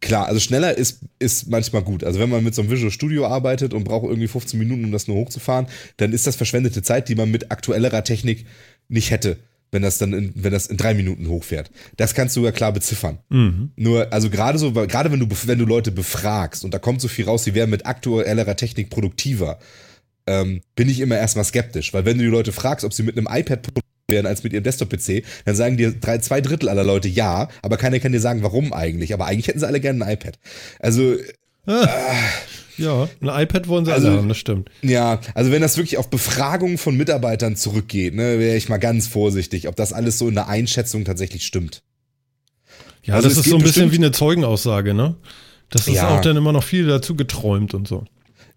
[0.00, 2.04] Klar, also schneller ist, ist manchmal gut.
[2.04, 4.92] Also wenn man mit so einem Visual Studio arbeitet und braucht irgendwie 15 Minuten, um
[4.92, 5.66] das nur hochzufahren,
[5.96, 8.44] dann ist das verschwendete Zeit, die man mit aktuellerer Technik
[8.88, 9.38] nicht hätte,
[9.72, 11.70] wenn das dann in, wenn das in drei Minuten hochfährt.
[11.96, 13.18] Das kannst du ja klar beziffern.
[13.30, 13.70] Mhm.
[13.76, 17.08] Nur, also gerade so, gerade wenn du, wenn du Leute befragst und da kommt so
[17.08, 19.58] viel raus, sie wären mit aktuellerer Technik produktiver,
[20.26, 21.94] ähm, bin ich immer erstmal skeptisch.
[21.94, 23.62] Weil wenn du die Leute fragst, ob sie mit einem iPad
[24.08, 27.76] wären als mit ihrem Desktop-PC, dann sagen dir drei, zwei Drittel aller Leute ja, aber
[27.76, 29.12] keiner kann dir sagen, warum eigentlich.
[29.12, 30.38] Aber eigentlich hätten sie alle gerne ein iPad.
[30.80, 31.16] Also,
[32.78, 34.70] Ja, ein iPad wollen sie Also- alle haben, das stimmt.
[34.82, 39.06] ja, also wenn das wirklich auf Befragungen von Mitarbeitern zurückgeht, ne, wäre ich mal ganz
[39.08, 41.82] vorsichtig, ob das alles so in der Einschätzung tatsächlich stimmt.
[43.02, 45.16] Ja, Also das ist so ein bisschen wie eine Zeugenaussage, ne?
[45.70, 46.08] Das ist Ja.
[46.16, 48.04] auch dann immer noch viel dazu geträumt und so.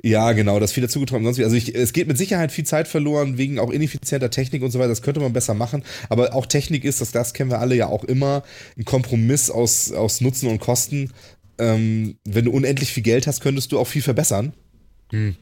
[0.01, 1.25] Ja, genau, das viel dazu getragen.
[1.25, 1.43] Sonst wie.
[1.43, 4.79] Also ich, es geht mit Sicherheit viel Zeit verloren wegen auch ineffizienter Technik und so
[4.79, 4.87] weiter.
[4.89, 5.83] Das könnte man besser machen.
[6.07, 8.43] Aber auch Technik ist, das, das kennen wir alle ja auch immer,
[8.77, 11.11] ein Kompromiss aus, aus Nutzen und Kosten.
[11.57, 14.53] Ähm, wenn du unendlich viel Geld hast, könntest du auch viel verbessern.
[15.11, 15.35] Hm.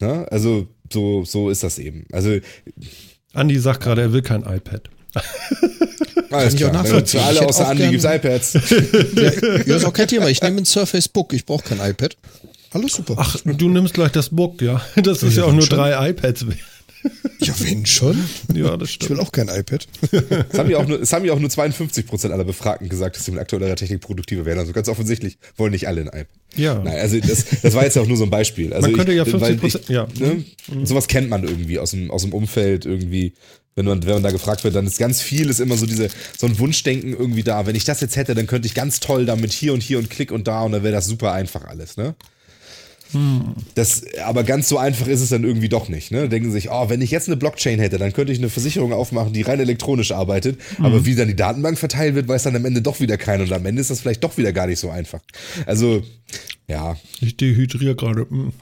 [0.00, 0.26] Ne?
[0.30, 2.06] Also so, so ist das eben.
[2.12, 2.38] Also
[3.34, 4.88] Andi sagt gerade, er will kein iPad.
[6.30, 6.82] alles ich auch klar.
[6.82, 7.20] nachvollziehen.
[7.20, 8.52] Für Ich alle außer auch Andi gern- gibt's iPads.
[9.16, 10.28] Ja, ja, ist auch kein Thema.
[10.28, 11.32] Ich nehme ein Surface Book.
[11.34, 12.16] Ich brauche kein iPad.
[12.76, 13.14] Alles super.
[13.18, 14.80] Ach, du nimmst gleich das Book, ja.
[15.02, 15.76] Das ist ja, Ja, auch nur schon.
[15.78, 16.58] drei iPads wert.
[17.38, 18.18] ja, wenn schon.
[18.52, 19.10] Ja, das Ich stimmt.
[19.10, 19.86] will auch kein iPad.
[20.50, 23.24] Es haben ja auch nur, es haben ja auch nur 52% aller Befragten gesagt, dass
[23.24, 24.58] sie mit aktueller Technik produktiver werden.
[24.58, 26.26] Also ganz offensichtlich wollen nicht alle ein iPad.
[26.56, 26.74] Ja.
[26.82, 28.72] Nein, also das, das war jetzt ja auch nur so ein Beispiel.
[28.72, 30.08] Also Man könnte ja weil 50%, ja.
[30.18, 30.44] Ne,
[30.84, 33.34] Sowas kennt man irgendwie aus dem, aus dem Umfeld irgendwie.
[33.76, 36.08] Wenn man, wenn man da gefragt wird, dann ist ganz viel, ist immer so diese,
[36.36, 37.66] so ein Wunschdenken irgendwie da.
[37.66, 40.08] Wenn ich das jetzt hätte, dann könnte ich ganz toll damit hier und hier und
[40.08, 42.14] klick und da und dann wäre das super einfach alles, ne?
[43.74, 46.10] Das, aber ganz so einfach ist es dann irgendwie doch nicht.
[46.10, 46.28] Ne?
[46.28, 49.32] Denken sich, oh, wenn ich jetzt eine Blockchain hätte, dann könnte ich eine Versicherung aufmachen,
[49.32, 50.58] die rein elektronisch arbeitet.
[50.78, 53.44] Aber wie dann die Datenbank verteilt wird, weiß dann am Ende doch wieder keiner.
[53.44, 55.20] Und am Ende ist das vielleicht doch wieder gar nicht so einfach.
[55.66, 56.02] Also,
[56.68, 58.26] ja, Ich dehydriere gerade.
[58.28, 58.52] Hm.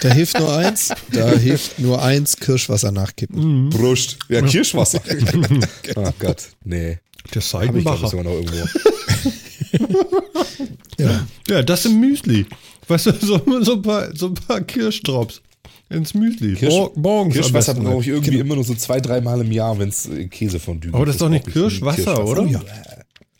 [0.00, 0.90] Da hilft nur eins.
[1.12, 3.70] Da hilft nur eins, Kirschwasser nachkippen.
[3.70, 4.18] Brust.
[4.28, 5.00] Ja, Kirschwasser.
[5.96, 6.98] oh Gott, nee.
[7.34, 8.08] Der Hab ich Seidenbacher.
[8.08, 8.64] sogar noch irgendwo.
[10.98, 11.26] Ja.
[11.48, 12.46] Ja, das im Müsli.
[12.86, 15.42] Weißt du, so, so, ein, paar, so ein paar Kirschdrops
[15.90, 16.54] ins Müsli.
[16.54, 19.88] Kirsch, Mor- morgens Kirschwasser brauche ich irgendwie immer nur so zwei, dreimal im Jahr, wenn
[19.88, 22.42] es Käsefondue Aber das ist doch nicht nie Kirschwasser, oder?
[22.42, 22.62] Oh ja.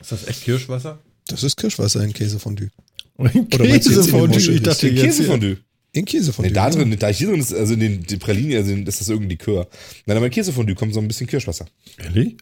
[0.01, 0.99] Ist das echt Kirschwasser?
[1.27, 2.71] Das ist Kirschwasser in Käsefondue.
[3.17, 4.39] Oder in Käsefondue?
[4.39, 5.05] Ich dachte jetzt.
[5.05, 5.59] Käsefondue.
[5.93, 6.51] In Käsefondue.
[6.51, 6.75] Nee, da ja.
[6.75, 9.69] drin, da hier drin ist, also in den die Pralinen, also ist das irgendwie Likör.
[10.07, 11.67] Nein, aber in Käsefondue kommt so ein bisschen Kirschwasser.
[11.99, 12.37] Ehrlich?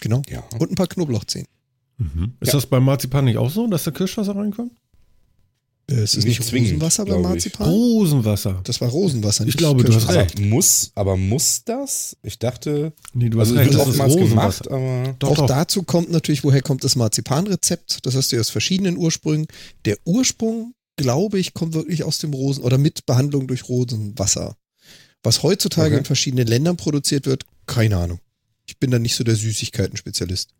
[0.00, 0.22] Genau.
[0.28, 0.44] Ja.
[0.58, 1.46] Und ein paar Knoblauchzehen.
[2.40, 2.52] Ist Ja.
[2.54, 4.72] das beim Marzipan nicht auch so, dass da Kirschwasser reinkommt?
[5.90, 7.44] Äh, Es ist Nicht nicht, zwingend, Rosenwasser beim glaube ich.
[7.44, 7.68] Marzipan.
[7.68, 8.60] Rosenwasser.
[8.64, 9.42] Das war Rosenwasser.
[9.42, 10.36] Ich nicht glaube, du hast recht.
[10.38, 12.16] Aber muss, aber muss das?
[12.22, 15.36] Ich dachte, Nee, du hast also es recht, das ist oftmals gemacht, aber Doch, Auch
[15.36, 15.46] doch.
[15.46, 18.04] dazu kommt natürlich, woher kommt das Marzipanrezept?
[18.06, 19.46] Das hast du ja aus verschiedenen Ursprüngen.
[19.84, 24.56] Der Ursprung, glaube ich, kommt wirklich aus dem Rosen oder mit Behandlung durch Rosenwasser.
[25.24, 25.98] Was heutzutage Okay.
[25.98, 28.18] in verschiedenen Ländern produziert wird, keine Ahnung.
[28.66, 30.50] Ich bin da nicht so der Süßigkeiten-Spezialist.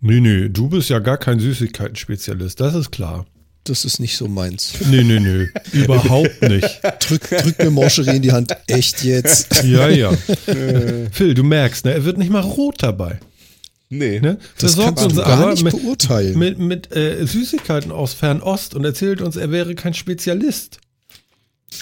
[0.00, 3.26] Nee, nee, du bist ja gar kein Süßigkeiten-Spezialist, das ist klar.
[3.66, 4.74] Das ist nicht so meins.
[4.90, 6.82] Nee, nee, nee, überhaupt nicht.
[7.08, 8.54] Drück, drück mir Morcherie in die Hand.
[8.66, 9.62] Echt jetzt?
[9.64, 10.12] Ja, ja.
[11.10, 13.20] Phil, du merkst, ne, er wird nicht mal rot dabei.
[13.88, 14.20] nee.
[14.20, 14.36] Ne?
[14.58, 16.38] Das Versorgt kannst du uns gar aber nicht mit, beurteilen.
[16.38, 20.78] mit, mit äh, Süßigkeiten aus Fernost und erzählt uns, er wäre kein Spezialist.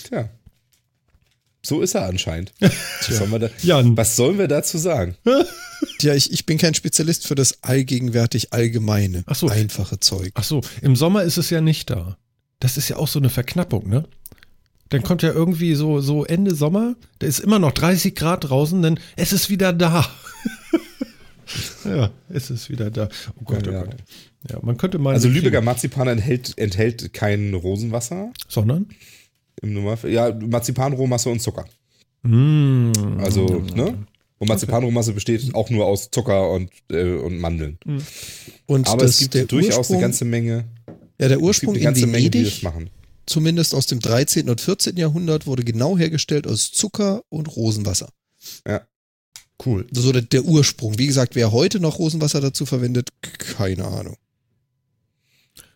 [0.04, 0.28] Tja.
[1.64, 2.52] So ist er anscheinend.
[2.60, 3.48] Was, sollen wir da,
[3.96, 5.16] was sollen wir dazu sagen?
[6.00, 9.48] Ja, ich, ich bin kein Spezialist für das allgegenwärtig allgemeine, Ach so.
[9.48, 10.30] einfache Zeug.
[10.34, 12.16] Ach so, im Sommer ist es ja nicht da.
[12.60, 14.04] Das ist ja auch so eine Verknappung, ne?
[14.88, 18.82] Dann kommt ja irgendwie so, so Ende Sommer, da ist immer noch 30 Grad draußen,
[18.82, 20.06] denn es ist wieder da.
[21.84, 23.08] ja, es ist wieder da.
[23.40, 23.82] Oh Gott, Ja, oh ja.
[23.84, 23.96] Gott.
[24.50, 25.14] Ja, man könnte mal.
[25.14, 28.86] Also Lübecker Marzipan enthält, enthält kein Rosenwasser Sondern?
[29.60, 30.10] im Normalfall.
[30.10, 31.64] Ja, Marzipanrohmasse und Zucker.
[32.22, 32.90] Mm.
[33.18, 33.94] Also, ne?
[34.42, 37.78] Und Marzipanrohmasse besteht auch nur aus Zucker und, äh, und Mandeln.
[38.66, 40.64] Und Aber das, es gibt der durchaus Ursprung, eine ganze Menge,
[41.20, 42.90] ja, der es gibt Ursprung eine in ganze Menge, die das Venedig, machen.
[43.24, 44.50] zumindest aus dem 13.
[44.50, 44.96] und 14.
[44.96, 48.08] Jahrhundert, wurde genau hergestellt aus Zucker und Rosenwasser.
[49.64, 49.86] Cool.
[49.92, 50.98] So der, der Ursprung.
[50.98, 54.16] Wie gesagt, wer heute noch Rosenwasser dazu verwendet, keine Ahnung.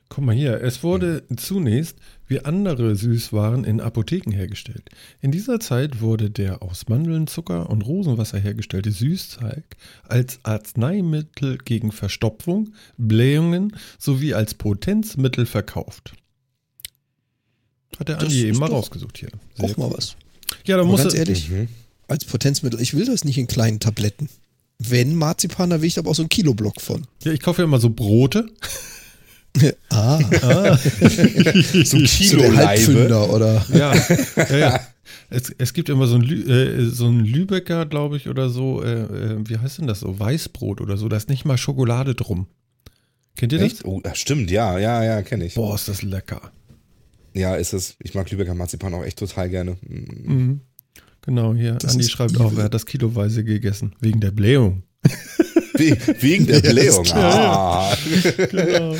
[0.09, 1.95] Guck mal hier, es wurde zunächst
[2.29, 4.89] wie andere Süßwaren in Apotheken hergestellt.
[5.21, 9.65] In dieser Zeit wurde der aus Mandeln, Zucker und Rosenwasser hergestellte Süßteig
[10.09, 16.15] als Arzneimittel gegen Verstopfung, Blähungen sowie als Potenzmittel verkauft.
[17.99, 19.31] Hat der Das Andi eben mal rausgesucht hier.
[19.55, 20.17] Sehr Auch mal was.
[20.65, 21.69] Ja, da muss ganz ehrlich, Mhm.
[22.09, 24.29] als Potenzmittel, ich will das nicht in kleinen Tabletten.
[24.79, 27.07] Wenn Marzipan, da will ich aber auch so einen Kiloblock von.
[27.25, 28.51] ja, ich kaufe ja immer so Brote.
[29.91, 30.19] ah,
[30.79, 32.57] So so der Kilo-Leibe.
[32.67, 33.95] Halbpfünder oder Ja,
[34.51, 34.81] ja, ja.
[35.29, 38.83] Es, es gibt immer so ein, Lü äh, so ein Lübecker, glaube ich, oder so,
[38.83, 40.19] äh, äh, wie heißt denn das so?
[40.19, 42.47] Weißbrot oder so, da ist nicht mal Schokolade drum.
[43.37, 43.67] Kennt ihr das?
[43.73, 43.85] Echt?
[43.85, 45.55] Oh, das stimmt, ja, ja, ja, kenne ich.
[45.55, 46.53] Boah, ist das lecker.
[47.35, 47.97] Ja, ist es.
[48.03, 49.77] Ich mag Lübecker Marzipan auch echt total gerne.
[49.87, 50.61] Mhm.
[51.23, 52.61] Genau, hier, Das Andi schreibt auch, evil.
[52.61, 54.85] er hat das kiloweise gegessen, wegen der Blähung.
[55.79, 57.05] We wegen der Ja, Blähung.
[57.05, 57.97] ist Ah.
[58.51, 58.97] Genau.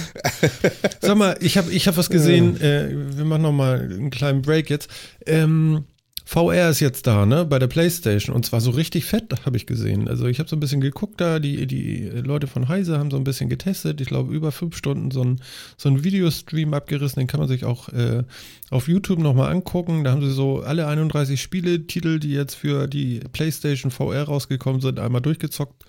[1.01, 4.43] Sag mal, ich habe ich hab was gesehen, äh, wir machen noch mal einen kleinen
[4.43, 4.91] Break jetzt.
[5.27, 5.85] Ähm,
[6.29, 9.65] VR ist jetzt da, ne, bei der PlayStation und zwar so richtig fett, habe ich
[9.65, 10.09] gesehen.
[10.09, 13.17] Also ich habe so ein bisschen geguckt da, die, die Leute von Heise haben so
[13.17, 14.01] ein bisschen getestet.
[14.01, 15.41] Ich glaube, über fünf Stunden so ein,
[15.77, 18.25] so ein Videostream abgerissen, den kann man sich auch äh,
[18.71, 20.03] auf YouTube nochmal angucken.
[20.03, 24.99] Da haben sie so alle 31 Spieletitel, die jetzt für die PlayStation VR rausgekommen sind,
[24.99, 25.85] einmal durchgezockt.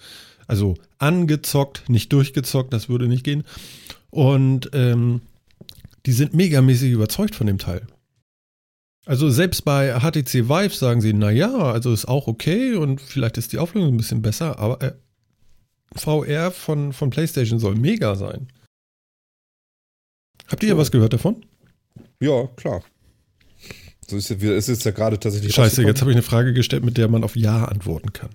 [0.47, 3.43] Also angezockt, nicht durchgezockt, das würde nicht gehen.
[4.09, 5.21] Und ähm,
[6.05, 7.85] die sind megamäßig überzeugt von dem Teil.
[9.05, 13.53] Also selbst bei HTC Vive sagen sie, naja, also ist auch okay und vielleicht ist
[13.53, 14.93] die Auflösung ein bisschen besser, aber äh,
[15.95, 18.47] VR von, von PlayStation soll mega sein.
[20.47, 21.45] Habt ihr ja was gehört davon?
[22.19, 22.83] Ja, klar.
[24.09, 25.53] So ist, ist jetzt ja gerade tatsächlich.
[25.53, 28.29] Scheiße, jetzt habe ich eine Frage gestellt, mit der man auf Ja antworten kann.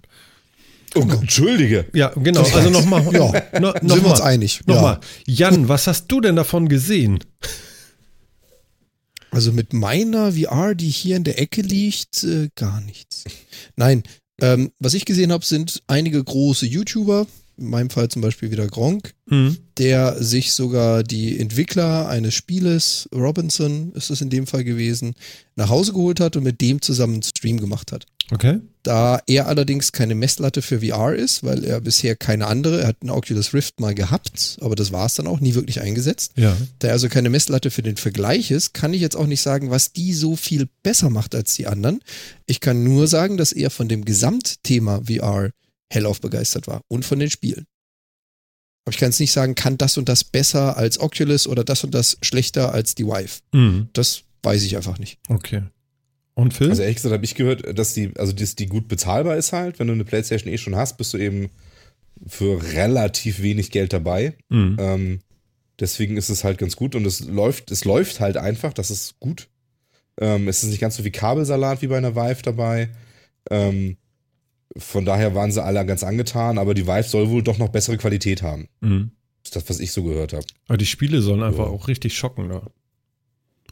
[0.94, 1.86] Oh, Entschuldige.
[1.94, 2.42] Ja, genau.
[2.42, 3.02] Also nochmal.
[3.12, 4.10] Ja, no, sind noch wir mal.
[4.10, 4.60] uns einig.
[4.66, 5.00] Nochmal.
[5.26, 7.18] Jan, was hast du denn davon gesehen?
[9.30, 13.24] Also mit meiner VR, die hier in der Ecke liegt, äh, gar nichts.
[13.76, 14.02] Nein,
[14.42, 17.26] ähm, was ich gesehen habe, sind einige große YouTuber,
[17.56, 19.56] in meinem Fall zum Beispiel wieder Gronk, Hm.
[19.78, 25.14] der sich sogar die Entwickler eines Spieles, Robinson ist es in dem Fall gewesen,
[25.56, 28.06] nach Hause geholt hat und mit dem zusammen einen Stream gemacht hat.
[28.30, 28.60] Okay.
[28.82, 32.96] Da er allerdings keine Messlatte für VR ist, weil er bisher keine andere, er hat
[33.00, 36.32] einen Oculus Rift mal gehabt, aber das war es dann auch, nie wirklich eingesetzt.
[36.36, 36.56] Ja.
[36.78, 39.70] Da er also keine Messlatte für den Vergleich ist, kann ich jetzt auch nicht sagen,
[39.70, 42.00] was die so viel besser macht als die anderen.
[42.46, 45.50] Ich kann nur sagen, dass er von dem Gesamtthema VR
[45.92, 47.66] hellauf begeistert war und von den Spielen.
[48.84, 51.84] Aber ich kann jetzt nicht sagen, kann das und das besser als Oculus oder das
[51.84, 53.40] und das schlechter als die Vive.
[53.54, 53.88] Hm.
[53.92, 55.18] Das weiß ich einfach nicht.
[55.28, 55.62] Okay.
[56.34, 56.70] Und Phil?
[56.70, 59.78] Also ehrlich gesagt habe ich gehört, dass die, also dass die gut bezahlbar ist halt.
[59.78, 61.50] Wenn du eine Playstation eh schon hast, bist du eben
[62.26, 64.34] für relativ wenig Geld dabei.
[64.50, 64.76] Hm.
[64.80, 65.20] Ähm,
[65.78, 69.20] deswegen ist es halt ganz gut und es läuft, es läuft halt einfach, das ist
[69.20, 69.48] gut.
[70.20, 72.90] Ähm, es ist nicht ganz so wie Kabelsalat wie bei einer Vive dabei.
[73.50, 73.96] Ähm,
[74.76, 77.96] von daher waren sie alle ganz angetan, aber die Vive soll wohl doch noch bessere
[77.98, 78.68] Qualität haben.
[78.82, 79.10] Hm.
[79.42, 80.44] Das ist das, was ich so gehört habe.
[80.68, 81.70] Aber die Spiele sollen einfach Ja.
[81.72, 82.62] auch richtig schocken da.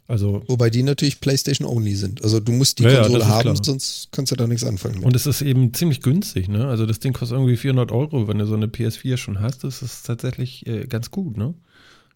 [0.08, 2.24] Also, Wobei die natürlich PlayStation only sind.
[2.24, 3.56] Also du musst die Ja, Konsole das ist haben, klar.
[3.64, 4.96] sonst kannst du da nichts anfangen.
[4.96, 5.04] Mit.
[5.04, 6.66] und es ist eben ziemlich günstig, ne?
[6.66, 8.26] Also das Ding kostet irgendwie 400 Euro.
[8.26, 11.54] Wenn du so eine PS4 schon hast, ist es tatsächlich äh, ganz gut, ne?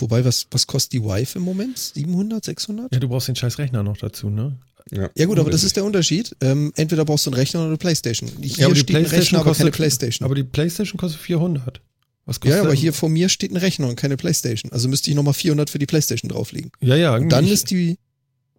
[0.01, 1.79] Wobei, was, was kostet die Vive im Moment?
[1.79, 2.93] 700, 600?
[2.93, 4.59] Ja, du brauchst den scheiß Rechner noch dazu, ne?
[4.91, 6.37] Ja gut, aber das ist der Unterschied.
[6.41, 8.31] Ähm, entweder brauchst du einen Rechner oder eine Playstation.
[8.43, 10.25] Hier aber die steht ein PlayStation Rechner, aber keine Playstation.
[10.27, 11.81] Aber die PlayStation kostet 400.
[12.27, 14.73] Was ja, kostet ja, aber denn- hier vor mir steht ein Rechner und keine Playstation.
[14.73, 16.71] Also müsste ich nochmal 400 für die Playstation drauflegen.
[16.81, 17.17] Ja, ja.
[17.17, 17.97] Und dann ist die,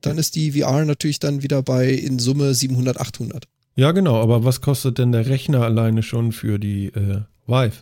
[0.02, 3.46] dann ist die VR natürlich dann wieder bei in Summe 700, 800.
[3.76, 4.22] Ja, genau.
[4.22, 7.78] Aber was kostet denn der Rechner alleine schon für die äh, Vive?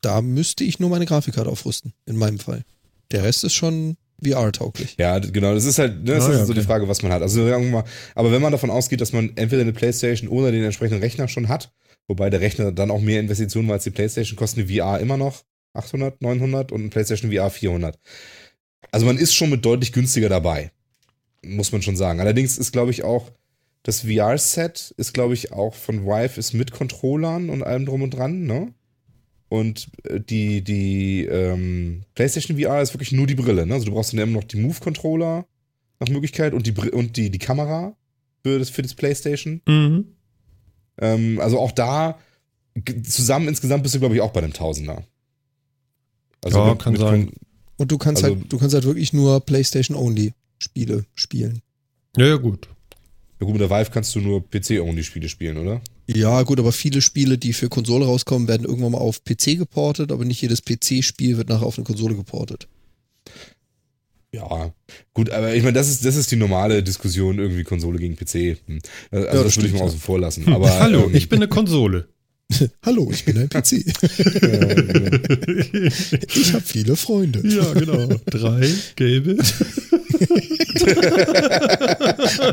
[0.00, 2.62] Da müsste ich nur meine Grafikkarte aufrüsten, in meinem Fall.
[3.10, 4.96] Der Rest ist schon VR-tauglich.
[4.98, 5.54] Ja, genau.
[5.54, 6.66] Das ist halt, ne, das Ah, ist ja, so die okay.
[6.66, 7.22] Frage, was man hat.
[7.22, 10.52] Also sagen wir mal, aber wenn man davon ausgeht, dass man entweder eine Playstation oder
[10.52, 11.72] den entsprechenden Rechner schon hat,
[12.08, 15.16] wobei der Rechner dann auch mehr Investitionen war als die Playstation, kostet eine VR immer
[15.16, 15.42] noch
[15.74, 17.98] 800, 900 und eine Playstation VR 400.
[18.92, 20.72] Also man ist schon mit deutlich günstiger dabei.
[21.44, 22.20] Muss man schon sagen.
[22.20, 23.30] Allerdings ist, glaube ich, auch
[23.82, 28.10] das VR-Set ist, glaube ich, auch von Vive ist mit Controllern und allem drum und
[28.10, 28.74] dran, ne?
[29.50, 33.66] Und äh, die, die ähm, PlayStation VR ist wirklich nur die Brille.
[33.66, 33.74] Ne?
[33.74, 35.44] Also du brauchst dann immer noch die Move-Controller
[35.98, 37.94] nach Möglichkeit und die, Br- und die, die Kamera
[38.42, 39.60] für das, für das PlayStation.
[39.66, 40.04] Mhm.
[40.98, 42.18] Ähm, also auch da
[43.02, 45.02] zusammen insgesamt bist du, glaube ich, auch bei einem Tausender.
[46.44, 47.30] Also Ja, kann sein.
[47.76, 51.60] Und du kannst Also- halt, du kannst halt wirklich nur PlayStation-only Spiele spielen.
[52.16, 52.68] Ja, ja, gut.
[53.40, 55.80] Ja, gut, mit der Vive kannst du nur PC-Only-Spiele spielen, oder?
[56.16, 60.10] Ja, gut, aber viele Spiele, die für Konsole rauskommen, werden irgendwann mal auf PC geportet,
[60.10, 62.66] aber nicht jedes PC-Spiel wird nachher auf eine Konsole geportet.
[64.32, 64.72] Ja,
[65.12, 68.58] gut, aber ich meine, das ist, das ist die normale Diskussion, irgendwie Konsole gegen PC.
[68.66, 68.80] Hm.
[69.10, 69.84] Also das das, würde ich mal ja.
[69.86, 70.48] außen vor lassen.
[70.52, 72.08] Aber, Hallo, ähm, ich bin eine Konsole.
[72.84, 73.72] Hallo, ich bin ein PC.
[76.34, 77.42] ich habe viele Freunde.
[77.48, 78.08] ja, genau.
[78.26, 79.36] Drei gelbe.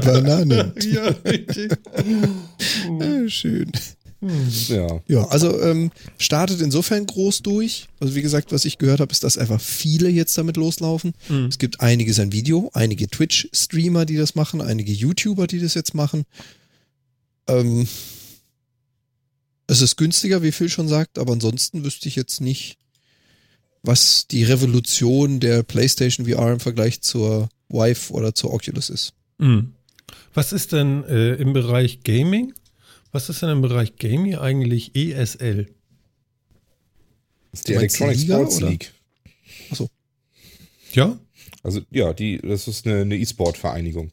[0.04, 0.74] Bananen.
[0.92, 1.72] ja, richtig.
[3.00, 3.72] Ja, schön.
[4.68, 5.00] ja.
[5.08, 7.88] Ja, also ähm, startet insofern groß durch.
[8.00, 11.14] Also wie gesagt, was ich gehört habe, ist, dass einfach viele jetzt damit loslaufen.
[11.30, 11.46] Mhm.
[11.46, 15.94] Es gibt einiges an Video, einige Twitch-Streamer, die das machen, einige YouTuber, die das jetzt
[15.94, 16.26] machen.
[17.48, 17.88] Ähm,
[19.68, 22.78] es ist günstiger, wie Phil schon sagt, aber ansonsten wüsste ich jetzt nicht,
[23.84, 29.14] was die Revolution der PlayStation VR im Vergleich zur Vive oder zur Oculus ist.
[29.38, 29.74] Mhm.
[30.34, 32.54] Was ist denn äh, im Bereich Gaming?
[33.12, 35.68] Was ist denn im Bereich Gaming eigentlich ESL?
[37.52, 38.70] Das ist die Electronic Liga, Sports oder?
[38.70, 38.94] League.
[40.94, 41.20] Ja?
[41.64, 44.12] Also ja, die, das ist eine, eine E-Sport-Vereinigung.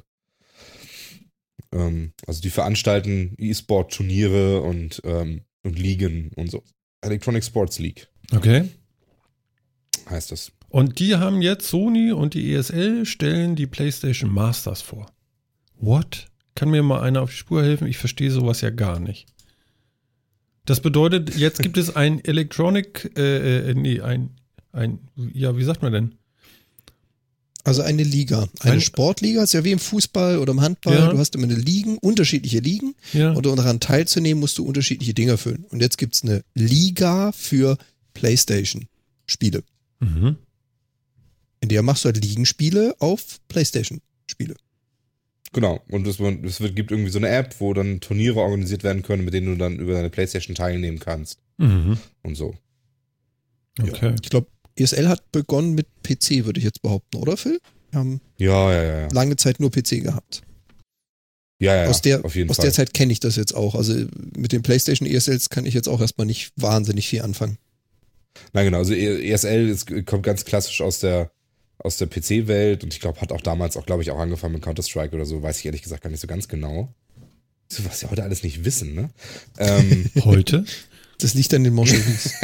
[1.72, 6.62] Ähm, also die veranstalten E-Sport-Turniere und, ähm, und Ligen und so.
[7.00, 8.68] Electronic Sports League Okay.
[10.08, 10.52] heißt das.
[10.68, 15.06] Und die haben jetzt, Sony und die ESL stellen die PlayStation Masters vor.
[15.76, 16.26] What?
[16.54, 17.86] Kann mir mal einer auf die Spur helfen?
[17.86, 19.26] Ich verstehe sowas ja gar nicht.
[20.64, 24.30] Das bedeutet, jetzt gibt es ein Electronic, äh, äh, nee, ein,
[24.72, 24.98] ein,
[25.32, 26.14] ja, wie sagt man denn?
[27.66, 28.46] Also eine Liga.
[28.60, 30.94] Eine Ein- Sportliga ist ja wie im Fußball oder im Handball.
[30.94, 31.10] Ja.
[31.10, 32.94] Du hast immer eine Ligen, unterschiedliche Ligen.
[33.14, 33.32] Ja.
[33.32, 35.64] Und um daran teilzunehmen, musst du unterschiedliche Dinge erfüllen.
[35.70, 37.78] Und jetzt gibt's eine Liga für
[38.12, 39.64] Playstation-Spiele.
[40.00, 40.36] Mhm.
[41.60, 44.56] In der machst du halt Ligenspiele auf Playstation-Spiele.
[45.54, 45.80] Genau.
[45.88, 49.24] Und es, es wird, gibt irgendwie so eine App, wo dann Turniere organisiert werden können,
[49.24, 51.38] mit denen du dann über deine Playstation teilnehmen kannst.
[51.56, 51.96] Mhm.
[52.22, 52.54] Und so.
[53.80, 54.14] Okay.
[54.22, 57.60] Ich glaube, ESL hat begonnen mit PC, würde ich jetzt behaupten, oder Phil?
[57.90, 59.00] Wir haben Ja, ja, ja.
[59.00, 59.08] ja.
[59.12, 60.42] lange Zeit nur PC gehabt.
[61.60, 62.64] Ja, ja, aus der, auf jeden aus Fall.
[62.64, 63.74] der Zeit kenne ich das jetzt auch.
[63.74, 63.94] Also
[64.36, 67.58] mit den PlayStation ESLs kann ich jetzt auch erstmal nicht wahnsinnig viel anfangen.
[68.52, 68.78] Nein, genau.
[68.78, 71.30] Also ESL ist, kommt ganz klassisch aus der,
[71.78, 74.62] aus der PC-Welt und ich glaube, hat auch damals auch, glaube ich, auch angefangen mit
[74.62, 76.92] Counter-Strike oder so, weiß ich ehrlich gesagt gar nicht so ganz genau.
[77.68, 79.10] So, Was sie heute alles nicht wissen, ne?
[79.58, 80.64] ähm, Heute?
[81.18, 82.34] Das liegt an den Moncheries.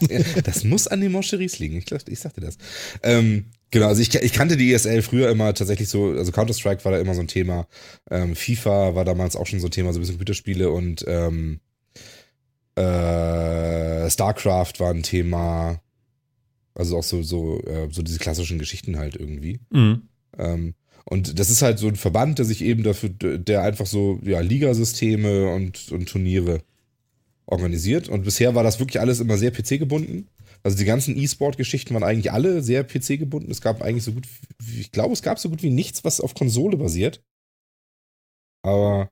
[0.44, 1.76] das muss an den Moncheries liegen.
[1.76, 2.56] Ich, dachte- ich sagte das.
[3.02, 6.92] Ähm, genau, also ich, ich kannte die ESL früher immer tatsächlich so, also Counter-Strike war
[6.92, 7.66] da immer so ein Thema.
[8.10, 11.60] Ähm, FIFA war damals auch schon so ein Thema, so ein bisschen Computerspiele und ähm,
[12.76, 15.80] äh, StarCraft war ein Thema.
[16.74, 19.60] Also auch so, so, äh, so diese klassischen Geschichten halt irgendwie.
[19.70, 20.02] Mhm.
[20.38, 20.74] Ähm,
[21.04, 24.40] und das ist halt so ein Verband, der sich eben dafür, der einfach so, ja,
[24.40, 26.60] Ligasysteme und, und Turniere
[27.46, 28.08] organisiert.
[28.08, 30.28] Und bisher war das wirklich alles immer sehr PC-gebunden.
[30.62, 33.50] Also die ganzen E-Sport-Geschichten waren eigentlich alle sehr PC-gebunden.
[33.50, 34.26] Es gab eigentlich so gut,
[34.58, 37.22] wie, ich glaube, es gab so gut wie nichts, was auf Konsole basiert.
[38.62, 39.08] Aber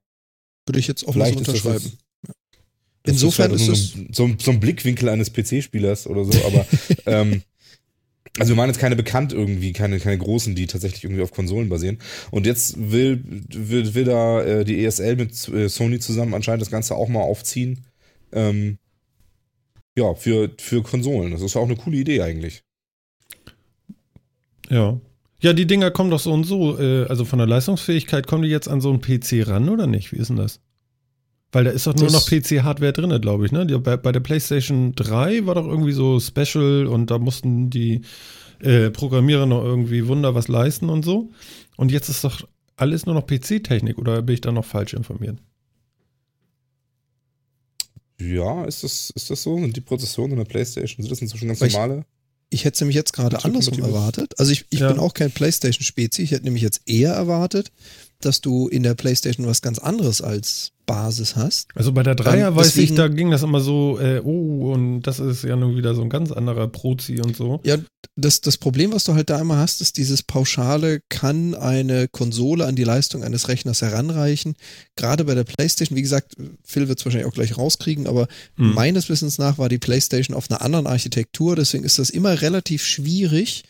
[0.66, 1.98] Würde ich jetzt auch so vielleicht ist das unterschreiben.
[3.06, 4.16] Insofern ist halt es.
[4.16, 6.66] so, so ein Blickwinkel eines PC-Spielers oder so, aber
[7.06, 7.42] ähm,
[8.38, 11.68] also wir meinen jetzt keine bekannt irgendwie, keine, keine großen, die tatsächlich irgendwie auf Konsolen
[11.68, 11.98] basieren.
[12.30, 16.70] Und jetzt will, will, will da äh, die ESL mit äh, Sony zusammen anscheinend das
[16.70, 17.84] Ganze auch mal aufziehen.
[18.34, 18.78] Ähm,
[19.96, 21.30] ja, für, für Konsolen.
[21.30, 22.62] Das ist ja auch eine coole Idee eigentlich.
[24.70, 24.98] Ja.
[25.40, 28.48] Ja, die Dinger kommen doch so und so, äh, also von der Leistungsfähigkeit kommen die
[28.48, 30.12] jetzt an so einen PC ran oder nicht?
[30.12, 30.60] Wie ist denn das?
[31.52, 33.66] Weil da ist doch nur Das- noch PC-Hardware drin, glaube ich, ne?
[33.66, 38.00] Die, bei, bei der PlayStation 3 war doch irgendwie so Special und da mussten die
[38.60, 41.30] äh, Programmierer noch irgendwie Wunder was leisten und so.
[41.76, 42.40] Und jetzt ist doch
[42.76, 45.38] alles nur noch PC-Technik oder bin ich da noch falsch informiert?
[48.20, 49.58] Ja, ist das, ist das so?
[49.58, 52.04] Sind die Prozessoren in der Playstation, sind das inzwischen ganz Weil ich- normale?
[52.50, 54.38] Ich hätte es nämlich jetzt gerade andersrum erwartet.
[54.38, 54.88] Also ich, ich Ja.
[54.92, 56.22] bin auch kein PlayStation-Spezi.
[56.22, 57.72] Ich hätte nämlich jetzt eher erwartet,
[58.20, 61.68] dass du in der PlayStation was ganz anderes als Basis hast.
[61.74, 65.02] Also bei der Dreier Ähm, weiß ich, da ging das immer so, äh, oh, und
[65.02, 67.60] das ist ja nun wieder so ein ganz anderer Prozi und so.
[67.64, 67.76] Ja,
[68.16, 72.66] das, das Problem, was du halt da immer hast, ist dieses pauschale, kann eine Konsole
[72.66, 74.54] an die Leistung eines Rechners heranreichen.
[74.96, 76.34] Gerade bei der PlayStation, wie gesagt,
[76.64, 78.74] Phil wird es wahrscheinlich auch gleich rauskriegen, aber Hm.
[78.74, 82.84] meines Wissens nach war die PlayStation auf einer anderen Architektur, deswegen ist das immer relativ
[82.84, 83.64] schwierig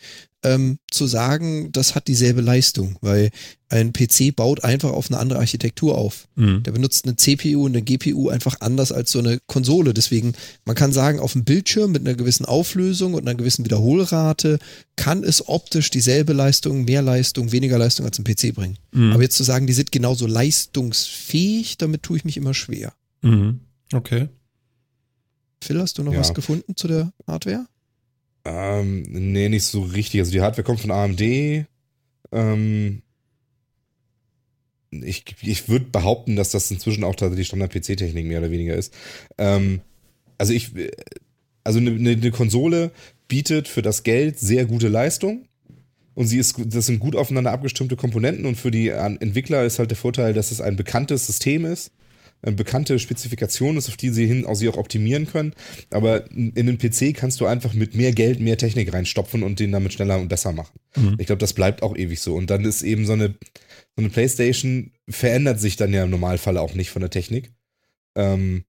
[0.45, 3.31] ähm, zu sagen, das hat dieselbe Leistung, weil
[3.67, 6.27] ein PC baut einfach auf eine andere Architektur auf.
[6.35, 6.61] Mhm.
[6.63, 9.93] Der benutzt eine CPU und eine GPU einfach anders als so eine Konsole.
[9.93, 10.33] Deswegen,
[10.65, 14.59] man kann sagen, auf dem Bildschirm mit einer gewissen Auflösung und einer gewissen Wiederholrate
[14.95, 18.77] kann es optisch dieselbe Leistung, mehr Leistung, weniger Leistung als ein PC bringen.
[18.91, 19.13] Mhm.
[19.13, 22.93] Aber jetzt zu sagen, die sind genauso leistungsfähig, damit tue ich mich immer schwer.
[23.23, 23.61] Mhm.
[23.91, 24.29] Okay.
[25.63, 26.19] Phil, hast du noch Ja.
[26.19, 27.65] was gefunden zu der Hardware?
[28.45, 30.21] Ähm, nee, nicht so richtig.
[30.21, 31.21] Also die Hardware kommt von AMD.
[32.31, 33.01] Ähm,
[34.91, 38.93] ich ich würde behaupten, dass das inzwischen auch tatsächlich Standard-PC-Technik mehr oder weniger ist.
[39.37, 39.81] Ähm,
[40.37, 40.71] also ich,
[41.63, 42.91] also eine, eine, eine Konsole
[43.27, 45.47] bietet für das Geld sehr gute Leistung.
[46.13, 49.91] Und sie ist, das sind gut aufeinander abgestimmte Komponenten und für die Entwickler ist halt
[49.91, 51.91] der Vorteil, dass es ein bekanntes System ist,
[52.41, 55.53] bekannte Spezifikation ist, auf die sie hin, auch sie auch optimieren können.
[55.89, 59.71] Aber in den PC kannst du einfach mit mehr Geld mehr Technik reinstopfen und den
[59.71, 60.79] damit schneller und besser machen.
[60.95, 61.15] Mhm.
[61.17, 62.35] Ich glaube, das bleibt auch ewig so.
[62.35, 63.29] Und dann ist eben so eine,
[63.95, 67.51] so eine PlayStation verändert sich dann ja im Normalfall auch nicht von der Technik.
[68.15, 68.65] Ähm,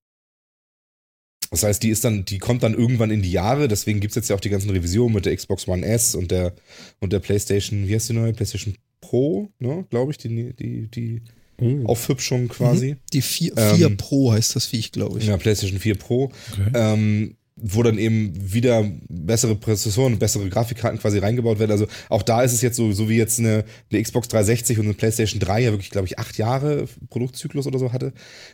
[1.50, 4.16] das heißt, die ist dann, die kommt dann irgendwann in die Jahre, deswegen gibt es
[4.16, 6.54] jetzt ja auch die ganzen Revisionen mit der Xbox One S und der
[7.00, 8.32] und der PlayStation, wie heißt die neue?
[8.32, 11.22] PlayStation Pro, ne, glaube ich, die, die, die
[11.58, 11.86] Oh.
[11.86, 12.96] Aufhübschung quasi.
[13.12, 15.26] Die 4, Ähm, 4 Pro heißt das Viech, glaube ich.
[15.26, 16.32] Ja, PlayStation 4 Pro.
[16.52, 16.70] Okay.
[16.74, 21.70] Ähm, wo dann eben wieder bessere Prozessoren und bessere Grafikkarten quasi reingebaut werden.
[21.70, 24.84] Also auch da ist es jetzt so, so wie jetzt eine, eine Xbox 360 und
[24.84, 28.12] eine PlayStation 3 ja wirklich, glaube ich, acht Jahre Produktzyklus oder so hatte,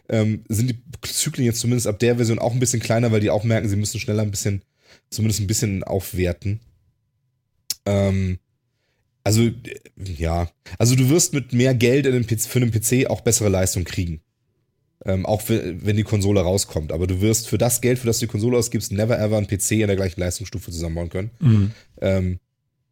[0.09, 3.31] ähm, sind die Zyklen jetzt zumindest ab der Version auch ein bisschen kleiner, weil die
[3.31, 4.63] auch merken, sie müssen schneller ein bisschen,
[5.11, 6.61] zumindest ein bisschen aufwerten.
[7.85, 8.39] Ähm,
[9.25, 9.49] also,
[9.97, 13.49] ja, also du wirst mit mehr Geld in den PC, für einen PC auch bessere
[13.49, 14.21] Leistung kriegen.
[15.05, 16.93] Ähm, auch wenn die Konsole rauskommt.
[16.93, 19.49] Aber du wirst für das Geld, für das du die Konsole ausgibst, never ever einen
[19.49, 21.31] PC in der gleichen Leistungsstufe zusammenbauen können.
[21.41, 21.71] Mhm.
[22.01, 22.39] Ähm,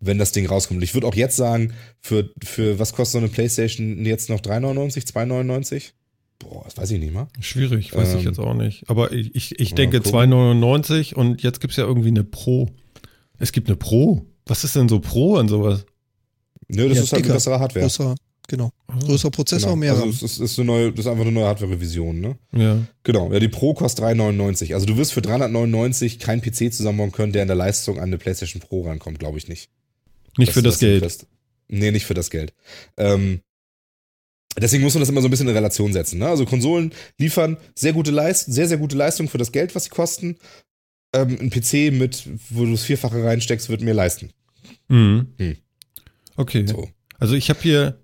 [0.01, 0.79] wenn das Ding rauskommt.
[0.79, 4.41] Und ich würde auch jetzt sagen, für, für was kostet so eine Playstation jetzt noch
[4.41, 5.91] 3,99, 2,99?
[6.39, 7.29] Boah, das weiß ich nicht mal.
[7.41, 8.89] Schwierig, weiß ich Ähm, jetzt auch nicht.
[8.89, 10.33] Aber ich, ich, ich denke gucken.
[10.33, 12.71] 2,99 und jetzt gibt es ja irgendwie eine Pro.
[13.39, 14.25] Es gibt eine Pro.
[14.47, 15.85] Was ist denn so Pro an sowas?
[16.75, 17.85] Nö, das Ja, ist halt dicker, eine bessere Hardware.
[17.85, 18.15] Größer,
[18.49, 18.71] genau.
[19.01, 19.77] Größer Prozessor, genau.
[19.77, 20.11] mehr also RAM.
[20.11, 22.39] es ist, ist, eine neue, das ist einfach eine neue Hardware-Revision, ne?
[22.53, 22.79] Ja.
[23.03, 24.75] Genau, ja, die Pro kostet 3,99.
[24.75, 28.19] Also du wirst für 399 keinen PC zusammenbauen können, der in der Leistung an eine
[28.19, 29.71] PlayStation Pro rankommt, glaube ich nicht.
[30.39, 31.03] Nicht Dass für du das Geld.
[31.03, 31.27] hinkriegst.
[31.69, 32.53] Nee, nicht für das Geld.
[32.97, 33.41] Ähm,
[34.59, 36.19] deswegen muss man das immer so ein bisschen in Relation setzen.
[36.19, 36.27] Ne?
[36.29, 39.91] Also Konsolen liefern sehr gute Leistung, sehr, sehr gute Leistung für das Geld, was sie
[39.91, 40.37] kosten.
[41.13, 44.31] Ähm, ein PC mit, wo du das Vierfache reinsteckst, wird mehr leisten.
[44.89, 45.29] Mhm.
[45.39, 45.57] Hm.
[46.37, 46.67] Okay.
[46.67, 46.89] So.
[47.19, 48.01] Also ich habe hier,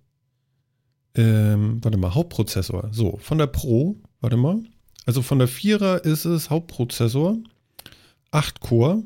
[1.15, 2.91] ähm, warte mal, Hauptprozessor.
[2.93, 4.63] So, von der Pro, warte mal.
[5.07, 7.39] Also von der Vierer ist es Hauptprozessor,
[8.33, 9.05] 8 Core,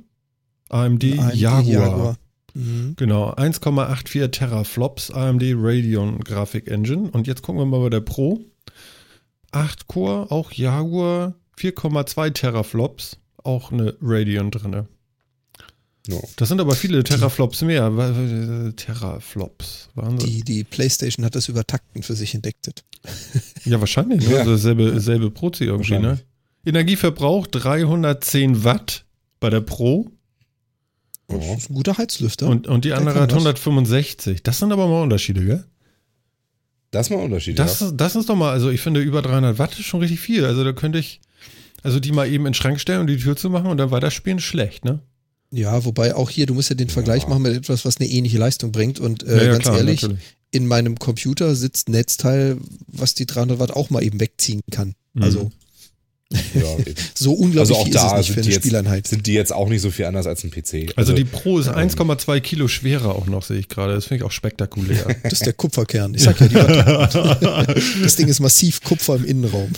[0.70, 2.16] AMD, AMD Jaguar.
[2.54, 2.94] Mhm.
[2.96, 7.10] Genau, 1,84 Teraflops AMD Radeon Graphic Engine.
[7.10, 8.40] Und jetzt gucken wir mal bei der Pro.
[9.52, 14.88] 8 Core, auch Jaguar, 4,2 Teraflops, auch eine Radeon drinne.
[16.08, 16.18] Ja.
[16.36, 17.90] Das sind aber viele Teraflops mehr.
[18.76, 19.90] Teraflops.
[19.94, 20.28] Wahnsinn.
[20.28, 22.84] Die, die PlayStation hat das über Takten für sich entdecktet.
[23.64, 24.26] Ja, wahrscheinlich.
[24.26, 24.34] Ne?
[24.34, 24.40] Ja.
[24.40, 26.18] Also selbe, selbe Prozi irgendwie, ne?
[26.64, 29.04] Energieverbrauch 310 Watt
[29.40, 30.10] bei der Pro
[31.28, 31.54] Das Ja.
[31.54, 32.46] ist ein guter Heizlüfter.
[32.48, 33.38] und, und die Der andere hat was.
[33.38, 34.42] 165.
[34.42, 35.64] Das sind aber mal Unterschiede, gell?
[36.90, 37.58] Das ist mal ein Unterschied.
[37.58, 37.86] Das, ja.
[37.86, 40.44] ist, das ist doch mal, also ich finde über 300 Watt ist schon richtig viel.
[40.44, 41.20] Also da könnte ich,
[41.82, 43.90] also die mal eben in den Schrank stellen und die Tür zu machen und dann
[43.90, 45.00] weiterspielen, schlecht, ne?
[45.52, 47.28] Ja, wobei auch hier, du musst ja den Vergleich Ja.
[47.28, 49.00] machen mit etwas, was eine ähnliche Leistung bringt.
[49.00, 50.36] Und äh, ganz ehrlich, natürlich.
[50.52, 52.56] in meinem Computer sitzt ein Netzteil,
[52.86, 54.94] was die 300 Watt auch mal eben wegziehen kann.
[55.14, 55.22] Mhm.
[55.22, 55.50] Also
[56.32, 56.62] ja,
[57.14, 59.06] so unglaublich Also auch da ist es nicht sind für die eine jetzt- Spieleinheit.
[59.08, 60.92] sind die jetzt auch nicht so viel anders als ein PC.
[60.96, 63.94] Also die Pro ist ähm, 1,2 Kilo schwerer auch noch, sehe ich gerade.
[63.94, 65.06] Das finde ich auch spektakulär.
[65.24, 66.14] Das ist der Kupferkern.
[66.14, 69.70] Ich sag ja, die das Ding ist massiv Kupfer im Innenraum.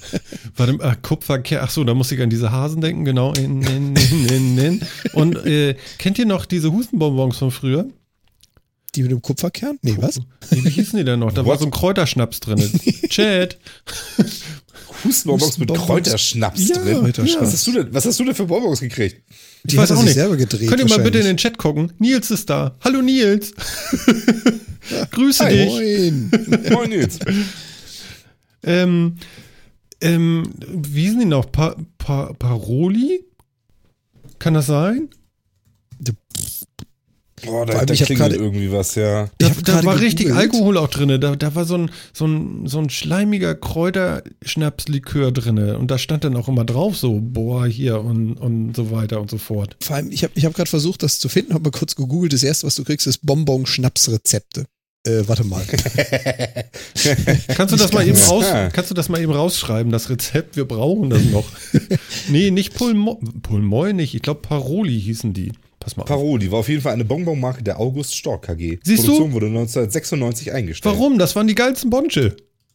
[0.56, 3.32] Warte, ach, Kupferkern, ach so, da muss ich an diese Hasen denken, genau.
[3.32, 4.80] In, in, in, in, in.
[5.14, 7.86] Und äh, kennt ihr noch diese Hustenbonbons von früher?
[8.94, 9.78] Die mit dem Kupferkern?
[9.82, 10.20] Nee, was?
[10.50, 11.32] Wie hießen die denn noch?
[11.32, 11.60] Da war What?
[11.60, 12.60] so ein Kräuterschnaps drin.
[13.08, 13.58] Chat.
[15.02, 15.72] Hustenbonbons mit.
[15.74, 16.98] Kräuterschnaps Ja, drin.
[17.00, 17.46] Kräuterschnaps.
[17.46, 19.22] Was, hast du denn, was hast du denn für Bonbons gekriegt?
[19.64, 20.14] Die weiß hat er auch nicht.
[20.14, 20.68] selber gedreht.
[20.68, 21.36] Könnt ihr mal bitte in den.
[21.36, 21.92] Chat gucken?
[21.98, 22.76] Nils ist da.
[22.82, 23.52] Hallo Nils.
[25.10, 25.56] Grüße Hi.
[25.56, 25.66] dich.
[25.68, 26.30] Moin.
[26.72, 27.18] Moin Nils.
[28.62, 29.16] Ähm,
[30.00, 31.50] ähm, wie sind die noch?
[31.50, 33.24] Pa pa Paroli?
[34.38, 35.08] Kann das sein?
[37.46, 39.28] Boah, da, allem, da ich klingelt gerade- irgendwie was, ja.
[39.38, 40.52] Da, da war richtig gegoogelt.
[40.52, 41.20] Alkohol auch drin.
[41.20, 45.58] Da, da war so ein, so ein, so ein schleimiger Kräuterschnapslikör drin.
[45.58, 49.30] Und da stand dann auch immer drauf, so, boah, hier und, und so weiter und
[49.30, 49.76] so fort.
[49.82, 52.32] Vor allem, ich habe ich hab gerade versucht, das zu finden, habe mal kurz gegoogelt.
[52.32, 54.64] Das erste, was du kriegst, ist Bonbon-Schnapsrezepte.
[55.06, 55.62] Äh, warte mal.
[57.48, 58.26] Kannst du das mal eben Ja.
[58.28, 60.56] aus, kannst du das mal eben rausschreiben, das Rezept?
[60.56, 61.44] Wir brauchen das noch.
[62.28, 64.14] nee, nicht Pulmo Pulmoy nicht.
[64.14, 65.52] Ich glaube, Paroli hießen die.
[65.84, 66.04] Pass mal.
[66.04, 68.78] Paroli war auf jeden Fall eine Bonbonmarke der August Stork KG.
[68.82, 69.08] Siehst du?
[69.08, 70.94] Produktion wurde 1996 eingestellt.
[70.94, 71.18] Warum?
[71.18, 72.34] Das waren die geilsten Bonche.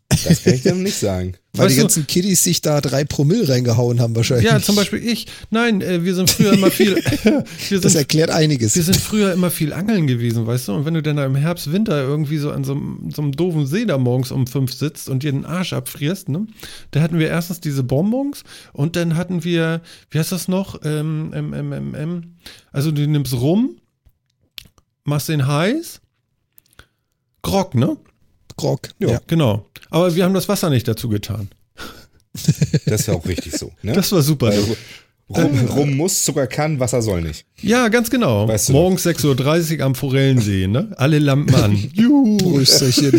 [0.10, 1.34] Das kann ich dir nicht sagen.
[1.54, 4.48] Weil Weißt die du- ganzen Kiddies sich da drei Promille reingehauen haben wahrscheinlich.
[4.48, 5.28] Ja, zum Beispiel ich.
[5.52, 6.96] Nein, äh, wir sind früher immer viel.
[7.24, 7.44] wir,
[7.80, 8.76] Das sind, erklärt einiges.
[8.76, 10.74] wir sind früher immer viel angeln gewesen, weißt du?
[10.74, 13.32] Und wenn du dann da im Herbst, Winter irgendwie so an so einem, so einem
[13.34, 16.48] doofen See da morgens um fünf sitzt und dir den Arsch abfrierst, ne?
[16.92, 20.82] Da hatten wir erstens diese Bonbons und dann hatten wir, wie heißt das noch?
[20.84, 22.36] Ähm, ähm, ähm, ähm, ähm.
[22.72, 23.78] Also du nimmst rum,
[25.04, 26.02] machst den heiß.
[27.44, 27.96] Grog, ne?
[28.60, 28.90] Grog.
[29.00, 29.10] Ja.
[29.10, 29.22] Ja.
[29.28, 29.66] Genau.
[29.90, 31.50] Aber wir haben das Wasser nicht dazu getan.
[32.86, 33.72] Das ist ja auch richtig so.
[33.82, 33.94] Ne?
[33.94, 34.48] Das war super.
[34.48, 34.64] Weil
[35.30, 37.46] Rum, Rum muss, Zucker kann, Wasser soll nicht.
[37.62, 38.48] Ja, ganz genau.
[38.48, 40.92] Weißt du Morgens 6.30 Uhr am Forellensee, ne?
[40.96, 41.76] Alle Lampen an.
[41.94, 42.38] Juhu.
[42.38, 43.12] Prösterchen.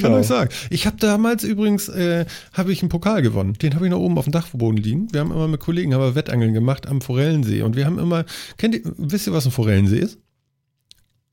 [0.00, 0.50] Kann euch sagen.
[0.70, 3.52] Ich habe damals übrigens, äh, habe ich einen Pokal gewonnen.
[3.54, 5.12] Den habe ich noch oben auf dem Dachboden liegen.
[5.12, 7.62] Wir haben immer mit Kollegen haben wir Wettangeln gemacht am Forellensee.
[7.62, 8.24] Und wir haben immer,
[8.56, 10.18] kennt ihr, wisst ihr, was ein Forellensee ist?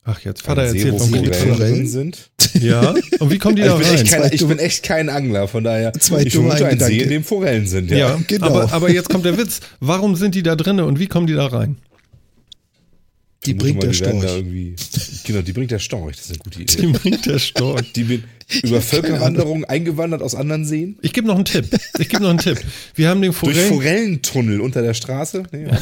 [0.08, 1.74] Ach, jetzt Vater Ein See, erzählt wo vom Forellen Forellen Forellen?
[1.74, 2.30] drin sind.
[2.62, 2.94] Ja.
[3.18, 4.00] Und wie kommen die da Also ich, bin rein?
[4.04, 5.92] echt kein, ich bin echt kein Angler, von daher.
[5.98, 7.90] Zwei ich vermute ein See, in dem Forellen sind.
[7.90, 7.96] Ja.
[7.98, 8.46] Ja, genau.
[8.46, 9.60] aber, aber jetzt kommt der Witz.
[9.80, 11.76] Warum sind die da drinnen und wie kommen die da rein?
[13.44, 14.36] Die bringt mal, der die Da Storch.
[14.36, 14.76] irgendwie,
[15.24, 16.16] genau, die bringt der Storch.
[16.16, 16.76] Das ist eine gute Idee.
[16.80, 17.92] Die bringt der Storch.
[17.94, 18.24] Die bin
[18.62, 20.98] über Völkerwanderung eingewandert aus anderen Seen.
[21.02, 21.66] Ich gebe noch einen Tipp.
[21.98, 22.58] Ich gebe noch einen Tipp.
[22.94, 23.68] Wir haben den Durch Forellen.
[23.74, 25.42] Forellentunnel unter der Straße.
[25.52, 25.78] Nee, ja.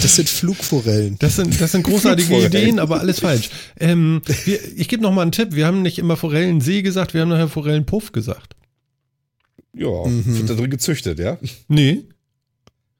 [0.00, 1.16] Das sind Flugforellen.
[1.18, 2.46] Das sind, das sind großartige.
[2.46, 3.50] Ideen, aber alles falsch.
[3.78, 5.54] Ähm, wir, ich gebe noch mal einen Tipp.
[5.54, 8.54] Wir haben nicht immer Forellensee gesagt, wir haben nachher Forellenpuff gesagt.
[9.74, 10.38] ja Mhm.
[10.38, 11.38] wird da drin gezüchtet, ja?
[11.68, 12.04] Nee,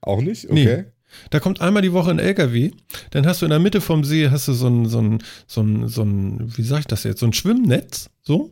[0.01, 0.51] Auch nicht?
[0.51, 0.63] Nee.
[0.63, 0.83] Okay.
[1.29, 2.71] Da kommt einmal die Woche ein LKW,
[3.11, 5.61] dann hast du in der Mitte vom See hast du so ein, so ein, so
[5.61, 8.51] ein, so ein wie sag ich das jetzt, so ein Schwimmnetz, so.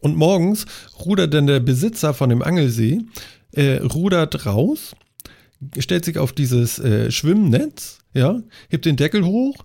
[0.00, 0.66] Und morgens
[1.04, 3.00] rudert dann der Besitzer von dem Angelsee,
[3.52, 4.94] äh, rudert raus,
[5.78, 9.64] stellt sich auf dieses äh, Schwimmnetz, ja, hebt den Deckel hoch,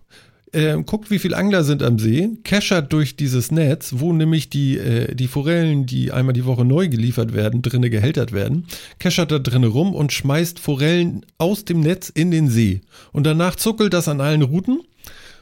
[0.54, 4.78] äh, guckt, wie viele Angler sind am See, keschert durch dieses Netz, wo nämlich die,
[4.78, 8.68] äh, die Forellen, die einmal die Woche neu geliefert werden, drinne gehältert werden,
[9.00, 12.82] keschert da drinne rum und schmeißt Forellen aus dem Netz in den See.
[13.12, 14.82] Und danach zuckelt das an allen Routen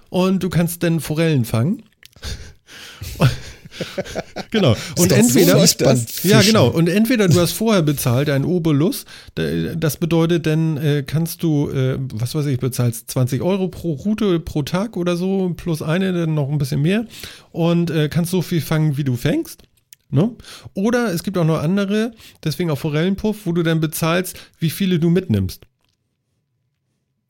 [0.10, 1.84] und du kannst dann Forellen fangen.
[4.52, 4.76] genau.
[4.98, 5.58] Und entweder.
[5.58, 6.30] Fließbandfischen.
[6.30, 6.68] Ja, genau.
[6.68, 11.70] Und entweder du hast vorher bezahlt, ein Obolus, da- das bedeutet, dann äh, kannst du,
[11.70, 16.14] äh, was weiß ich, bezahlst 20 Euro pro Route pro Tag oder so, plus eine,
[16.14, 17.06] dann noch ein bisschen mehr
[17.52, 19.64] und äh, kannst so viel fangen, wie du fängst.
[20.12, 20.32] Ne?
[20.74, 24.98] Oder es gibt auch noch andere, deswegen auch Forellenpuff, wo du dann bezahlst, wie viele
[25.00, 25.62] du mitnimmst.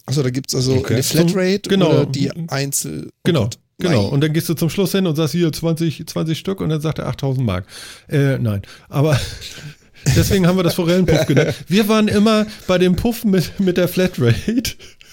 [0.06, 0.94] Achso, da gibt's also Okay.
[0.96, 1.90] eine Flatrate Genau.
[1.92, 3.08] oder die Einzel...
[3.08, 3.50] oh Genau.
[3.80, 4.12] Genau, Nein.
[4.12, 6.82] und dann gehst du zum Schluss hin und sagst hier 20, 20 Stück und dann
[6.82, 7.66] sagt er 8000 Mark.
[8.10, 9.18] Äh, nein, aber
[10.16, 11.56] deswegen haben wir das Forellenpuff genannt.
[11.68, 14.72] Wir waren immer bei dem Puff mit, mit der Flatrate.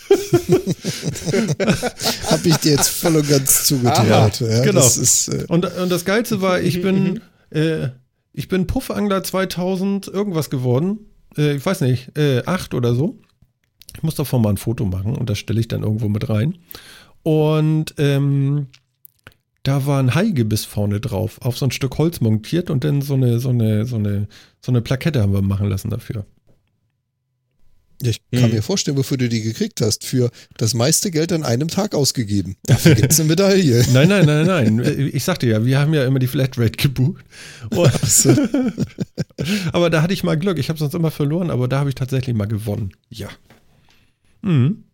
[2.31, 4.41] Habe ich dir jetzt voll und ganz zugetraut.
[4.41, 4.81] Ja, genau.
[4.81, 7.21] Das ist, äh, Und, und das Geilste war, ich bin,
[7.51, 7.89] äh,
[8.33, 10.99] ich bin Puffangler 2000 irgendwas geworden.
[11.37, 13.19] Äh, ich weiß nicht, äh, acht oder so.
[13.97, 16.59] Ich muss davon mal ein Foto machen und das stelle ich dann irgendwo mit rein.
[17.27, 18.69] Und ähm,
[19.65, 23.15] da war ein Haigebiss vorne drauf, auf so ein Stück Holz montiert und dann so
[23.15, 24.29] eine, so eine, so eine,
[24.65, 26.25] so eine Plakette haben wir machen lassen dafür.
[28.01, 28.55] ja, ich kann Mhm.
[28.55, 30.05] mir vorstellen, wofür du die gekriegt hast.
[30.05, 32.55] Für das meiste Geld an einem Tag ausgegeben.
[32.63, 33.85] Dafür gibt's eine Medaille.
[33.93, 35.11] Nein, nein, nein, nein.
[35.13, 37.25] Ich sagte ja, wir haben ja immer die Flatrate gebucht.
[37.71, 37.91] Und
[39.73, 40.59] aber da hatte ich mal Glück.
[40.61, 42.93] Ich habe sonst immer verloren, aber da habe ich tatsächlich mal gewonnen.
[43.09, 43.31] Ja.
[44.43, 44.85] Mhm.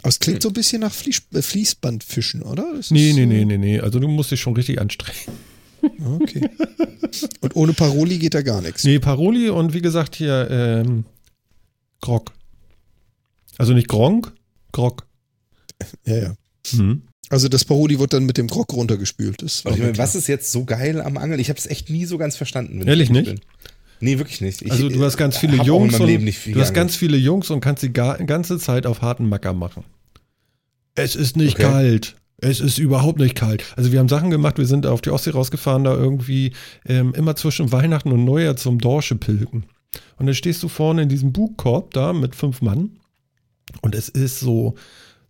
[0.00, 2.74] Aber es klingt so ein bisschen nach Fließ, äh, Fließbandfischen, oder?
[2.76, 3.80] Das Nee, nee, nee, nee, nee.
[3.80, 5.18] Also du musst dich schon richtig anstrengen.
[6.16, 6.48] Okay.
[7.40, 8.84] Und ohne Paroli geht da gar nichts.
[8.84, 11.04] Nee, Paroli und wie gesagt hier ähm,
[12.00, 12.32] Grog.
[13.58, 14.32] Also nicht Gronk,
[14.72, 15.06] Grog.
[16.06, 16.34] Ja, ja.
[16.72, 17.02] Mhm.
[17.30, 19.42] Also das Paroli wird dann mit dem Grog runtergespült.
[19.42, 21.40] Das meine, was ist jetzt so geil am Angeln?
[21.40, 22.80] Ich habe es echt nie so ganz verstanden.
[22.80, 23.42] wenn Ehrlich ich ehrlich nicht?
[23.42, 23.73] Bin.
[24.04, 24.60] Nee, wirklich nicht.
[24.60, 27.82] Ich, Also du hast ganz viele Jungs und du hast ganz viele Jungs und kannst
[27.82, 29.84] die ga ganze Zeit auf harten Macker machen.
[30.94, 31.62] Es ist nicht Okay.
[31.70, 32.16] kalt.
[32.38, 33.64] Es ist überhaupt nicht kalt.
[33.76, 36.52] Also wir haben Sachen gemacht, wir sind auf die Ostsee rausgefahren, da irgendwie
[36.84, 39.64] ähm, immer zwischen Weihnachten und Neujahr zum Dorsche pilgen.
[40.18, 42.90] Und dann stehst du vorne in diesem Bugkorb da mit fünf Mann
[43.80, 44.74] und es ist so,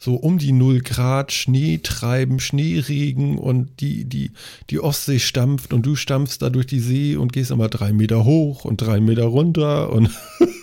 [0.04, 4.32] so um die 0 Grad, Schneetreiben, Schneeregen und die, die,
[4.68, 8.26] die Ostsee stampft und du stampfst da durch die See und gehst immer drei Meter
[8.26, 10.10] hoch und drei Meter runter und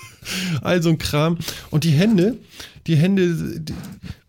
[0.61, 1.39] all so ein Kram.
[1.71, 2.37] Und die Hände,
[2.85, 3.73] die Hände, die,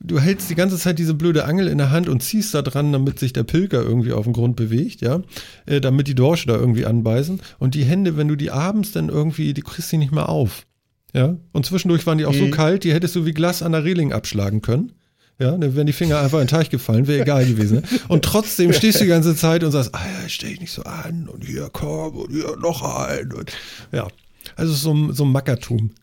[0.00, 2.90] du hältst die ganze Zeit diese blöde Angel in der Hand und ziehst da dran,
[2.90, 5.20] damit sich der Pilger irgendwie auf den Grund bewegt, ja,
[5.66, 7.38] äh, damit die Dorsche da irgendwie anbeißen.
[7.58, 10.64] Und die Hände, wenn du die abends dann irgendwie, die kriegst du nicht mehr auf.
[11.14, 13.84] Ja, und zwischendurch waren die auch so kalt, die hättest du wie Glas an der
[13.84, 14.92] Reling abschlagen können.
[15.38, 17.78] Ja, dann wären die Finger einfach in den Teich gefallen, wäre egal gewesen.
[17.78, 17.82] Ne?
[18.08, 20.82] Und trotzdem stehst du die ganze Zeit und sagst, ah ja, stell dich nicht so
[20.84, 23.32] an und hier komm und hier noch ein.
[23.32, 23.50] Und,
[23.90, 24.06] ja,
[24.56, 25.90] also so, ein- so ein Mackertum.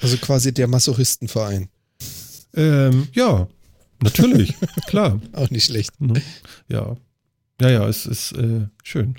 [0.00, 1.68] Also quasi der Masochistenverein.
[2.54, 3.48] Ähm, ja,
[4.00, 4.54] natürlich,
[4.86, 5.20] klar.
[5.32, 6.00] Auch nicht schlecht.
[6.00, 6.22] Ne?
[6.68, 6.96] Ja,
[7.60, 9.16] ja, ja, es ist äh, schön.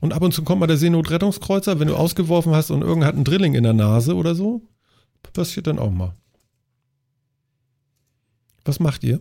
[0.00, 3.16] Und ab und zu kommt mal der Seenotrettungskreuzer, wenn du ausgeworfen hast und irgendwer hat
[3.16, 4.62] einen Drilling in der Nase oder so,
[5.32, 6.14] passiert dann auch mal.
[8.66, 9.20] Was macht ihr?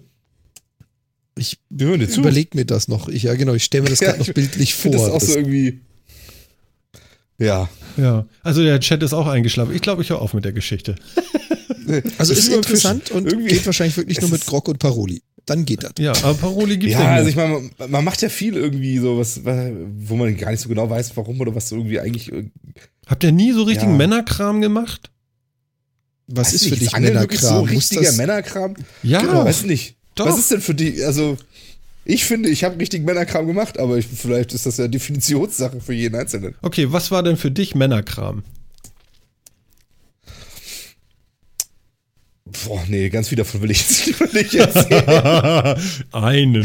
[1.38, 2.22] Ich Wir hören dir zu.
[2.22, 3.07] überleg mir das noch.
[3.09, 4.91] Ich, ja, genau, ich stelle mir das Ja, gerade noch ich bildlich vor.
[4.91, 5.81] das auch Das- so irgendwie.
[7.38, 7.69] Ja.
[7.97, 9.73] Ja, also der Chat ist auch eingeschlafen.
[9.76, 10.95] Ich glaube, ich höre auf mit der Geschichte.
[12.17, 14.80] also ist immer interessant und irgendwie- geht wahrscheinlich wirklich Es nur mit ist- Grog und
[14.80, 15.22] Paroli.
[15.45, 15.91] Dann geht das.
[15.99, 17.34] Ja, aber Paroli gibt's Ja, ja, also nicht.
[17.34, 20.69] ich meine, man, man macht ja viel irgendwie so, was, wo man gar nicht so
[20.69, 22.31] genau weiß, warum oder was irgendwie eigentlich.
[22.34, 22.49] äh,
[23.05, 23.97] Habt ihr nie so richtigen Ja.
[23.97, 25.11] Männerkram gemacht?
[26.27, 27.56] Was weiß ist nicht, für dich wirklich Männerkram?
[27.56, 28.76] So Muss richtiger das, Männerkram?
[29.03, 29.95] Ja, Genau, weiß nicht.
[30.15, 30.26] Doch.
[30.27, 31.38] Was ist denn für die, also
[32.06, 35.93] ich finde, ich habe richtig Männerkram gemacht, aber ich, vielleicht ist das ja Definitionssache für
[35.93, 36.56] jeden Einzelnen.
[36.61, 38.43] Okay, was war denn für dich Männerkram?
[42.65, 45.77] Boah, nee, ganz viel davon will ich jetzt nicht erzählen.
[46.11, 46.64] einen.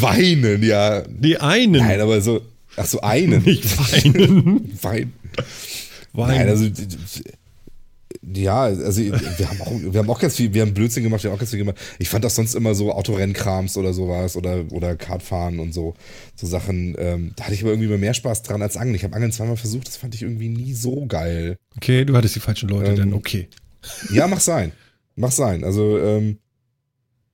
[0.00, 1.02] Weinen, ja.
[1.08, 1.82] Die einen.
[1.82, 2.42] Nein, aber so,
[2.76, 3.42] ach so, einen.
[3.42, 4.78] Nicht weinen.
[4.82, 5.12] Wein.
[6.16, 6.36] Weinen.
[6.36, 6.66] Nein, also
[8.34, 11.30] ja, also wir haben auch, wir haben auch ganz viel, wir haben Blödsinn gemacht, wir
[11.30, 11.76] haben auch ganz viel gemacht.
[11.98, 15.94] Ich fand das sonst immer so Autorennkrams oder sowas oder oder Kartfahren und so
[16.34, 16.96] so Sachen.
[16.98, 18.96] Ähm, da hatte ich aber irgendwie immer mehr Spaß dran als Angeln.
[18.96, 21.56] Ich habe Angeln zweimal versucht, das fand ich irgendwie nie so geil.
[21.76, 23.48] Okay, du hattest die falschen Leute, Ähm, dann okay.
[24.12, 24.72] Ja, mach sein,
[25.14, 25.62] mach sein.
[25.62, 26.38] Also ähm,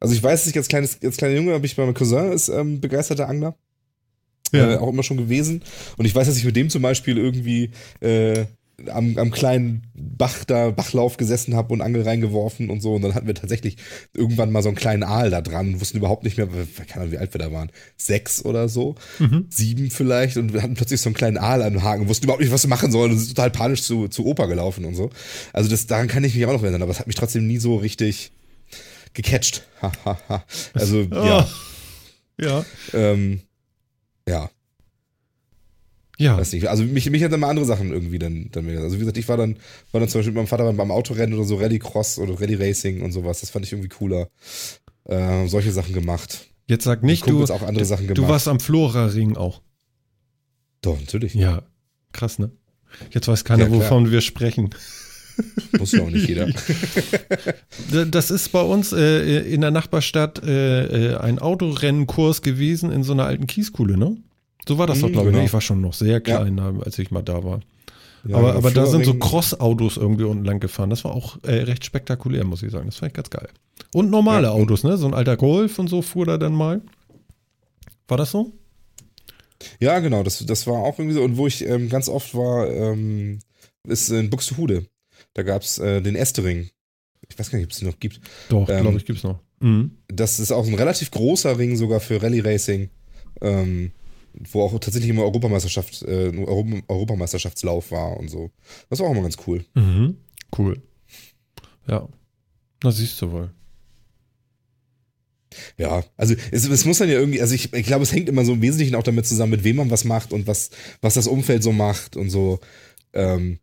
[0.00, 2.32] also ich weiß, dass ich als kleines als kleiner Junge habe ich bei meinem Cousin
[2.32, 3.56] ist ähm, begeisterter Angler.
[4.52, 4.72] Ja.
[4.72, 5.62] äh, auch immer schon gewesen.
[5.96, 8.44] Und ich weiß, dass ich mit dem zum Beispiel irgendwie äh,
[8.88, 12.94] am, am kleinen Bach da, Bachlauf gesessen habe und Angel reingeworfen und so.
[12.94, 13.76] Und dann hatten wir tatsächlich
[14.14, 17.18] irgendwann mal so einen kleinen Aal da dran, wussten überhaupt nicht mehr, keine Ahnung, wie
[17.18, 17.70] alt wir da waren.
[17.96, 19.46] Sechs oder so, Mhm.
[19.50, 20.36] sieben vielleicht.
[20.36, 22.64] Und wir hatten plötzlich so einen kleinen Aal an den Haken, wussten überhaupt nicht, was
[22.64, 25.10] wir machen sollen und sind total panisch zu, zu Opa gelaufen und so.
[25.52, 27.58] Also das, daran kann ich mich auch noch erinnern, aber es hat mich trotzdem nie
[27.58, 28.32] so richtig
[29.14, 29.62] gecatcht.
[30.74, 31.48] Also, ja.
[32.40, 32.42] Oh.
[32.42, 32.64] Ja.
[32.94, 33.40] Ähm,
[34.28, 34.50] ja,
[36.22, 36.36] Ja.
[36.38, 36.68] Weiß nicht.
[36.68, 38.80] Also mich, mich hat dann mal andere Sachen irgendwie dann, dann mehr.
[38.80, 39.56] Also wie gesagt, ich war dann,
[39.90, 43.02] war dann zum Beispiel mit meinem Vater beim Autorennen oder so Rallycross oder Rally Racing
[43.02, 43.40] und sowas.
[43.40, 44.28] Das fand ich irgendwie cooler.
[45.04, 46.46] Äh, solche Sachen gemacht.
[46.68, 48.30] Jetzt sag nicht, du, auch andere Sachen du gemacht.
[48.30, 49.62] warst am Flora-Ring auch.
[50.80, 51.34] Doch, natürlich.
[51.34, 51.62] Ja.
[52.12, 52.52] Krass, ne?
[53.10, 54.70] Jetzt weiß keiner, Ja, wovon wir sprechen.
[55.78, 56.48] Muss ja auch nicht jeder.
[58.10, 63.12] Das ist bei uns äh, in der Nachbarstadt äh, äh, ein Autorennenkurs gewesen in so
[63.12, 64.16] einer alten Kieskuhle, ne?
[64.68, 65.34] So war das doch, Mhm, glaube ich.
[65.34, 65.44] genau.
[65.46, 67.60] Ich war schon noch sehr klein, da, als ich mal da war.
[68.26, 70.90] Ja, aber aber da sind so Cross-Autos irgendwie unten lang gefahren.
[70.90, 72.86] Das war auch äh, recht spektakulär, muss ich sagen.
[72.86, 73.48] Das fand ich ganz geil.
[73.92, 74.52] Und normale Ja.
[74.52, 74.96] Autos, ne?
[74.96, 76.80] So ein alter Golf und so fuhr da dann mal.
[78.06, 78.52] War das so?
[79.80, 80.22] Ja, genau.
[80.22, 81.22] Das, das war auch irgendwie so.
[81.22, 83.40] Und wo ich ähm, ganz oft war, ähm,
[83.86, 84.86] ist in Buxtehude.
[85.34, 86.70] Da gab's äh, den Estering.
[87.28, 88.20] Ich weiß gar nicht, ob es den noch gibt.
[88.48, 89.40] Doch, Ähm, glaube ich, gibt's noch.
[89.60, 89.92] Mhm.
[90.08, 92.90] Das ist auch ein relativ großer Ring sogar für Rallye Racing,
[93.40, 93.92] ähm,
[94.34, 98.50] wo auch tatsächlich immer Europameisterschaft, äh, ein Europa Europameisterschaftslauf war und so.
[98.90, 99.64] Das war auch immer ganz cool.
[99.74, 100.16] Mhm.
[100.56, 100.80] Cool.
[101.86, 102.08] Ja.
[102.82, 103.50] Na, siehst du wohl.
[105.76, 108.44] Ja, also es, es muss dann ja irgendwie, also ich, ich glaube, es hängt immer
[108.44, 110.70] so im Wesentlichen auch damit zusammen, mit wem man was macht und was,
[111.02, 112.60] was das Umfeld so macht und so.
[113.12, 113.58] Ähm,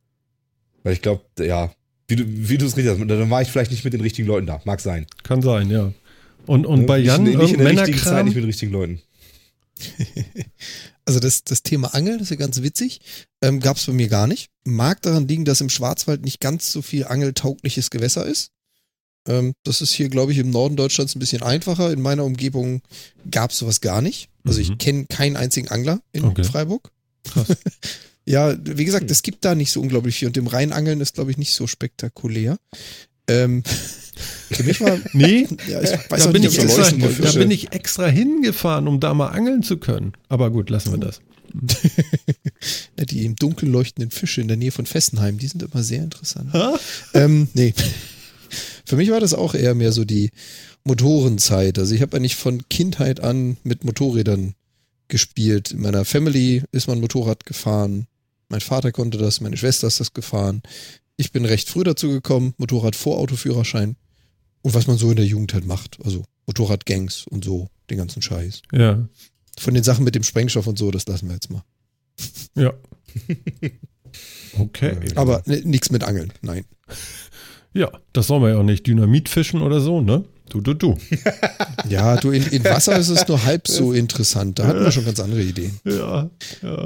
[0.84, 1.72] weil ich glaube, ja,
[2.08, 4.28] wie du, wie du es richtig hast, dann war ich vielleicht nicht mit den richtigen
[4.28, 4.62] Leuten da.
[4.66, 5.08] Mag sein.
[5.24, 5.92] Kann sein, ja.
[6.46, 6.86] Und, und Ne?
[6.86, 9.02] bei Jan, nicht, nicht in der richtigen Zeit, Männerkram, nicht mit den richtigen Leuten.
[11.06, 13.02] Also das, das Thema Angeln, das ist ja ganz witzig,
[13.42, 14.50] ähm, gab es bei mir gar nicht.
[14.64, 18.52] Mag daran liegen, dass im Schwarzwald nicht ganz so viel angeltaugliches Gewässer ist.
[19.28, 21.92] Ähm, das ist hier, glaube ich, im Norden Deutschlands ein bisschen einfacher.
[21.92, 22.84] In meiner Umgebung
[23.32, 24.30] gab es sowas gar nicht.
[24.46, 24.66] Also Mhm.
[24.72, 26.44] ich kenne keinen einzigen Angler in Okay.
[26.44, 26.92] Freiburg.
[27.24, 27.48] Krass.
[28.26, 31.32] ja, wie gesagt, es gibt da nicht so unglaublich viel und im Rheinangeln ist, glaube
[31.32, 32.60] ich, nicht so spektakulär.
[33.28, 33.64] Ähm,
[34.52, 37.74] für mich war, nee, ja, ich weiß da bin, nicht, ich extra, da bin ich
[37.74, 40.14] extra hingefahren, um da mal angeln zu können.
[40.28, 41.22] Aber gut, lassen wir das.
[43.10, 46.52] Die im Dunkeln leuchtenden Fische in der Nähe von Fessenheim, die sind immer sehr interessant.
[47.14, 47.74] Ähm, nee.
[48.86, 50.32] Für mich war das auch eher mehr so die
[50.84, 51.80] Motorenzeit.
[51.80, 54.56] Also ich habe eigentlich von Kindheit an mit Motorrädern
[55.08, 55.72] gespielt.
[55.72, 58.08] In meiner Family ist man Motorrad gefahren.
[58.48, 60.62] Mein Vater konnte das, meine Schwester ist das gefahren.
[61.18, 63.96] Ich bin recht früh dazu gekommen, Motorrad vor Autoführerschein.
[64.62, 65.98] Und was man so in der Jugend halt macht.
[66.04, 68.62] Also Motorradgangs und so, den ganzen Scheiß.
[68.74, 69.08] Ja,
[69.58, 71.64] Von den Sachen mit dem Sprengstoff und so, das lassen wir jetzt mal.
[72.56, 72.74] ja.
[74.58, 74.98] Okay.
[75.16, 76.66] Aber nichts mit Angeln, nein.
[77.74, 78.88] Ja, das soll man ja auch nicht.
[78.88, 80.26] Dynamit fischen oder so, ne?
[80.50, 80.98] Du, du, du.
[81.88, 84.60] Ja, du, in, in Wasser ist es nur halb so interessant.
[84.60, 85.80] Da hatten wir schon ganz andere Ideen.
[85.86, 86.30] Ja,
[86.62, 86.86] ja.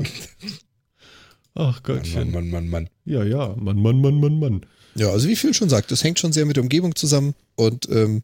[1.55, 2.31] Ach Mann, Gottchen.
[2.31, 2.89] Mann, Mann, Mann, Mann.
[3.05, 3.55] Ja, ja.
[3.57, 4.65] Mann, Mann, Mann, Mann, Mann.
[4.95, 7.34] Ja, also wie Phil schon sagt, das hängt schon sehr mit der Umgebung zusammen.
[7.56, 8.24] Und ähm,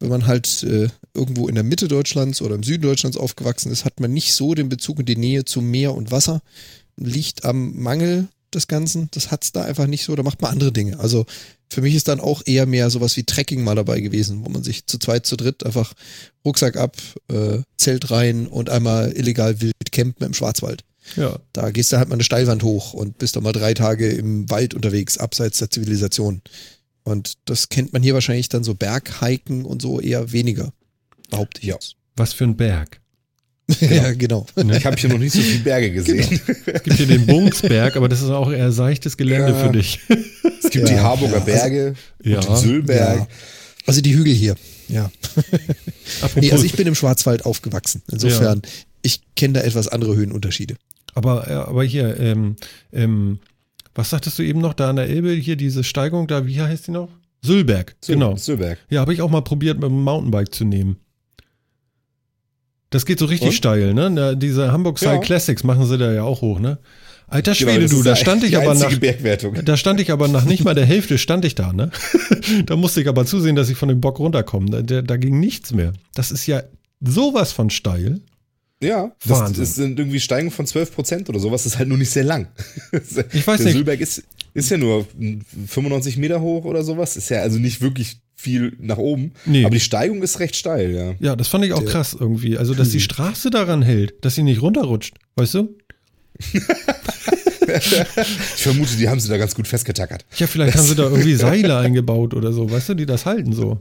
[0.00, 3.84] wenn man halt äh, irgendwo in der Mitte Deutschlands oder im Süden Deutschlands aufgewachsen ist,
[3.84, 6.42] hat man nicht so den Bezug und die Nähe zu Meer und Wasser.
[6.96, 9.08] Liegt am Mangel des Ganzen.
[9.12, 10.14] Das hat's da einfach nicht so.
[10.16, 10.98] Da macht man andere Dinge.
[10.98, 11.26] Also
[11.70, 14.62] für mich ist dann auch eher mehr sowas wie Trekking mal dabei gewesen, wo man
[14.62, 15.92] sich zu zweit, zu dritt einfach
[16.44, 16.96] Rucksack ab,
[17.28, 20.84] äh, Zelt rein und einmal illegal wild campen im Schwarzwald.
[21.16, 21.38] Ja.
[21.52, 24.48] Da gehst du halt mal eine Steilwand hoch und bist dann mal drei Tage im
[24.50, 26.42] Wald unterwegs, abseits der Zivilisation.
[27.04, 30.72] Und das kennt man hier wahrscheinlich dann so Berghiken und so eher weniger.
[31.30, 31.74] Behaupte ich Ja.
[31.74, 31.96] jetzt.
[32.16, 33.00] Was für ein Berg.
[33.80, 34.46] ja, genau.
[34.56, 34.76] Ne?
[34.76, 36.40] Ich habe hier noch nicht so viele Berge gesehen.
[36.66, 39.64] Es gibt hier den Bungsberg, aber das ist auch eher seichtes Gelände Ja.
[39.66, 40.00] für dich.
[40.62, 42.38] Es gibt Ja, die Harburger ja, also- Berge Ja.
[42.40, 43.28] und den Sülberg.
[43.86, 44.56] Also die Hügel hier,
[44.88, 45.10] ja.
[46.20, 48.02] Apropos, Nee, also ich bin im Schwarzwald aufgewachsen.
[48.12, 48.60] Insofern,
[49.02, 50.76] ich kenne da etwas andere Höhenunterschiede.
[51.14, 52.56] aber, aber hier, ähm,
[52.92, 53.38] ähm,
[53.94, 56.86] was sagtest du eben noch da an der Elbe, hier diese Steigung da, wie heißt
[56.86, 57.08] die noch?
[57.42, 58.36] Sülberg, genau.
[58.36, 58.78] Sülberg.
[58.90, 60.96] Ja, habe ich auch mal probiert, mit dem Mountainbike zu nehmen.
[62.90, 63.54] Das geht so richtig Und?
[63.54, 64.10] steil, ne?
[64.10, 65.20] Na, diese Hamburg Style Ja.
[65.20, 66.78] Classics machen sie da ja auch hoch, ne?
[67.28, 68.92] Alter Genau, Schwede, das du, da stand ich aber nach,
[69.64, 71.92] da stand ich aber nach nicht mal der Hälfte stand ich da, ne?
[72.66, 74.68] da musste ich aber zusehen, dass ich von dem Bock runterkomme.
[74.70, 75.92] Da, da, da ging nichts mehr.
[76.14, 76.64] Das ist ja
[77.00, 78.20] sowas von steil.
[78.82, 79.56] Ja, das, Wahnsinn.
[79.60, 81.64] das sind irgendwie Steigen von 12 Prozent oder sowas.
[81.64, 82.48] Das ist halt nur nicht sehr lang.
[83.32, 83.74] Ich weiß Der nicht.
[83.74, 84.22] Sülberg ist,
[84.54, 85.06] ist ja nur
[85.66, 87.16] 95 Meter hoch oder sowas.
[87.16, 89.32] Ist ja also nicht wirklich viel nach oben.
[89.44, 89.64] Nee.
[89.64, 91.14] Aber die Steigung ist recht steil, ja.
[91.20, 92.56] Ja, das fand ich auch Der- krass irgendwie.
[92.56, 95.14] Also, dass die Straße daran hält, dass sie nicht runterrutscht.
[95.36, 95.76] Weißt du?
[97.72, 100.24] Ich vermute, die haben sie da ganz gut festgetackert.
[100.36, 103.52] Ja, vielleicht haben sie da irgendwie Seile eingebaut oder so, weißt du, die das halten
[103.52, 103.80] so.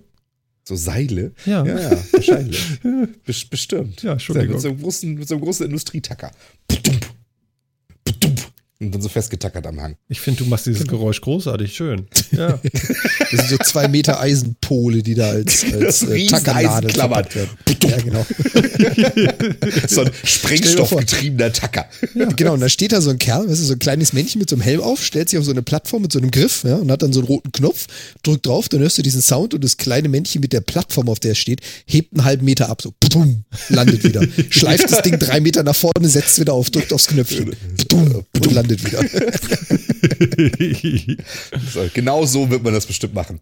[0.70, 1.32] So Seile?
[1.48, 1.66] Ja.
[1.66, 2.60] Ja, ja wahrscheinlich.
[3.26, 4.04] Bes- Bestimmt.
[4.04, 4.54] Ja, Entschuldigung.
[4.54, 6.32] Mit so einem großen, mit so einem großen Industrietacker.
[8.82, 9.98] Und dann so festgetackert am Hang.
[10.08, 12.08] Ich finde, du machst dieses Geräusch großartig schön.
[12.32, 12.60] Ja.
[13.32, 17.50] Das sind so zwei Meter Eisenpole, die da als, als äh, Tackernadel verpackt werden.
[17.84, 18.26] Ja, genau.
[19.88, 21.86] So ein sprengstoffgetriebener Tacker.
[22.36, 24.50] Genau, und da steht da so ein Kerl, weißt du, so ein kleines Männchen mit
[24.50, 26.76] so einem Helm auf, stellt sich auf so eine Plattform mit so einem Griff ja,
[26.76, 27.88] und hat dann so einen roten Knopf,
[28.24, 31.20] drückt drauf, dann hörst du diesen Sound und das kleine Männchen mit der Plattform, auf
[31.20, 34.24] der es steht, hebt einen halben Meter ab, so pum, landet wieder.
[34.50, 37.56] Schleift das Ding drei Meter nach vorne, setzt wieder auf, drückt aufs Knöpfchen,
[37.88, 39.04] pum, und landet wieder.
[41.72, 43.40] So, genau so wird man das bestimmt machen.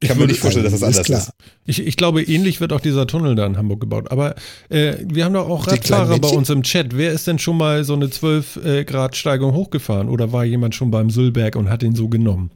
[0.00, 1.20] Ich kann mir würde nicht vorstellen, dass das anders klar.
[1.20, 1.32] ist.
[1.64, 4.10] Ich, ich glaube, ähnlich wird auch dieser Tunnel da in Hamburg gebaut.
[4.10, 4.34] Aber
[4.68, 6.96] äh, wir haben doch auch Die Radfahrer bei uns im Chat.
[6.96, 10.08] Wer ist denn schon mal so eine 12 äh, Grad Steigung hochgefahren?
[10.08, 12.50] Oder war jemand schon beim Sülberg und hat ihn so genommen?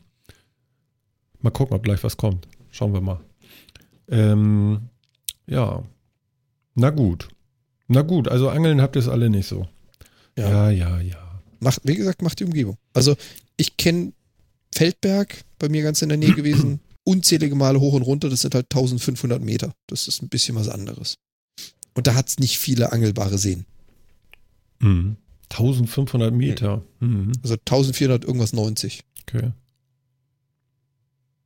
[1.40, 2.46] Mal gucken, ob gleich was kommt.
[2.70, 3.20] Schauen wir mal.
[4.10, 4.80] Ähm,
[5.46, 5.82] ja.
[6.74, 7.28] Na gut.
[7.88, 9.66] Na gut, also Angeln habt ihr es alle nicht so.
[10.36, 10.72] Ja, Ja.
[10.98, 11.16] ja, ja.
[11.62, 12.76] Macht, wie gesagt, macht die Umgebung.
[12.93, 13.16] Also
[13.56, 14.12] ich kenne
[14.74, 18.55] Feldberg, bei mir ganz in der Nähe gewesen, unzählige Male hoch und runter, das sind
[18.55, 19.72] halt 1500 Meter.
[19.86, 21.18] Das ist ein bisschen was anderes.
[21.94, 23.64] Und da hat es nicht viele angelbare Seen.
[24.80, 25.16] Mhm.
[25.51, 26.82] 1500 Meter.
[27.01, 27.32] Mhm.
[27.43, 29.05] Also 1400 irgendwas 90.
[29.22, 29.52] Okay.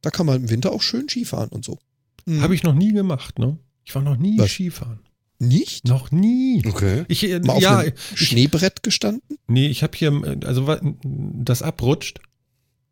[0.01, 1.79] Da kann man im Winter auch schön Skifahren und so.
[2.25, 2.41] Mhm.
[2.41, 3.59] Habe ich noch nie gemacht, ne?
[3.85, 4.51] Ich war noch nie Was?
[4.51, 5.01] Skifahren.
[5.39, 5.87] Nicht?
[5.87, 6.63] Noch nie.
[6.67, 7.05] Okay.
[7.09, 9.39] Ich, äh, Mal auf ja, einem Schneebrett gestanden?
[9.49, 12.21] nee, ich habe hier, äh, also das abrutscht.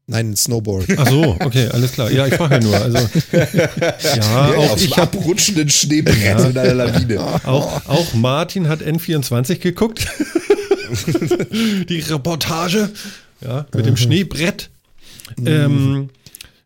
[0.07, 0.87] Nein, ein Snowboard.
[0.99, 2.11] Ach so, okay, alles klar.
[2.11, 2.77] Ja, ich frage ja nur.
[2.77, 2.99] Also,
[3.33, 6.45] ja, Ja, auch auf ich dem habe abrutschenden Schneebrett Ja.
[6.47, 7.21] in einer Lawine.
[7.47, 10.07] auch, auch Martin hat N24 geguckt.
[11.89, 12.91] Die Reportage.
[13.41, 14.71] Ja, mit dem Schneebrett.
[15.45, 16.11] Ähm,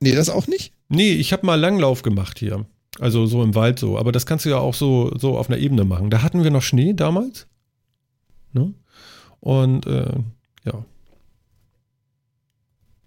[0.01, 0.73] Nee, das auch nicht?
[0.89, 2.67] nee, ich habe mal Langlauf gemacht hier.
[2.99, 3.99] Also so im Wald so.
[3.99, 6.11] Aber das kannst du ja auch so, so auf einer Ebene machen.
[6.11, 7.47] Da hatten wir noch Schnee damals.
[8.53, 8.75] Ne?
[9.41, 10.15] Und äh,
[10.65, 10.85] ja.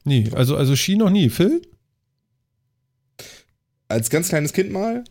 [0.03, 1.29] Nee, also, also Ski noch nie.
[1.29, 1.61] Phil?
[3.87, 5.03] Als ganz kleines Kind mal.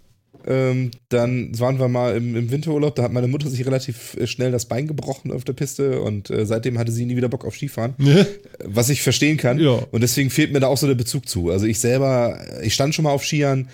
[0.46, 4.26] Ähm, dann waren wir mal im, im Winterurlaub, da hat meine Mutter sich relativ äh,
[4.26, 7.44] schnell das Bein gebrochen auf der Piste und äh, seitdem hatte sie nie wieder Bock
[7.44, 7.94] auf Skifahren,
[8.64, 9.58] was ich verstehen kann.
[9.58, 9.82] Ja.
[9.90, 11.50] Und deswegen fehlt mir da auch so der Bezug zu.
[11.50, 13.68] Also ich selber, ich stand schon mal auf Skiern.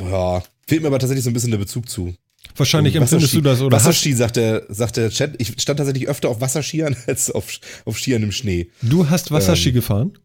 [0.00, 2.14] Ja, fehlt mir aber tatsächlich so ein bisschen der Bezug zu.
[2.56, 5.34] Wahrscheinlich empfindest du das oder Wasserski, sagt der, sagt der Chat.
[5.40, 7.52] Ich stand tatsächlich öfter auf Wasserskiern als auf,
[7.84, 8.70] auf Skiern im Schnee.
[8.82, 10.18] du hast Wasserski Ähm, gefahren?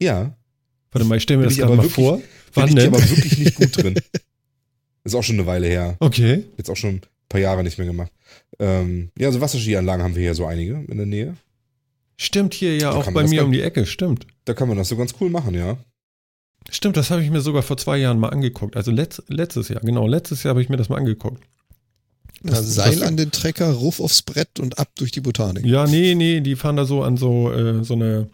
[0.00, 0.36] Ja,
[0.92, 2.16] Warte mal, ich stelle mir bin das gerade aber mal wirklich- vor.
[2.18, 2.24] bin
[2.54, 2.86] Wann ich denn?
[2.88, 3.94] aber wirklich nicht gut drin.
[5.04, 5.96] Ist auch schon eine Weile her.
[6.00, 6.44] Okay.
[6.58, 8.10] Jetzt auch schon ein paar Jahre nicht mehr gemacht.
[8.58, 11.36] Ähm, ja, also Wasserskianlagen haben wir hier so einige in der Nähe.
[12.16, 14.26] Stimmt hier ja Da auch bei mir um die Ecke, stimmt.
[14.44, 15.78] Da kann man das so ganz cool machen, ja.
[16.68, 18.76] Stimmt, das habe ich mir sogar vor zwei Jahren mal angeguckt.
[18.76, 21.42] Also letzt, letztes Jahr, genau, letztes Jahr habe ich mir das mal angeguckt.
[22.44, 25.64] Ja, Seil an den Trecker, Ruf aufs Brett und ab durch die Botanik.
[25.66, 28.28] Ja, nee, nee, die fahren da so an so, äh, so eine,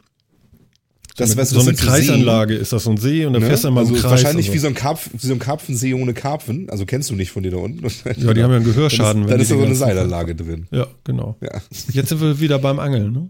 [1.17, 3.33] so Das, eine, du, so das eine so Kreisanlage ist das so ein See und
[3.33, 3.49] dann Ne?
[3.49, 4.11] fährst du immer also im Kreis.
[4.13, 4.63] wahrscheinlich und wie so.
[4.63, 6.69] so ein, Karpf, wie so ein Karpfensee ohne Karpfen.
[6.71, 7.85] Also kennst du nicht von dir da unten.
[8.05, 9.27] Ja, die haben ja einen Gehörschaden.
[9.27, 10.69] Dann ist, da so eine Seilanlage drin.
[10.71, 11.37] Ja, genau.
[11.41, 11.61] Ja.
[11.91, 13.29] Jetzt sind wir wieder beim Angeln, ne?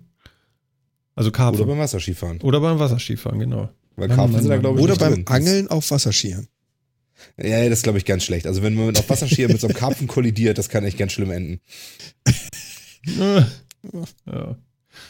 [1.15, 1.61] Also Karpfen.
[1.63, 2.39] Oder Oder, beim Wasserskifahren.
[2.41, 3.71] beim Wasserskifahren, genau.
[3.97, 5.27] Weil Karpfen Mann, sind da, glaube ich, Oder beim drin.
[5.27, 6.49] Angeln auf Wasserskiern.
[7.39, 8.47] Ja, das ist, glaube ich, ganz schlecht.
[8.47, 11.31] Also wenn man auf Wasserskier mit so einem Karpfen kollidiert, das kann echt ganz schlimm
[11.31, 11.61] enden.
[14.27, 14.57] ja.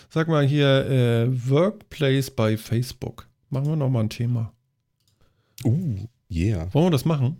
[0.08, 3.28] Sag mal hier, äh, Workplace bei Facebook.
[3.50, 4.52] Machen wir nochmal ein Thema.
[5.64, 6.72] Uh, yeah.
[6.72, 7.36] Wollen wir das machen?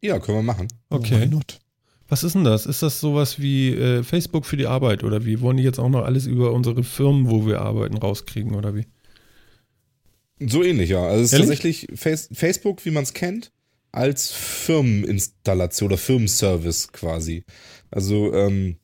[0.00, 0.68] Ja, können wir machen.
[0.90, 1.26] Okay.
[1.26, 1.60] not?
[2.08, 2.64] Was ist denn das?
[2.64, 5.40] Ist das sowas wie äh, Facebook für die Arbeit oder wie?
[5.40, 8.86] Wollen die jetzt auch noch alles über unsere Firmen, wo wir arbeiten, rauskriegen oder wie?
[10.40, 11.04] So ähnlich, ja.
[11.04, 11.48] Also es ist Ehrlich?
[11.48, 13.52] tatsächlich Face Facebook, wie man es kennt,
[13.92, 17.44] als Firmeninstallation oder Firmenservice quasi.
[17.90, 18.76] Also ähm,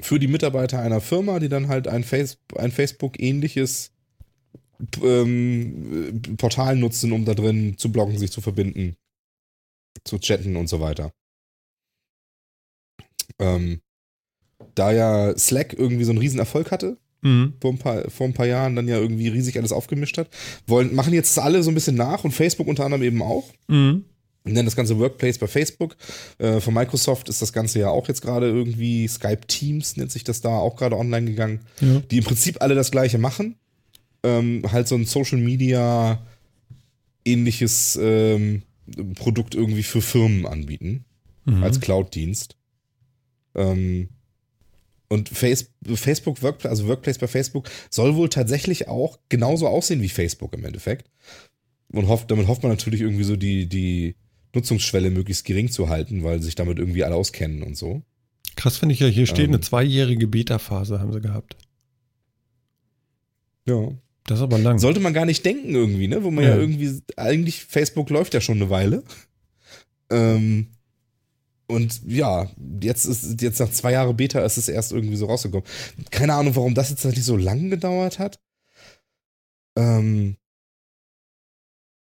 [0.00, 3.92] für die Mitarbeiter einer Firma, die dann halt ein, Face ein Facebook-ähnliches
[5.02, 8.96] ähm, Portal nutzen, um da drin zu bloggen, sich zu verbinden,
[10.04, 11.12] zu chatten und so weiter.
[13.38, 13.80] Ähm,
[14.74, 17.52] da ja Slack irgendwie so einen riesen Erfolg hatte, Mhm.
[17.60, 20.28] vor ein, paar, vor ein paar Jahren dann ja irgendwie riesig alles aufgemischt hat,
[20.66, 23.44] wollen, machen jetzt alle so ein bisschen nach und Facebook unter anderem eben auch.
[23.68, 24.04] Mhm.
[24.44, 25.96] Nennen das Ganze Workplace bei Facebook.
[26.38, 30.24] Äh, von Microsoft ist das Ganze ja auch jetzt gerade irgendwie Skype Teams nennt sich
[30.24, 32.00] das da auch gerade online gegangen, Ja.
[32.10, 33.56] die im Prinzip alle das gleiche machen.
[34.22, 36.22] Ähm, halt so ein Social Media
[37.24, 38.62] ähnliches ähm,
[39.16, 41.04] Produkt irgendwie für Firmen anbieten
[41.44, 41.62] Mhm.
[41.62, 42.56] als Cloud-Dienst.
[43.54, 44.08] Ähm,
[45.10, 50.08] und Face, Facebook Workplace, also Workplace bei Facebook, soll wohl tatsächlich auch genauso aussehen wie
[50.08, 51.10] Facebook im Endeffekt.
[51.92, 54.14] Und hofft, damit hofft man natürlich irgendwie so die, die
[54.54, 58.02] Nutzungsschwelle möglichst gering zu halten, weil sich damit irgendwie alle auskennen und so.
[58.56, 59.54] Krass finde ich ja, hier steht Ähm.
[59.54, 61.56] eine zweijährige Beta-Phase haben sie gehabt.
[63.66, 63.88] Ja.
[64.26, 64.78] Das ist aber lang.
[64.78, 66.22] Sollte man gar nicht denken irgendwie, ne?
[66.22, 66.56] Wo man ja, Ja.
[66.56, 69.02] irgendwie, eigentlich, Facebook läuft ja schon eine Weile.
[70.10, 70.68] Ähm,
[71.70, 72.50] und ja,
[72.82, 75.64] jetzt ist, jetzt nach zwei Jahren Beta ist es erst irgendwie so rausgekommen.
[76.10, 78.40] Keine Ahnung, warum das jetzt tatsächlich so lang gedauert hat.
[79.76, 80.36] Ähm,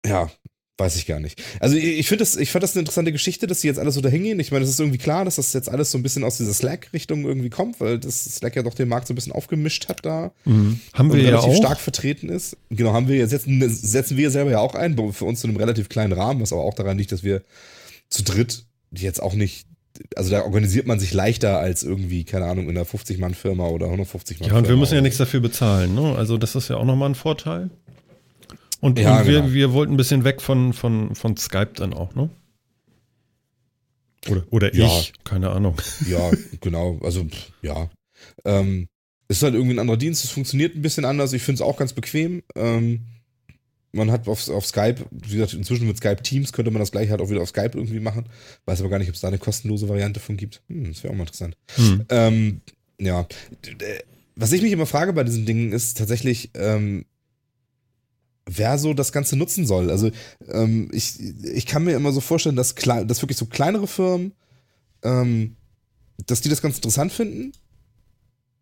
[0.05, 0.29] ja,
[0.77, 1.41] weiß ich gar nicht.
[1.59, 4.01] Also ich, finde das, ich fand das eine interessante Geschichte, dass die jetzt alles so
[4.01, 4.39] dahin gehen.
[4.39, 6.53] Ich meine, es ist irgendwie klar, dass das jetzt alles so ein bisschen aus dieser
[6.53, 10.05] Slack-Richtung irgendwie kommt, weil das Slack ja doch den Markt so ein bisschen aufgemischt hat
[10.05, 10.79] da Mhm.
[10.93, 11.57] Haben und wir ja relativ auch.
[11.57, 12.57] stark vertreten ist.
[12.69, 15.57] Genau, haben wir jetzt setzen, setzen wir selber ja auch ein, für uns zu einem
[15.57, 17.41] relativ kleinen Rahmen, was aber auch daran liegt, dass wir
[18.09, 18.66] zu dritt
[19.02, 19.68] jetzt auch nicht,
[20.15, 24.48] also da organisiert man sich leichter als irgendwie, keine Ahnung, in einer 50-Mann-Firma oder 150-Mann-Firma.
[24.53, 26.15] Ja, und wir müssen ja nichts dafür bezahlen, ne?
[26.15, 27.69] Also das ist ja auch nochmal ein Vorteil.
[28.80, 29.53] Und, Ja, und wir, genau.
[29.53, 32.30] wir wollten ein bisschen weg von, von, von Skype dann auch, ne?
[34.30, 34.86] Oder, oder Ja.
[34.86, 35.76] ich, keine Ahnung.
[36.07, 37.26] Ja, genau, also
[37.61, 37.90] ja.
[38.45, 38.88] Ähm,
[39.28, 41.61] es ist halt irgendwie ein anderer Dienst, es funktioniert ein bisschen anders, ich finde es
[41.61, 42.44] auch ganz bequem.
[42.56, 43.02] Ähm,
[43.91, 47.11] man hat auf, auf Skype, wie gesagt, inzwischen mit Skype Teams könnte man das gleiche
[47.11, 48.27] halt auch wieder auf Skype irgendwie machen.
[48.65, 50.61] Weiß aber gar nicht, ob es da eine kostenlose Variante von gibt.
[50.68, 51.57] Hm, das wäre auch mal interessant.
[51.76, 52.05] Hm.
[52.09, 52.61] Ähm,
[52.99, 53.27] ja.
[54.35, 57.05] Was ich mich immer frage bei diesen Dingen ist tatsächlich, ähm,
[58.45, 59.89] wer so das Ganze nutzen soll.
[59.89, 60.11] Also
[60.47, 64.34] ähm, ich, ich kann mir immer so vorstellen, dass, dass wirklich so kleinere Firmen,
[65.03, 65.55] ähm,
[66.26, 67.51] dass die das ganz interessant finden,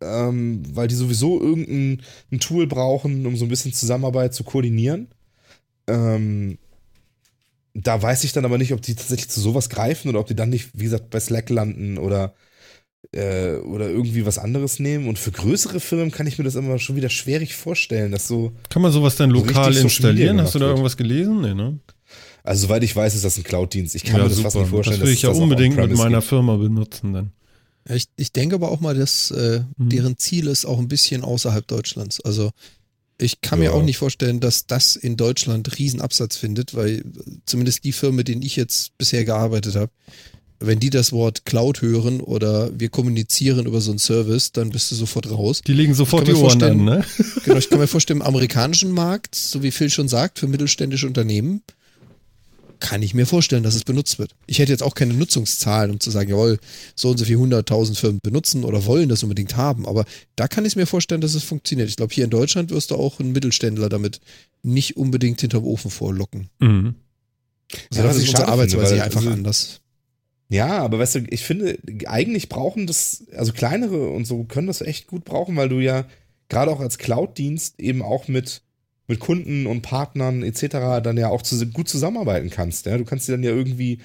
[0.00, 5.08] ähm, weil die sowieso irgendein ein Tool brauchen, um so ein bisschen Zusammenarbeit zu koordinieren.
[5.86, 6.58] Ähm,
[7.74, 10.34] da weiß ich dann aber nicht, ob die tatsächlich zu sowas greifen oder ob die
[10.34, 12.34] dann nicht, wie gesagt, bei Slack landen oder
[13.12, 15.08] äh, oder irgendwie was anderes nehmen.
[15.08, 18.52] Und für größere Firmen kann ich mir das immer schon wieder schwierig vorstellen, dass so,
[18.70, 20.40] Kann man sowas dann So lokal Media installieren?
[20.40, 21.40] Hast du da irgendwas gelesen?
[21.42, 21.78] Nee, ne?
[22.42, 23.94] also soweit ich weiß, ist das ein Cloud-Dienst.
[23.94, 26.28] Ich kann mir das fast nicht vorstellen, das will ich ja unbedingt mit meiner gibt.
[26.28, 27.32] Firma benutzen dann.
[27.88, 29.88] Ja, ich, ich denke aber auch mal, dass äh, Mhm.
[29.90, 32.20] deren Ziel ist auch ein bisschen außerhalb Deutschlands.
[32.20, 32.50] Also
[33.18, 33.70] ich kann mir Ja.
[33.72, 37.02] auch nicht vorstellen, dass das in Deutschland Riesenabsatz findet, weil
[37.46, 39.90] zumindest die Firmen, mit denen ich jetzt bisher gearbeitet habe,
[40.58, 44.90] wenn die das Wort Cloud hören oder wir kommunizieren über so einen Service, dann bist
[44.90, 45.60] du sofort raus.
[45.66, 47.04] Die legen sofort die mir Ohren an, ne?
[47.44, 51.06] Genau, ich kann mir vorstellen, im amerikanischen Markt, so wie Phil schon sagt, für mittelständische
[51.06, 51.62] Unternehmen,
[52.80, 54.34] kann ich mir vorstellen, dass es benutzt wird.
[54.46, 56.58] Ich hätte jetzt auch keine Nutzungszahlen, um zu sagen, jawohl,
[56.94, 59.86] so und so viel hunderttausend Firmen benutzen oder wollen das unbedingt haben.
[59.86, 60.04] Aber
[60.36, 61.88] da kann ich mir vorstellen, dass es funktioniert.
[61.88, 64.20] Ich glaube, hier in Deutschland wirst du auch einen Mittelständler damit
[64.62, 66.48] nicht unbedingt hinterm Ofen vorlocken.
[66.58, 66.94] Mhm.
[67.90, 69.80] Also Ja, was ist unsere schade Arbeitsweise finde, einfach also- anders.
[70.48, 71.76] Ja, aber weißt du, ich finde,
[72.06, 76.06] eigentlich brauchen das, also kleinere und so können das echt gut brauchen, weil du ja
[76.48, 78.62] gerade auch als Cloud-Dienst eben auch mit,
[79.06, 81.02] mit Kunden und Partnern etc.
[81.02, 82.86] dann ja auch zu, gut zusammenarbeiten kannst.
[82.86, 82.98] Ja?
[82.98, 83.98] Du kannst dir dann ja irgendwie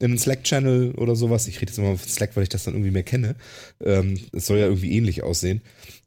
[0.00, 2.74] in einen Slack-Channel oder sowas, ich rede jetzt immer von Slack, weil ich das dann
[2.74, 3.34] irgendwie mehr kenne,
[3.84, 5.60] ähm, es soll ja irgendwie ähnlich aussehen,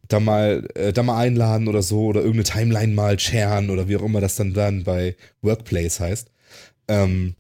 [0.07, 3.98] da mal, äh, da mal einladen oder so oder irgendeine Timeline mal sharen oder wie
[3.98, 6.30] auch immer das dann dann bei Workplace heißt.
[6.88, 7.36] Ähm,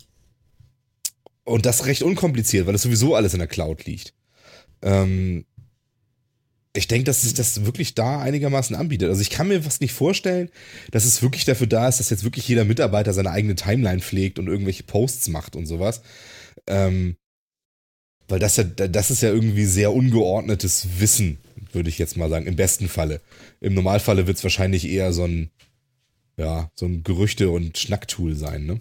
[1.43, 4.13] und das recht unkompliziert, weil es sowieso alles in der Cloud liegt.
[4.81, 5.45] Ähm,
[6.73, 9.09] ich denke, dass sich das wirklich da einigermaßen anbietet.
[9.09, 10.49] Also ich kann mir fast nicht vorstellen,
[10.91, 14.39] dass es wirklich dafür da ist, dass jetzt wirklich jeder Mitarbeiter seine eigene Timeline pflegt
[14.39, 16.01] und irgendwelche Posts macht und sowas.
[16.67, 17.17] Ähm,
[18.29, 21.39] weil das ja, das ist ja irgendwie sehr ungeordnetes Wissen,
[21.73, 23.19] würde ich jetzt mal sagen, im besten Falle.
[23.59, 25.49] Im Normalfalle wird es wahrscheinlich eher so ein,
[26.37, 28.79] ja, so ein Gerüchte- und Schnacktool sein, ne?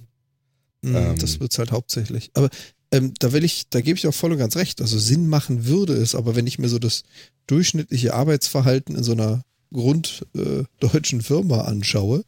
[0.83, 1.19] Mm, Ähm.
[1.19, 2.31] das wird's halt hauptsächlich.
[2.35, 2.49] Aber
[2.93, 4.81] ähm, da will ich, da gebe ich auch voll und ganz recht.
[4.81, 7.05] Also Sinn machen würde es, aber wenn ich mir so das
[7.47, 12.25] durchschnittliche Arbeitsverhalten in so einer grunddeutschen äh, Firma anschaue,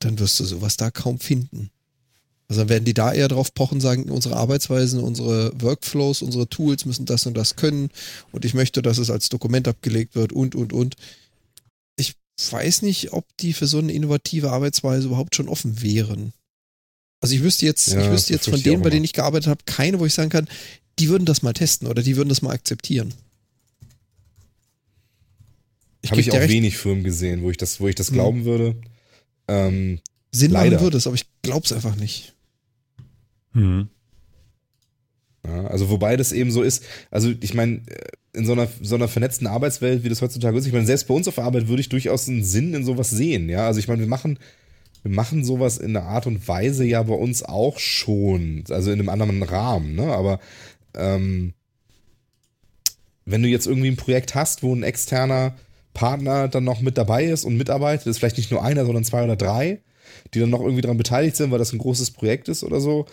[0.00, 1.70] dann wirst du sowas da kaum finden.
[2.48, 6.84] Also dann werden die da eher drauf pochen, sagen, unsere Arbeitsweisen, unsere Workflows, unsere Tools
[6.84, 7.90] müssen das und das können
[8.32, 10.96] und ich möchte, dass es als Dokument abgelegt wird und, und, und.
[11.96, 12.14] Ich
[12.50, 16.32] weiß nicht, ob die für so eine innovative Arbeitsweise überhaupt schon offen wären.
[17.24, 19.62] Also ich wüsste jetzt, Ja, ich wüsste jetzt von denen, bei denen ich gearbeitet habe,
[19.64, 20.46] keine, wo ich sagen kann,
[20.98, 23.14] die würden das mal testen oder die würden das mal akzeptieren.
[26.06, 28.14] Habe ich auch recht, wenig Firmen gesehen, wo ich das, wo ich das Mhm.
[28.14, 28.76] glauben würde.
[29.48, 30.00] Ähm,
[30.32, 30.72] Sinn leider.
[30.72, 32.34] machen würde es, aber ich glaube es einfach nicht.
[33.54, 33.88] Hm.
[35.46, 37.80] Ja, also wobei das eben so ist, also ich meine,
[38.34, 41.14] in so einer, so einer vernetzten Arbeitswelt, wie das heutzutage ist, ich meine, selbst bei
[41.14, 43.66] uns auf der Arbeit würde ich durchaus einen Sinn in sowas sehen, ja.
[43.66, 44.38] Also ich meine, wir machen,
[45.04, 48.98] wir machen sowas in einer Art und Weise ja bei uns auch schon, also in
[48.98, 50.06] einem anderen Rahmen, ne?
[50.06, 50.40] Aber
[50.94, 51.52] ähm,
[53.26, 55.54] wenn du jetzt irgendwie ein Projekt hast, wo ein externer
[55.92, 59.22] Partner dann noch mit dabei ist und mitarbeitet, ist vielleicht nicht nur einer, sondern zwei
[59.22, 59.82] oder drei,
[60.32, 63.04] die dann noch irgendwie daran beteiligt sind, weil das ein großes Projekt ist oder so,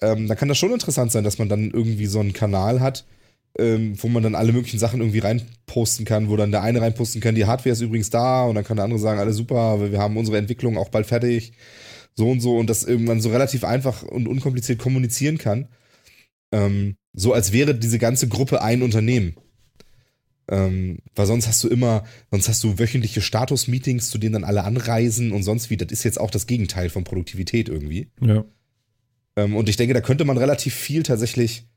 [0.00, 3.04] ähm, dann kann das schon interessant sein, dass man dann irgendwie so einen Kanal hat,
[3.58, 7.20] ähm, wo man dann alle möglichen Sachen irgendwie reinposten kann, wo dann der eine reinposten
[7.20, 9.98] kann, die Hardware ist übrigens da und dann kann der andere sagen, alles super, wir
[9.98, 11.52] haben unsere Entwicklung auch bald fertig,
[12.14, 15.68] so und so und das irgendwann so relativ einfach und unkompliziert kommunizieren kann.
[16.52, 19.34] Ähm, so als wäre diese ganze Gruppe ein Unternehmen.
[20.50, 24.64] Ähm, weil sonst hast du immer, sonst hast du wöchentliche Status-Meetings, zu denen dann alle
[24.64, 25.76] anreisen und sonst wie.
[25.76, 28.10] Das ist jetzt auch das Gegenteil von Produktivität irgendwie.
[28.22, 28.44] Ja.
[29.36, 31.68] Ähm, und ich denke, da könnte man relativ viel tatsächlich,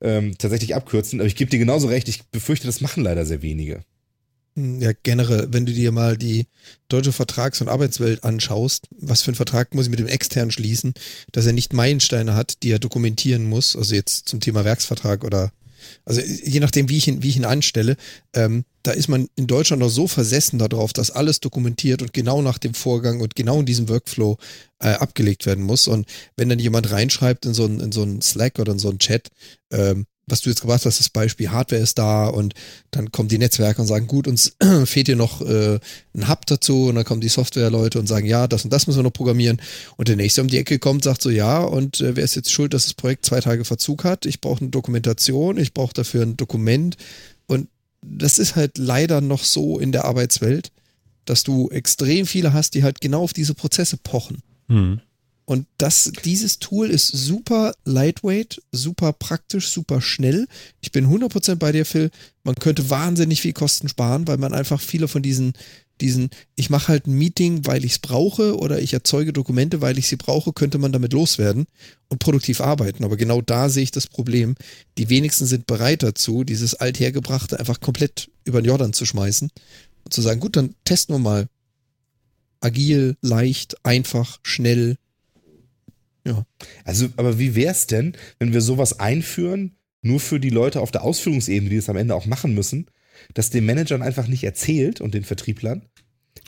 [0.00, 1.20] ähm, tatsächlich abkürzen.
[1.20, 3.80] Aber ich gebe dir genauso recht, ich befürchte, das machen leider sehr wenige.
[4.56, 6.46] Hm, Ja, generell, wenn du dir mal die
[6.88, 10.94] deutsche Vertrags- und Arbeitswelt anschaust, was für einen Vertrag muss ich mit dem externen schließen,
[11.32, 15.52] dass er nicht Meilensteine hat, die er dokumentieren muss, also jetzt zum Thema Werksvertrag oder
[16.04, 17.96] also je nachdem, wie ich ihn, wie ich ihn anstelle,
[18.34, 22.42] ähm, da ist man in Deutschland noch so versessen darauf, dass alles dokumentiert und genau
[22.42, 24.38] nach dem Vorgang und genau in diesem Workflow
[24.80, 25.88] äh, abgelegt werden muss.
[25.88, 26.06] Und
[26.36, 29.28] wenn dann jemand reinschreibt in so einen, in so Slack oder in so einen Chat,
[29.70, 32.54] ähm, was du jetzt gebracht hast, das Beispiel Hardware ist da und
[32.90, 35.78] dann kommen die Netzwerke und sagen, gut, uns fehlt hier noch äh,
[36.14, 38.98] ein Hub dazu und dann kommen die Softwareleute und sagen, ja, das und das müssen
[38.98, 39.60] wir noch programmieren
[39.96, 42.52] und der nächste um die Ecke kommt, sagt so, ja, und äh, wer ist jetzt
[42.52, 44.26] schuld, dass das Projekt zwei Tage Verzug hat?
[44.26, 46.96] Ich brauche eine Dokumentation, ich brauche dafür ein Dokument
[47.46, 47.68] und
[48.02, 50.70] das ist halt leider noch so in der Arbeitswelt,
[51.24, 54.42] dass du extrem viele hast, die halt genau auf diese Prozesse pochen.
[54.68, 55.00] Hm.
[55.48, 60.46] Und das, dieses Tool ist super lightweight, super praktisch, super schnell.
[60.82, 62.10] Ich bin 100% bei dir, Phil.
[62.42, 65.54] Man könnte wahnsinnig viel Kosten sparen, weil man einfach viele von diesen,
[66.02, 69.96] diesen, ich mache halt ein Meeting, weil ich es brauche oder ich erzeuge Dokumente, weil
[69.96, 71.64] ich sie brauche, könnte man damit loswerden
[72.10, 73.02] und produktiv arbeiten.
[73.02, 74.54] Aber genau da sehe ich das Problem.
[74.98, 79.50] Die wenigsten sind bereit dazu, dieses althergebrachte einfach komplett über den Jordan zu schmeißen
[80.04, 81.48] und zu sagen, gut, dann testen wir mal.
[82.60, 84.98] Agil, leicht, einfach, schnell,
[86.84, 91.02] Also, aber wie wär's denn, wenn wir sowas einführen, nur für die Leute auf der
[91.02, 92.86] Ausführungsebene, die es am Ende auch machen müssen,
[93.34, 95.82] dass den Managern einfach nicht erzählt und den Vertrieblern?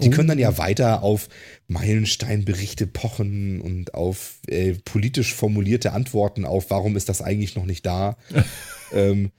[0.00, 0.10] Die Oh.
[0.12, 1.28] können dann ja weiter auf
[1.66, 7.84] Meilensteinberichte pochen und auf äh, politisch formulierte Antworten auf, warum ist das eigentlich noch nicht
[7.84, 8.16] da?
[8.92, 9.30] ähm,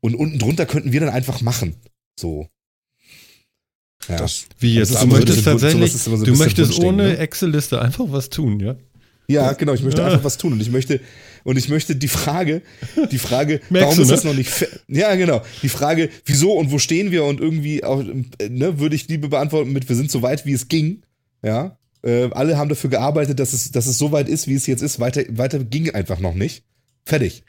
[0.00, 1.76] und unten drunter könnten wir dann einfach machen.
[2.18, 2.48] So.
[4.08, 4.16] Ja.
[4.16, 4.90] Das- Wie jetzt?
[4.92, 7.18] Das ist Du möchtest tatsächlich, so du möchtest ohne ne?
[7.18, 8.76] Excel-Liste einfach was tun, ja?
[9.32, 9.74] Ja, genau.
[9.74, 11.00] Ich möchte einfach was tun und ich möchte
[11.44, 12.62] und ich möchte die Frage,
[13.10, 14.14] die Frage, warum du, ist ne?
[14.14, 14.50] das noch nicht?
[14.88, 15.42] Ja, genau.
[15.62, 18.00] Die Frage, wieso und wo stehen wir und irgendwie, auch,
[18.38, 21.02] äh, ne, würde ich lieber beantworten mit, wir sind so weit, wie es ging.
[21.42, 24.66] Ja, äh, alle haben dafür gearbeitet, dass es, dass es so weit ist, wie es
[24.66, 25.00] jetzt ist.
[25.00, 26.64] Weiter, weiter ging einfach noch nicht.
[27.04, 27.44] Fertig.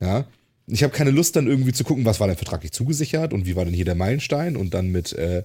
[0.00, 0.26] Ja.
[0.68, 3.54] Ich habe keine Lust, dann irgendwie zu gucken, was war denn vertraglich zugesichert und wie
[3.54, 5.44] war denn hier der Meilenstein und dann mit, äh,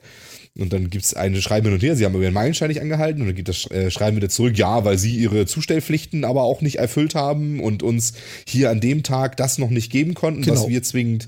[0.57, 3.21] und dann gibt's eine Schreiben hin und her, sie haben aber ihren Meilenstein nicht angehalten
[3.21, 6.61] und dann gibt das äh, Schreiben wieder zurück, ja, weil sie ihre Zustellpflichten aber auch
[6.61, 8.13] nicht erfüllt haben und uns
[8.45, 10.67] hier an dem Tag das noch nicht geben konnten, was Genau.
[10.69, 11.27] wir zwingend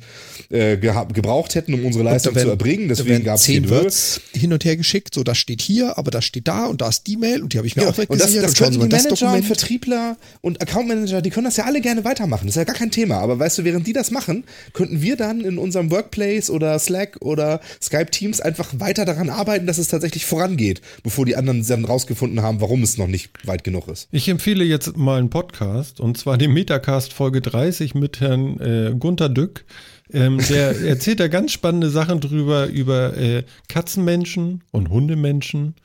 [0.49, 2.89] äh, gebraucht hätten, um unsere Leistung werden- zu erbringen.
[2.89, 6.25] Deswegen gab es zehn Words hin und her geschickt, so das steht hier, aber das
[6.25, 8.19] steht da und da ist die Mail und die habe ich mir Ja, auch und
[8.19, 9.45] das, weggesichert das können die mal das Manager und Dokument.
[9.45, 12.47] Vertriebler und Account Manager, die können das ja alle gerne weitermachen.
[12.47, 13.19] Das ist ja gar kein Thema.
[13.19, 14.43] Aber weißt du, während die das machen,
[14.73, 19.67] könnten wir dann in unserem Workplace oder Slack oder Skype Teams einfach weiter daran arbeiten,
[19.67, 23.63] dass es tatsächlich vorangeht, bevor die anderen dann rausgefunden haben, warum es noch nicht weit
[23.63, 24.07] genug ist.
[24.11, 28.95] Ich empfehle jetzt mal einen Podcast und zwar den Metacast Folge 30 mit Herrn äh,
[28.97, 29.65] Gunther Dück.
[30.11, 35.75] Ähm, der erzählt da ganz spannende Sachen drüber, über äh, Katzenmenschen und Hundemenschen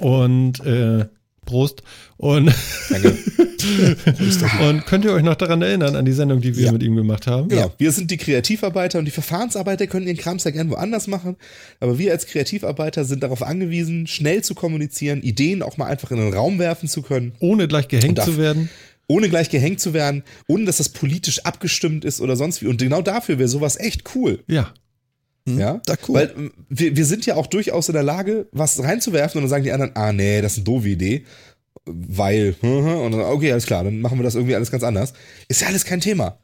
[0.00, 1.06] und äh,
[1.48, 1.82] Prost.
[2.18, 2.48] Und,
[4.60, 6.72] und könnt ihr euch noch daran erinnern, an die Sendung, die wir ja.
[6.72, 7.48] mit ihm gemacht haben?
[7.48, 7.62] Genau.
[7.62, 7.72] Ja.
[7.78, 11.36] Wir sind die Kreativarbeiter und die Verfahrensarbeiter können ihren Krams ja gerne woanders machen.
[11.80, 16.18] Aber wir als Kreativarbeiter sind darauf angewiesen, schnell zu kommunizieren, Ideen auch mal einfach in
[16.18, 17.32] den Raum werfen zu können.
[17.40, 18.68] Ohne gleich gehängt zu werden
[19.10, 22.66] ohne gleich gehängt zu werden, ohne dass das politisch abgestimmt ist oder sonst wie.
[22.66, 24.44] Und genau dafür wäre sowas echt cool.
[24.46, 24.74] Ja.
[25.52, 26.14] Hm, ja, da cool.
[26.14, 29.50] Weil ähm, wir, wir sind ja auch durchaus in der Lage, was reinzuwerfen und dann
[29.50, 31.24] sagen die anderen, ah nee, das ist eine doofe Idee,
[31.84, 35.12] weil, und dann, okay, alles klar, dann machen wir das irgendwie alles ganz anders.
[35.48, 36.38] Ist ja alles kein Thema.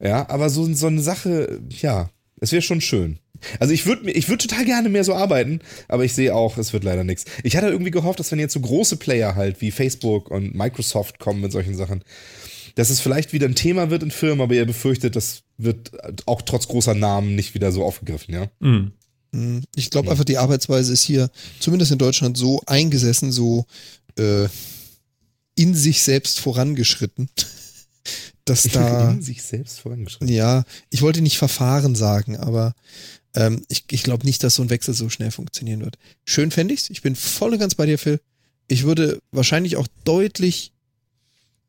[0.00, 2.10] Ja, aber so, so eine Sache, ja,
[2.40, 3.18] es wäre schon schön.
[3.60, 6.72] Also ich würde ich würd total gerne mehr so arbeiten, aber ich sehe auch, es
[6.72, 7.24] wird leider nichts.
[7.42, 11.18] Ich hatte irgendwie gehofft, dass wenn jetzt so große Player halt wie Facebook und Microsoft
[11.18, 12.02] kommen mit solchen Sachen,
[12.74, 15.92] dass es vielleicht wieder ein Thema wird in Firmen, aber ihr befürchtet, das wird
[16.26, 18.46] auch trotz großer Namen nicht wieder so aufgegriffen, ja?
[18.60, 18.92] Mhm.
[19.32, 19.62] mhm.
[19.74, 23.66] Ich glaube einfach, die Arbeitsweise ist hier, zumindest in Deutschland, so eingesessen, so
[24.18, 24.48] äh,
[25.56, 27.28] in sich selbst vorangeschritten,
[28.44, 29.10] dass da.
[29.12, 30.28] In sich selbst vorangeschritten.
[30.28, 32.74] Ja, ich wollte nicht Verfahren sagen, aber
[33.34, 35.96] ähm, ich, ich glaube nicht, dass so ein Wechsel so schnell funktionieren wird.
[36.24, 36.90] Schön fände ich's.
[36.90, 38.20] Ich bin voll und ganz bei dir, Phil.
[38.66, 40.73] Ich würde wahrscheinlich auch deutlich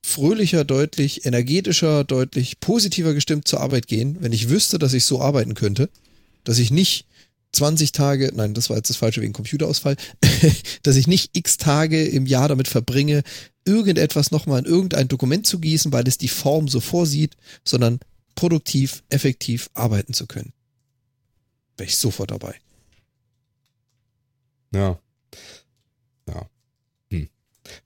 [0.05, 5.19] fröhlicher, deutlich energetischer, deutlich positiver gestimmt zur Arbeit gehen, wenn ich wüsste, dass ich so
[5.19, 5.89] arbeiten könnte,
[6.43, 7.07] dass ich nicht
[7.53, 9.95] 20 Tage, nein, das war jetzt das Falsche wegen Computerausfall,
[10.83, 13.23] dass ich nicht x Tage im Jahr damit verbringe,
[13.65, 17.99] irgendetwas nochmal in irgendein Dokument zu gießen, weil es die Form so vorsieht, sondern
[18.35, 20.53] produktiv, effektiv arbeiten zu können.
[21.77, 22.55] Wäre ich sofort dabei.
[24.71, 24.99] Ja.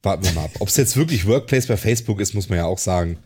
[0.03, 0.51] Warten wir mal ab.
[0.59, 3.17] Ob es jetzt wirklich Workplace bei Facebook ist, muss man ja auch sagen.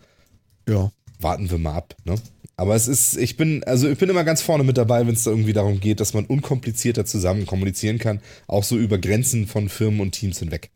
[0.68, 0.92] Ja.
[1.20, 2.16] Warten wir mal ab, ne?
[2.56, 5.24] Aber es ist, ich bin, also ich bin immer ganz vorne mit dabei, wenn es
[5.24, 9.70] da irgendwie darum geht, dass man unkomplizierter zusammen kommunizieren kann, auch so über Grenzen von
[9.70, 10.70] Firmen und Teams hinweg.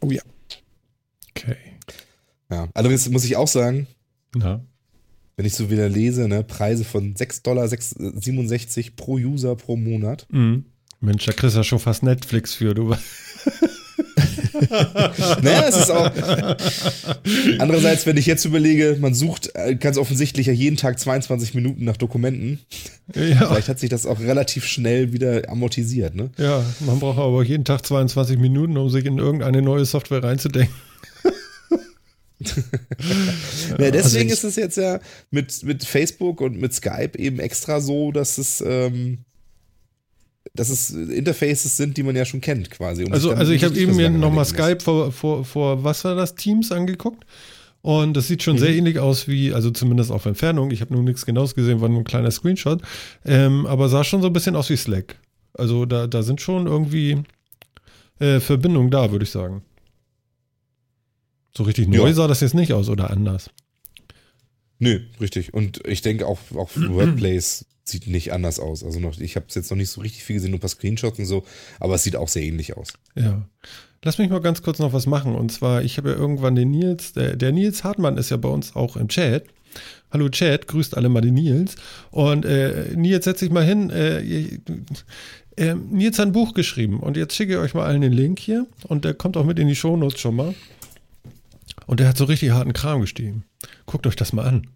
[0.00, 0.22] Oh ja.
[1.30, 1.56] Okay.
[2.50, 3.86] Ja, allerdings muss ich auch sagen,
[4.34, 4.64] Na?
[5.36, 10.26] wenn ich so wieder lese, ne, Preise von 6,67 Dollar pro User pro Monat.
[10.30, 10.64] Mhm.
[11.00, 12.96] Mensch, da kriegst du ja schon fast Netflix für, du.
[15.42, 16.10] naja, es ist auch.
[17.58, 21.84] Andererseits, wenn ich jetzt überlege, man sucht äh, ganz offensichtlich ja jeden Tag 22 Minuten
[21.84, 22.60] nach Dokumenten.
[23.14, 23.48] Ja.
[23.48, 26.30] Vielleicht hat sich das auch relativ schnell wieder amortisiert, ne?
[26.38, 30.74] Ja, man braucht aber jeden Tag 22 Minuten, um sich in irgendeine neue Software reinzudenken.
[33.78, 35.00] ja, deswegen also ist es jetzt ja
[35.30, 39.24] mit, mit Facebook und mit Skype eben extra so, dass es, ähm,
[40.58, 43.04] dass es Interfaces sind, die man ja schon kennt, quasi.
[43.04, 46.34] Um also, also ich habe eben mir nochmal Skype vor, vor, vor, was war das,
[46.34, 47.24] Teams angeguckt.
[47.80, 48.58] Und das sieht schon mhm.
[48.58, 50.72] sehr ähnlich aus wie, also zumindest auf Entfernung.
[50.72, 52.82] Ich habe nur nichts Genaues gesehen, war nur ein kleiner Screenshot.
[53.24, 55.20] Ähm, aber sah schon so ein bisschen aus wie Slack.
[55.54, 57.22] Also da, da sind schon irgendwie
[58.18, 59.62] äh, Verbindungen da, würde ich sagen.
[61.56, 62.12] So richtig neu ja.
[62.14, 63.50] sah das jetzt nicht aus oder anders.
[64.80, 65.54] Nö, richtig.
[65.54, 68.84] Und ich denke auch, auch Workplace sieht nicht anders aus.
[68.84, 70.68] Also noch, ich habe es jetzt noch nicht so richtig viel gesehen, nur ein paar
[70.68, 71.44] Screenshots und so,
[71.80, 72.92] aber es sieht auch sehr ähnlich aus.
[73.14, 73.48] Ja.
[74.04, 75.34] Lass mich mal ganz kurz noch was machen.
[75.34, 78.48] Und zwar, ich habe ja irgendwann den Nils, der, der Nils Hartmann ist ja bei
[78.48, 79.44] uns auch im Chat.
[80.10, 81.74] Hallo Chat, grüßt alle mal den Nils.
[82.10, 83.90] Und äh, Nils, setz dich mal hin.
[83.90, 84.58] Äh,
[85.56, 88.38] äh, Nils hat ein Buch geschrieben und jetzt schicke ich euch mal allen den Link
[88.38, 90.54] hier und der kommt auch mit in die Shownotes schon mal.
[91.86, 93.44] Und der hat so richtig harten Kram gestiegen.
[93.86, 94.68] Guckt euch das mal an.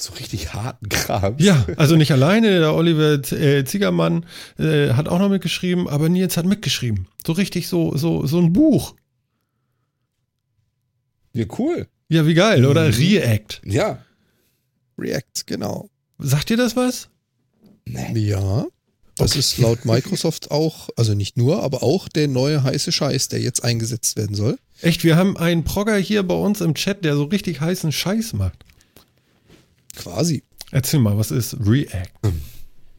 [0.00, 1.34] So richtig harten Kram.
[1.38, 4.24] Ja, also nicht alleine, der Oliver äh, Ziegermann
[4.58, 7.06] äh, hat auch noch mitgeschrieben, aber Nils hat mitgeschrieben.
[7.26, 8.94] So richtig so, so, so ein Buch.
[11.34, 11.86] Ja, cool.
[12.08, 12.88] Ja, wie geil, oder?
[12.88, 12.94] Mhm.
[12.94, 13.60] React.
[13.64, 14.02] Ja.
[14.98, 15.90] React, genau.
[16.18, 17.10] Sagt dir das was?
[17.84, 18.18] Nee.
[18.20, 18.66] Ja.
[19.16, 19.40] Das okay.
[19.40, 23.62] ist laut Microsoft auch, also nicht nur, aber auch der neue heiße Scheiß, der jetzt
[23.62, 24.58] eingesetzt werden soll.
[24.80, 28.32] Echt, wir haben einen Progger hier bei uns im Chat, der so richtig heißen Scheiß
[28.32, 28.64] macht.
[29.96, 30.42] Quasi.
[30.70, 32.32] Erzähl mal, was ist React?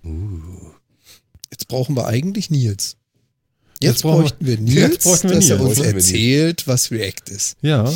[0.03, 0.71] Uh.
[1.49, 2.97] Jetzt brauchen wir eigentlich Nils.
[3.79, 5.59] Jetzt, jetzt bräuchten wir Nils, jetzt bräuchten wir dass Nils.
[5.59, 7.57] er uns erzählt, was React ist.
[7.61, 7.91] Ja.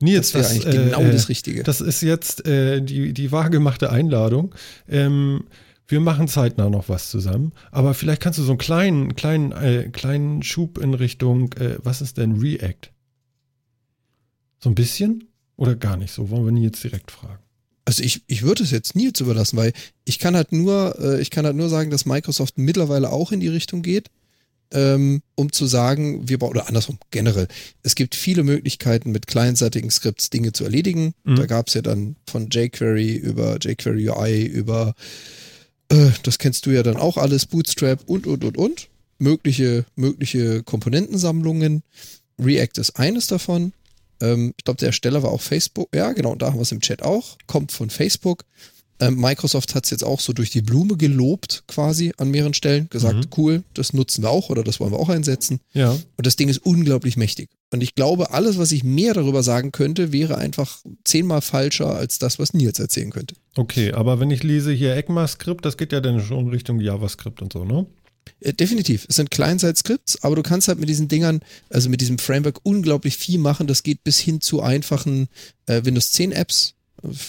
[0.00, 1.62] Nils, das wäre eigentlich genau äh, das Richtige.
[1.62, 4.54] Das ist jetzt äh, die, die wahrgemachte Einladung.
[4.88, 5.44] Ähm,
[5.86, 9.90] wir machen zeitnah noch was zusammen, aber vielleicht kannst du so einen kleinen, kleinen, äh,
[9.92, 12.90] kleinen Schub in Richtung, äh, was ist denn React?
[14.58, 16.30] So ein bisschen oder gar nicht so?
[16.30, 17.43] Wollen wir jetzt direkt fragen?
[17.84, 19.72] Also ich, ich würde es jetzt Nils überlassen, weil
[20.04, 23.40] ich kann halt nur, äh, ich kann halt nur sagen, dass Microsoft mittlerweile auch in
[23.40, 24.08] die Richtung geht,
[24.72, 27.46] ähm, um zu sagen, wir oder andersrum, generell,
[27.82, 31.14] es gibt viele Möglichkeiten, mit kleinseitigen Skripts Dinge zu erledigen.
[31.24, 31.36] Mhm.
[31.36, 34.94] Da gab es ja dann von jQuery über jQuery UI über,
[35.90, 38.88] äh, das kennst du ja dann auch alles, Bootstrap und, und, und, und
[39.18, 41.82] mögliche, mögliche Komponentensammlungen.
[42.38, 43.72] React ist eines davon.
[44.20, 45.88] Ähm, ich glaube, der Ersteller war auch Facebook.
[45.94, 47.36] Ja, genau, da haben wir es im Chat auch.
[47.46, 48.44] Kommt von Facebook.
[49.00, 52.88] Ähm, Microsoft hat es jetzt auch so durch die Blume gelobt, quasi an mehreren Stellen.
[52.90, 53.30] Gesagt, Mhm.
[53.36, 55.58] cool, das nutzen wir auch oder das wollen wir auch einsetzen.
[55.72, 55.90] Ja.
[56.16, 57.48] Und das Ding ist unglaublich mächtig.
[57.72, 62.20] Und ich glaube, alles, was ich mehr darüber sagen könnte, wäre einfach zehnmal falscher als
[62.20, 63.34] das, was Nils erzählen könnte.
[63.56, 67.52] Okay, aber wenn ich lese hier ECMAScript, das geht ja dann schon Richtung JavaScript und
[67.52, 67.86] so, ne?
[68.40, 69.06] Äh, definitiv.
[69.08, 71.40] Es sind Client-Side-Scripts, aber du kannst halt mit diesen Dingern,
[71.70, 73.66] also mit diesem Framework unglaublich viel machen.
[73.66, 75.28] Das geht bis hin zu einfachen
[75.66, 76.74] äh, Windows 10 Apps.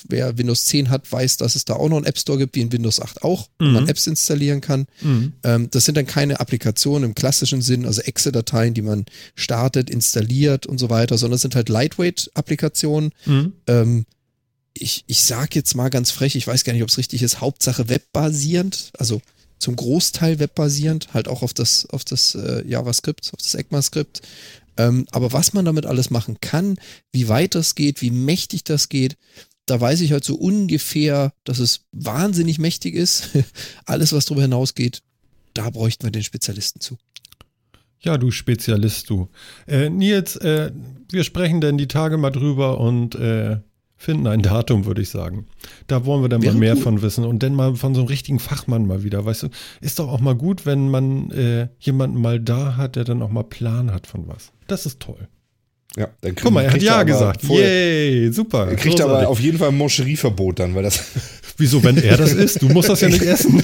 [0.07, 2.61] Wer Windows 10 hat, weiß, dass es da auch noch einen App Store gibt, wie
[2.61, 3.73] in Windows 8 auch, wo Mhm.
[3.73, 4.87] man Apps installieren kann.
[5.01, 5.33] Mhm.
[5.43, 9.05] Ähm, das sind dann keine Applikationen im klassischen Sinn, also Exe-Dateien, die man
[9.35, 13.11] startet, installiert und so weiter, sondern es sind halt Lightweight-Applikationen.
[13.25, 13.53] Mhm.
[13.67, 14.05] Ähm,
[14.77, 17.41] ich, ich sag jetzt mal ganz frech, ich weiß gar nicht, ob es richtig ist,
[17.41, 19.21] Hauptsache webbasierend, also
[19.65, 24.21] zum Großteil webbasierend, halt auch auf das, auf das äh, JavaScript, auf das ECMAScript.
[24.77, 26.77] Ähm, aber was man damit alles machen kann,
[27.11, 29.17] wie weit das geht, wie mächtig das geht,
[29.65, 33.29] da weiß ich halt so ungefähr, dass es wahnsinnig mächtig ist.
[33.87, 35.01] alles, was darüber hinausgeht,
[35.55, 36.99] da bräuchten wir den Spezialisten zu.
[38.01, 39.29] Ja, du Spezialist, du.
[39.65, 40.71] Äh, Nils, äh,
[41.09, 43.57] wir sprechen dann die Tage mal drüber und äh,
[43.97, 45.45] finden ein Datum, würde ich sagen.
[45.87, 46.81] Da wollen wir dann Wäre mal mehr cool.
[46.81, 49.25] von wissen und dann mal von so einem richtigen Fachmann mal wieder.
[49.25, 49.47] Weißt du,
[49.81, 53.29] ist doch auch mal gut, wenn man äh, jemanden mal da hat, der dann auch
[53.31, 54.51] mal Plan hat von was.
[54.67, 55.27] Das ist toll.
[55.97, 57.41] Ja, dann krieg- Guck mal, er hat ja aber gesagt.
[57.45, 58.67] vorher- Yay, super.
[58.67, 59.29] Er kriegt aber großartig.
[59.29, 61.01] auf jeden Fall ein Moncherieverbot dann, weil das.
[61.57, 62.61] Wieso, wenn er das ist?
[62.61, 63.63] Du musst das ja nicht essen.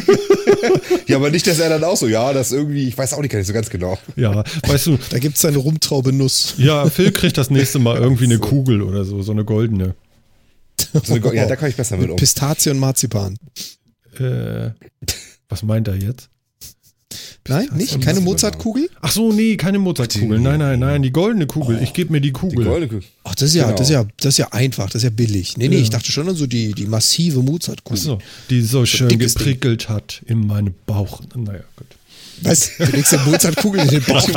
[1.07, 3.31] ja, aber nicht, dass er dann auch so, ja, das irgendwie, ich weiß auch nicht,
[3.31, 3.97] gar nicht so ganz genau.
[4.15, 6.53] ja, weißt du, Da gibt es eine Rumtraube Nuss.
[6.57, 9.95] ja, Phil kriegt das nächste Mal irgendwie eine Kugel oder so, so eine goldene.
[10.93, 12.15] So eine ja, da kann ich besser mit um.
[12.17, 13.37] Pistazie und Marzipan.
[14.19, 14.71] Äh,
[15.49, 16.29] was meint er jetzt?
[17.47, 17.99] Nein, nicht?
[18.01, 18.89] Keine Mozartkugel?
[19.01, 20.39] Ach so, nee, keine Mozartkugel.
[20.39, 21.81] Nein, nein, nein, die goldene Kugel.
[21.81, 22.63] Ich gebe mir die Die Kugel.
[22.65, 23.03] goldene Kugel.
[23.23, 23.77] Ach, das ist ja, Genau.
[23.77, 25.57] das ist ja, das ist ja einfach, das ist ja billig.
[25.57, 25.81] Nee, nee, Ja.
[25.81, 28.01] ich dachte schon an so die, die massive Ach Mozartkugel.
[28.01, 28.19] so,
[28.49, 29.45] die so schön dickes Ding.
[29.45, 31.21] geprickelt hat in meinem Bauch.
[31.35, 31.87] Naja, gut.
[32.43, 32.77] Was?
[32.77, 34.27] Du legst eine Mozartkugel in den Bauch.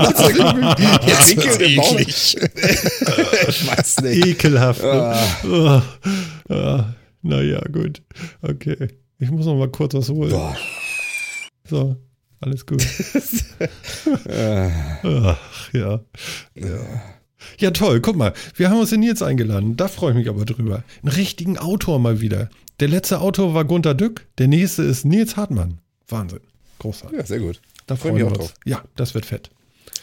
[1.06, 1.98] Jetzt Prickel wird's im Bauch.
[1.98, 2.36] eklig.
[3.48, 4.26] Ich weiß nicht.
[4.26, 4.82] Ekelhaft.
[4.82, 4.90] ne?
[4.90, 5.82] Ah.
[6.48, 8.02] Ah, ah, naja, gut.
[8.42, 8.88] Okay.
[9.18, 10.30] Ich muss noch mal kurz was holen.
[10.30, 10.56] Boah.
[11.68, 11.96] So,
[12.40, 12.84] alles gut.
[14.26, 14.68] Äh,
[15.02, 16.00] Ach, ja.
[17.58, 18.00] Ja, toll.
[18.00, 19.76] Guck mal, wir haben uns den Nils eingeladen.
[19.76, 20.82] Da freue ich mich aber drüber.
[21.02, 22.48] Einen richtigen Autor mal wieder.
[22.80, 24.26] Der letzte Autor war Gunter Dück.
[24.38, 25.78] Der nächste ist Nils Hartmann.
[26.08, 26.40] Wahnsinn.
[26.80, 27.18] Großartig.
[27.18, 27.60] ja, sehr gut.
[27.86, 28.38] Da freu freuen wir auch uns.
[28.38, 28.54] drauf.
[28.64, 29.50] Ja, das wird fett.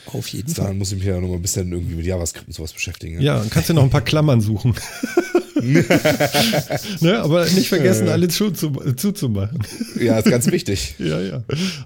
[0.08, 0.68] Auf jeden Fall.
[0.68, 3.22] Dann muss ich mich ja noch mal ein bisschen irgendwie mit JavaScript und sowas beschäftigen.
[3.22, 4.74] Ja, dann kannst du noch ein paar Klammern suchen.
[7.02, 9.60] ne, aber nicht vergessen, alle zu, zu, zuzumachen.
[10.00, 10.96] Ja, ist ganz wichtig.
[11.00, 11.44] Ja, ja.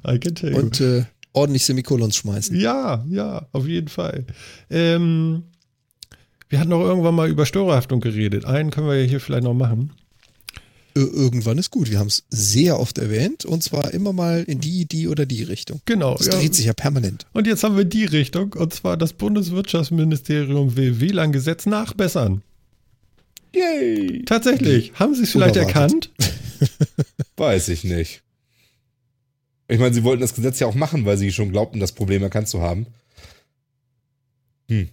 [0.08, 0.58] I can tell you.
[0.60, 1.04] Und äh,
[1.34, 2.60] ordentlich Semikolons schmeißen.
[2.60, 4.26] Ja, ja, auf jeden Fall.
[4.70, 5.44] Ähm,
[6.50, 8.46] wir hatten auch irgendwann mal über Störerhaftung geredet.
[8.46, 9.92] Einen können wir ja hier vielleicht noch machen.
[10.98, 11.92] Irgendwann ist gut.
[11.92, 15.44] Wir haben es sehr oft erwähnt und zwar immer mal in die, die oder die
[15.44, 15.82] Richtung.
[15.84, 16.16] Genau.
[16.16, 16.36] Das ja.
[16.36, 17.26] dreht sich ja permanent.
[17.34, 22.44] Und jetzt haben wir die Richtung, und zwar das Bundeswirtschaftsministerium will WLAN-Gesetz nachbessern.
[23.54, 24.24] Yay!
[24.26, 24.94] Tatsächlich.
[24.94, 25.76] Haben Sie es vielleicht Unerwartet.
[25.76, 26.12] erkannt?
[27.36, 28.22] Weiß ich nicht.
[29.68, 32.24] Ich meine, sie wollten das Gesetz ja auch machen, weil sie schon glaubten, das Problem
[32.24, 32.88] erkannt zu haben.
[34.70, 34.90] Hm.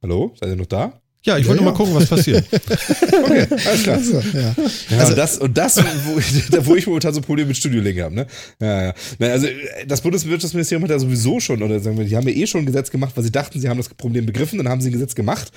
[0.00, 0.32] Hallo?
[0.38, 1.00] Seid ihr noch da?
[1.26, 1.70] Ja, ich Ja, wollte ja.
[1.70, 2.46] mal gucken, was passiert.
[2.52, 3.96] Okay, alles klar.
[3.96, 4.54] Also, ja.
[4.90, 7.56] Ja, Also- und das, und das wo, ich, da, wo ich momentan so Probleme mit
[7.56, 8.26] Studiolänge habe, ne?
[8.60, 8.94] Ja, ja.
[9.32, 9.48] Also
[9.86, 12.66] das Bundeswirtschaftsministerium hat ja sowieso schon, oder sagen wir, die haben ja eh schon ein
[12.66, 15.14] Gesetz gemacht, weil sie dachten, sie haben das Problem begriffen, dann haben sie ein Gesetz
[15.14, 15.50] gemacht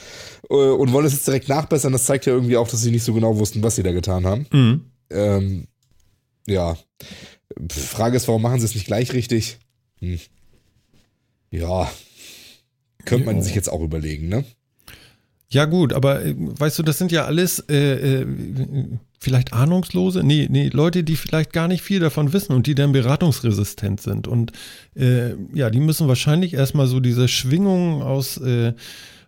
[0.49, 1.91] äh, und wollen es jetzt direkt nachbessern.
[1.93, 4.25] Das zeigt ja irgendwie auch, dass sie nicht so genau wussten, was sie da getan
[4.25, 4.47] haben.
[4.51, 4.81] Mhm.
[5.11, 5.67] Ähm,
[6.47, 6.77] ja.
[7.71, 9.59] Frage ist, warum machen sie es nicht gleich richtig?
[9.99, 10.19] Hm.
[11.51, 11.91] Ja.
[13.05, 14.43] Könnte man sich jetzt auch überlegen, ne?
[15.51, 18.25] Ja, gut, aber äh, weißt du, das sind ja alles äh, äh,
[19.19, 22.91] vielleicht Ahnungslose, nee, nee, Leute, die vielleicht gar nicht viel davon wissen und die dann
[22.91, 24.27] beratungsresistent sind.
[24.27, 24.51] Und
[24.95, 28.73] äh, ja, die müssen wahrscheinlich erstmal so diese Schwingungen aus, äh,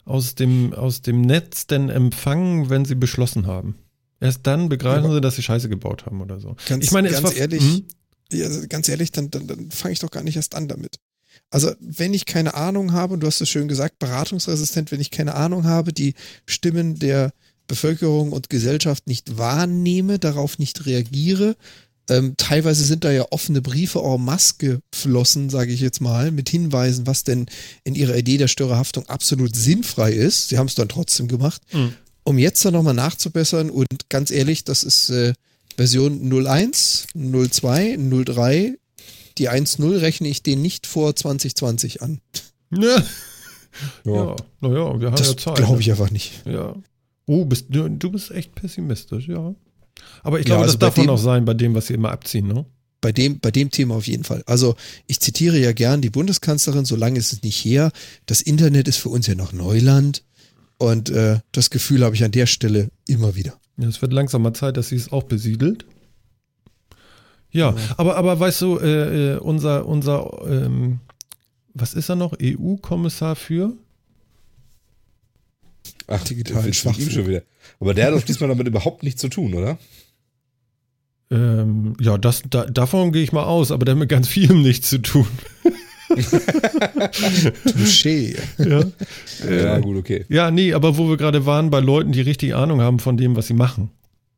[0.05, 3.75] aus, dem, aus dem Netz denn empfangen, wenn sie beschlossen haben.
[4.19, 5.15] Erst dann begreifen Ja.
[5.15, 6.55] sie, dass sie Scheiße gebaut haben oder so.
[6.67, 7.83] Ganz, ich meine, ganz war- ehrlich, Mhm.
[8.31, 10.97] ja, ganz ehrlich, dann, dann, dann fange ich doch gar nicht erst an damit.
[11.51, 15.11] Also, wenn ich keine Ahnung habe, und du hast es schön gesagt, beratungsresistent, wenn ich
[15.11, 16.15] keine Ahnung habe, die
[16.45, 17.33] Stimmen der
[17.67, 21.55] Bevölkerung und Gesellschaft nicht wahrnehme, darauf nicht reagiere.
[22.09, 26.49] Ähm, teilweise sind da ja offene Briefe en masse geflossen, sage ich jetzt mal, mit
[26.49, 27.45] Hinweisen, was denn
[27.83, 30.49] in ihrer Idee der Störerhaftung absolut sinnfrei ist.
[30.49, 31.93] Sie haben es dann trotzdem gemacht Mhm.
[32.23, 35.33] um jetzt dann nochmal nachzubessern und ganz ehrlich, das ist, äh,
[35.77, 38.77] Version 01, 02, 03,
[39.37, 42.19] die 1.0 rechne ich den nicht vor 2020 an.
[42.71, 43.03] Ja.
[44.05, 45.55] Ja, naja, wir haben Das ja Zeit.
[45.55, 45.79] glaube ne?
[45.79, 46.45] ich einfach nicht.
[46.45, 46.75] Ja.
[47.25, 49.55] Oh, bist, du, du bist echt pessimistisch, ja.
[50.23, 51.93] Aber ich Ja, glaube, also das darf man dem- auch sein bei dem, was sie
[51.93, 52.65] immer abziehen, ne?
[52.99, 54.43] Bei dem, bei dem Thema auf jeden Fall.
[54.45, 54.75] Also
[55.07, 57.91] ich zitiere ja gern die Bundeskanzlerin, solange ist es nicht her.
[58.27, 60.23] Das Internet ist für uns ja noch Neuland.
[60.77, 63.59] Und äh, das Gefühl habe ich an der Stelle immer wieder.
[63.77, 65.85] Ja, es wird langsam mal Zeit, dass sie es auch besiedelt.
[67.51, 70.99] Ja, aber, aber weißt du, äh, äh, unser, unser ähm,
[71.73, 72.33] was ist er noch?
[72.41, 73.73] EU-Kommissar für?
[76.07, 77.11] Ach, Digitalen Schwachfug.
[77.11, 77.43] schon wieder.
[77.79, 79.77] Aber der hat doch diesmal damit überhaupt nichts zu tun, oder?
[81.29, 84.61] Ähm, ja, das, da, davon gehe ich mal aus, aber der hat mit ganz vielem
[84.61, 85.27] nichts zu tun.
[87.65, 88.37] Touché.
[88.57, 88.83] Ja.
[89.49, 90.25] Ja, gut, okay.
[90.27, 93.37] ja, nee, aber wo wir gerade waren, bei Leuten, die richtig Ahnung haben von dem,
[93.37, 93.91] was sie machen.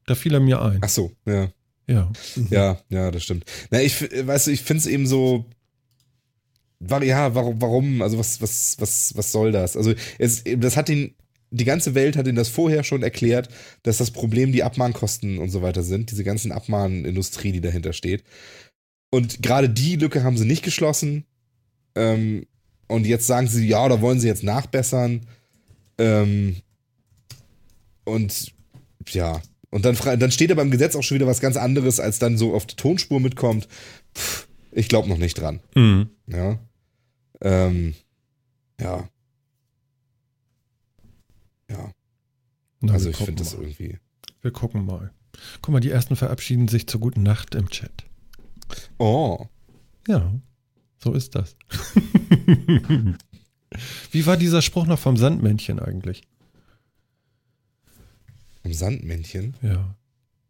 [0.06, 0.80] Da fiel er mir ein.
[0.82, 1.48] Ach so, ja.
[1.88, 2.12] Ja.
[2.50, 3.46] Ja, ja, das stimmt.
[3.72, 5.46] Na, ich, f- weißt du, ich finde es eben so.
[7.02, 8.02] Ja, warum, warum?
[8.02, 9.78] Also, was, was, was, was soll das?
[9.78, 11.16] Also, es, das hat ihn,
[11.50, 13.48] die ganze Welt hat ihn das vorher schon erklärt,
[13.84, 18.24] dass das Problem die Abmahnkosten und so weiter sind, diese ganzen Abmahnindustrie, die dahinter steht.
[19.12, 21.26] Und gerade die Lücke haben sie nicht geschlossen.
[21.96, 22.48] Ähm,
[22.88, 25.22] und jetzt sagen sie, ja, da wollen sie jetzt nachbessern.
[25.98, 26.58] Ähm,
[28.04, 28.52] und
[29.10, 29.42] ja,
[29.74, 32.38] und dann, dann steht aber im Gesetz auch schon wieder was ganz anderes, als dann
[32.38, 33.68] so auf die Tonspur mitkommt.
[34.16, 35.62] Pff, ich glaube noch nicht dran.
[35.74, 36.12] Mhm.
[36.28, 36.60] Ja.
[37.42, 37.96] Ähm,
[38.80, 39.10] ja.
[41.72, 41.92] Ja.
[42.82, 43.98] Na, also ich finde das irgendwie.
[44.44, 45.12] Wir gucken mal.
[45.64, 48.06] Guck mal, die ersten verabschieden sich zur guten Nacht im Chat.
[49.00, 49.48] Oh.
[50.08, 50.36] Ja,
[51.00, 51.56] so ist das.
[54.12, 56.22] Wie war dieser Spruch noch vom Sandmännchen eigentlich?
[58.64, 59.56] Ein Sandmännchen.
[59.62, 59.96] Ja.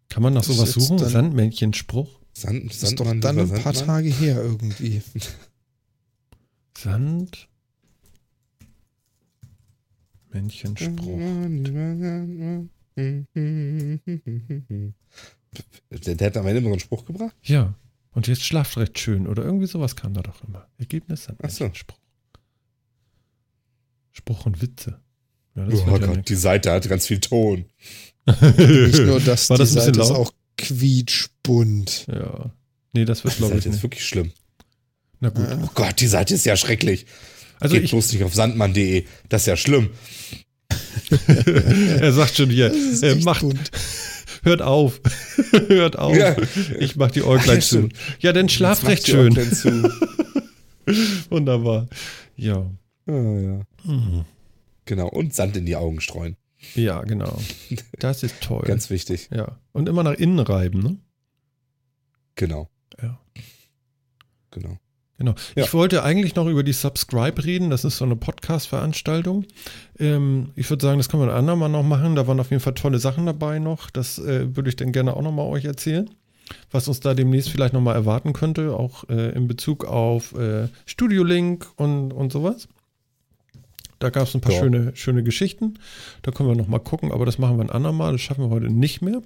[0.10, 0.98] Kann man nach sowas suchen?
[0.98, 2.19] dann- Sandmännchen-Spruch?
[2.34, 3.85] Sand, Das ist doch Sandmann, dann ein paar Sandmann?
[4.03, 5.02] Tage her irgendwie.
[6.77, 7.48] Sand.
[10.31, 11.19] Männchen-Spruch.
[15.91, 17.35] Der, der hat am Ende immer so einen Spruch gebracht?
[17.44, 17.76] Ja.
[18.11, 19.27] Und jetzt schlaft recht schön.
[19.27, 20.68] Oder irgendwie sowas kam da doch immer.
[20.77, 21.26] Ergebnis.
[21.26, 21.98] Sandmännchen-Spruch.
[24.11, 24.99] Spruch und Witze.
[25.55, 27.65] Ja, das Oh ja Gott, die Seite hat ganz viel Ton.
[28.25, 32.07] Nicht nur das, War die das ein bisschen Seite ist auch quietschbunt.
[32.07, 32.51] Ja.
[32.93, 34.31] Nee, das wird Die glaube ich Seite ist wirklich schlimm.
[35.19, 35.45] Na gut.
[35.63, 37.05] Oh Gott, die Seite ist ja schrecklich.
[37.59, 39.05] Also Geht ich, bloß nicht auf sandmann.de.
[39.30, 39.91] Das ist ja schlimm.
[41.99, 43.71] er sagt schon hier, Das äh, macht, bunt.
[44.43, 44.99] hört auf.
[45.67, 46.15] hört auf.
[46.15, 46.35] Ja.
[46.80, 47.89] Ich mach die Äuglein Ja, zu.
[48.19, 49.35] Ja, dann macht recht die schön.
[51.30, 51.88] Wunderbar.
[52.35, 52.69] Ja.
[53.07, 53.61] Ah, ja.
[53.84, 54.25] Mhm.
[54.85, 55.07] Genau.
[55.07, 56.38] Und Sand in die Augen streuen.
[56.76, 57.38] Ja, genau.
[57.99, 58.64] Das ist toll.
[58.65, 59.30] Ganz wichtig.
[59.35, 59.57] ja.
[59.72, 60.97] Und immer nach innen reiben, ne?
[62.35, 62.69] Genau.
[63.01, 63.19] Ja.
[64.51, 64.77] Genau.
[65.18, 65.35] Genau.
[65.55, 65.64] Ja.
[65.64, 67.69] Ich wollte eigentlich noch über die Subscribe reden.
[67.69, 69.45] Das ist so eine Podcast-Veranstaltung.
[69.99, 72.15] Ähm, ich würde sagen, das können wir ein andermal noch machen.
[72.15, 73.89] Da waren auf jeden Fall tolle Sachen dabei noch.
[73.89, 76.10] Das äh, würde ich dann gerne auch nochmal euch erzählen.
[76.72, 81.23] Was uns da demnächst vielleicht nochmal erwarten könnte, auch äh, in Bezug auf äh, Studio
[81.23, 82.68] Link und, und sowas.
[83.99, 84.60] Da gab es ein paar Ja.
[84.60, 85.80] schöne, schöne Geschichten.
[86.22, 88.14] Da können wir nochmal gucken, aber das machen wir ein andermal.
[88.14, 89.22] Das schaffen wir heute nicht mehr.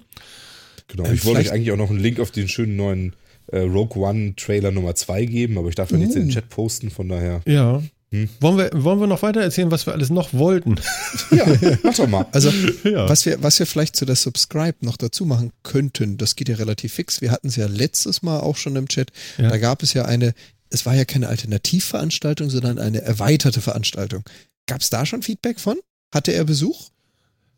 [0.88, 1.04] Genau.
[1.04, 3.14] Ähm, ich wollte euch eigentlich auch noch einen Link auf den schönen neuen
[3.48, 6.34] äh, Rogue One Trailer Nummer 2 geben, aber ich darf ja nichts in den Uh.
[6.34, 7.40] Chat posten, von daher.
[7.46, 7.82] Ja.
[8.10, 8.28] Hm.
[8.40, 10.76] Wollen, wir, wollen wir noch weiter erzählen, was wir alles noch wollten?
[11.30, 11.44] Ja,
[11.82, 12.24] mach doch mal.
[12.32, 12.50] Also,
[12.84, 13.06] ja.
[13.06, 16.56] was, wir, was wir vielleicht zu der Subscribe noch dazu machen könnten, das geht ja
[16.56, 17.20] relativ fix.
[17.20, 19.10] Wir hatten es ja letztes Mal auch schon im Chat.
[19.36, 19.50] Ja.
[19.50, 20.32] Da gab es ja eine,
[20.70, 24.22] es war ja keine Alternativveranstaltung, sondern eine erweiterte Veranstaltung.
[24.68, 25.76] Gab es da schon Feedback von?
[26.14, 26.90] Hatte er Besuch?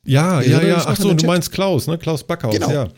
[0.03, 0.79] Ja, ja, ja.
[0.79, 1.99] noch Ach so, du meinst Klaus, ne?
[1.99, 2.71] Klaus Backhaus, Genau.
[2.71, 2.89] ja.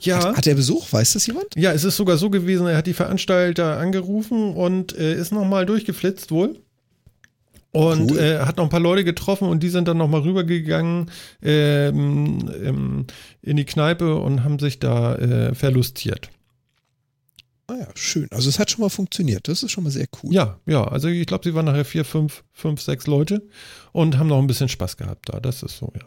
[0.00, 0.92] Ja, Hat, hat er Besuch?
[0.92, 1.46] Weiß das jemand?
[1.56, 5.66] ja, es ist sogar so gewesen, er hat die Veranstalter angerufen und äh, ist nochmal
[5.66, 6.60] durchgeflitzt wohl.
[7.72, 8.18] Und Cool.
[8.18, 11.10] äh, hat noch ein paar Leute getroffen und die sind dann nochmal rübergegangen
[11.42, 13.06] ähm, ähm,
[13.40, 16.28] in die Kneipe und haben sich da äh, verlustiert.
[17.72, 18.28] Ah ja, schön.
[18.30, 19.48] Also es hat schon mal funktioniert.
[19.48, 20.32] Das ist schon mal sehr cool.
[20.32, 23.48] Ja, ja, also ich glaube, sie waren nachher vier, fünf, fünf, sechs Leute
[23.92, 25.40] und haben noch ein bisschen Spaß gehabt da.
[25.40, 26.06] Das ist so, ja.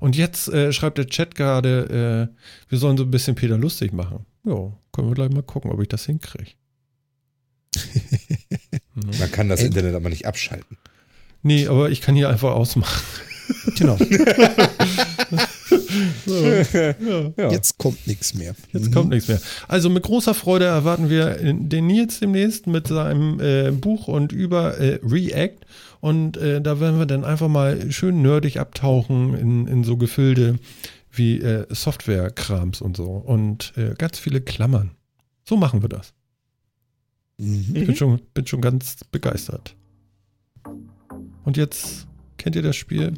[0.00, 3.92] Und jetzt äh, schreibt der Chat gerade, äh, wir sollen so ein bisschen Peter lustig
[3.92, 4.24] machen.
[4.44, 6.52] Ja, können wir gleich mal gucken, ob ich das hinkriege.
[8.94, 9.66] Man kann das Ey.
[9.66, 10.78] Internet aber nicht abschalten.
[11.42, 13.02] Nee, aber ich kann hier einfach ausmachen.
[13.76, 13.98] Genau.
[16.26, 17.50] So, ja.
[17.50, 18.54] Jetzt kommt nichts mehr.
[18.72, 18.92] Jetzt Mhm.
[18.94, 19.40] kommt nichts mehr.
[19.68, 24.78] Also mit großer Freude erwarten wir den Nils demnächst mit seinem äh, Buch und über
[24.78, 25.58] äh, React.
[26.00, 30.58] Und äh, da werden wir dann einfach mal schön nerdig abtauchen in, in so Gefilde
[31.10, 34.92] wie äh, Software-Krams und so und äh, ganz viele Klammern.
[35.44, 36.12] So machen wir das.
[37.38, 37.66] Mhm.
[37.74, 39.76] Ich bin schon, bin schon ganz begeistert.
[41.44, 42.06] Und jetzt
[42.38, 43.14] kennt ihr das Spiel?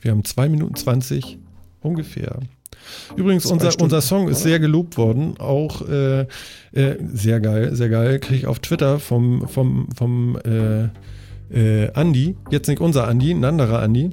[0.00, 1.38] Wir haben 2 Minuten 20
[1.88, 2.38] ungefähr.
[3.16, 5.38] Übrigens, unser, unser Song ist sehr gelobt worden.
[5.38, 6.22] Auch äh,
[6.72, 8.18] äh, sehr geil, sehr geil.
[8.18, 10.88] Kriege ich auf Twitter vom, vom, vom äh,
[11.50, 14.10] äh, Andi, jetzt nicht unser Andi, ein anderer Andi,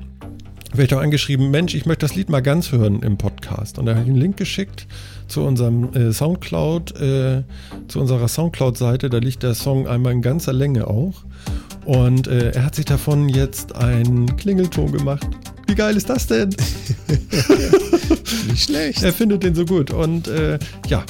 [0.71, 3.79] werde ich doch angeschrieben, Mensch, ich möchte das Lied mal ganz hören im Podcast.
[3.79, 4.87] Und da habe ich einen Link geschickt
[5.27, 7.43] zu unserem äh, Soundcloud, äh,
[7.87, 9.09] zu unserer Soundcloud-Seite.
[9.09, 11.23] Da liegt der Song einmal in ganzer Länge auch.
[11.85, 15.27] Und äh, er hat sich davon jetzt einen Klingelton gemacht.
[15.67, 16.49] Wie geil ist das denn?
[18.47, 19.03] Nicht schlecht.
[19.03, 19.91] Er findet den so gut.
[19.91, 21.03] Und äh, ja,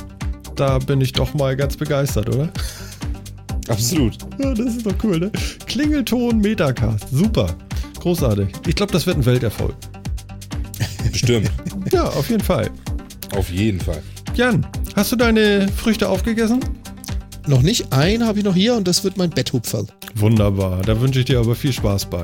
[0.56, 2.50] da bin ich doch mal ganz begeistert, oder?
[3.68, 4.18] Absolut.
[4.40, 5.32] Ja, das ist doch cool, ne?
[5.66, 7.06] Klingelton Metacast.
[7.12, 7.56] Super.
[8.00, 8.48] Großartig.
[8.68, 9.74] Ich glaube, das wird ein Welterfolg.
[11.12, 11.52] Bestimmt.
[11.92, 12.70] Ja, auf jeden Fall.
[13.36, 14.02] Auf jeden Fall.
[14.36, 14.66] Jan,
[14.96, 16.60] hast du deine Früchte aufgegessen?
[17.48, 17.92] Noch nicht.
[17.94, 19.88] Einen habe ich noch hier und das wird mein Betthupferl.
[20.16, 20.82] Wunderbar.
[20.82, 22.22] Da wünsche ich dir aber viel Spaß bei.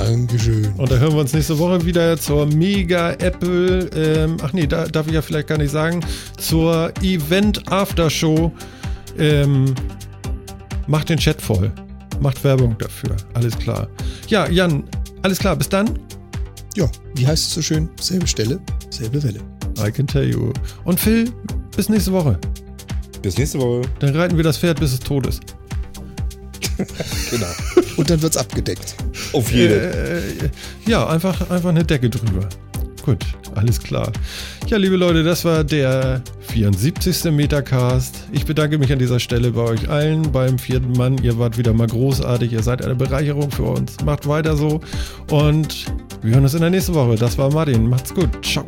[0.00, 0.72] Dankeschön.
[0.78, 4.86] Und da hören wir uns nächste Woche wieder zur Mega Apple, ähm, ach nee, da
[4.86, 6.00] darf ich ja vielleicht gar nicht sagen,
[6.38, 8.50] zur Event Aftershow.
[9.18, 9.74] Ähm,
[10.86, 11.70] macht den Chat voll.
[12.18, 13.14] Macht Werbung dafür.
[13.34, 13.88] Alles klar.
[14.28, 14.84] Ja, Jan,
[15.20, 15.54] alles klar.
[15.54, 15.98] Bis dann.
[16.76, 17.90] Ja, wie heißt es so schön?
[18.00, 18.58] Selbe Stelle,
[18.88, 19.40] selbe Welle.
[19.86, 20.50] I can tell you.
[20.84, 21.30] Und Phil,
[21.76, 22.38] bis nächste Woche.
[23.20, 23.82] Bis nächste Woche.
[23.98, 25.42] Dann reiten wir das Pferd, bis es tot ist.
[27.30, 27.79] Genau.
[28.00, 28.94] Und dann wird's abgedeckt.
[29.34, 29.78] Auf jeden.
[29.78, 30.20] Äh,
[30.86, 32.48] ja, einfach, einfach eine Decke drüber.
[33.04, 34.10] Gut, alles klar.
[34.68, 37.24] Ja, liebe Leute, das war der 74.
[37.30, 38.24] Metacast.
[38.32, 41.22] Ich bedanke mich an dieser Stelle bei euch allen, beim vierten Mann.
[41.22, 42.54] Ihr wart wieder mal großartig.
[42.54, 44.02] Ihr seid eine Bereicherung für uns.
[44.02, 44.80] Macht weiter so.
[45.28, 45.84] Und
[46.22, 47.16] wir hören uns in der nächsten Woche.
[47.16, 47.86] Das war Martin.
[47.86, 48.30] Macht's gut.
[48.42, 48.64] Ciao.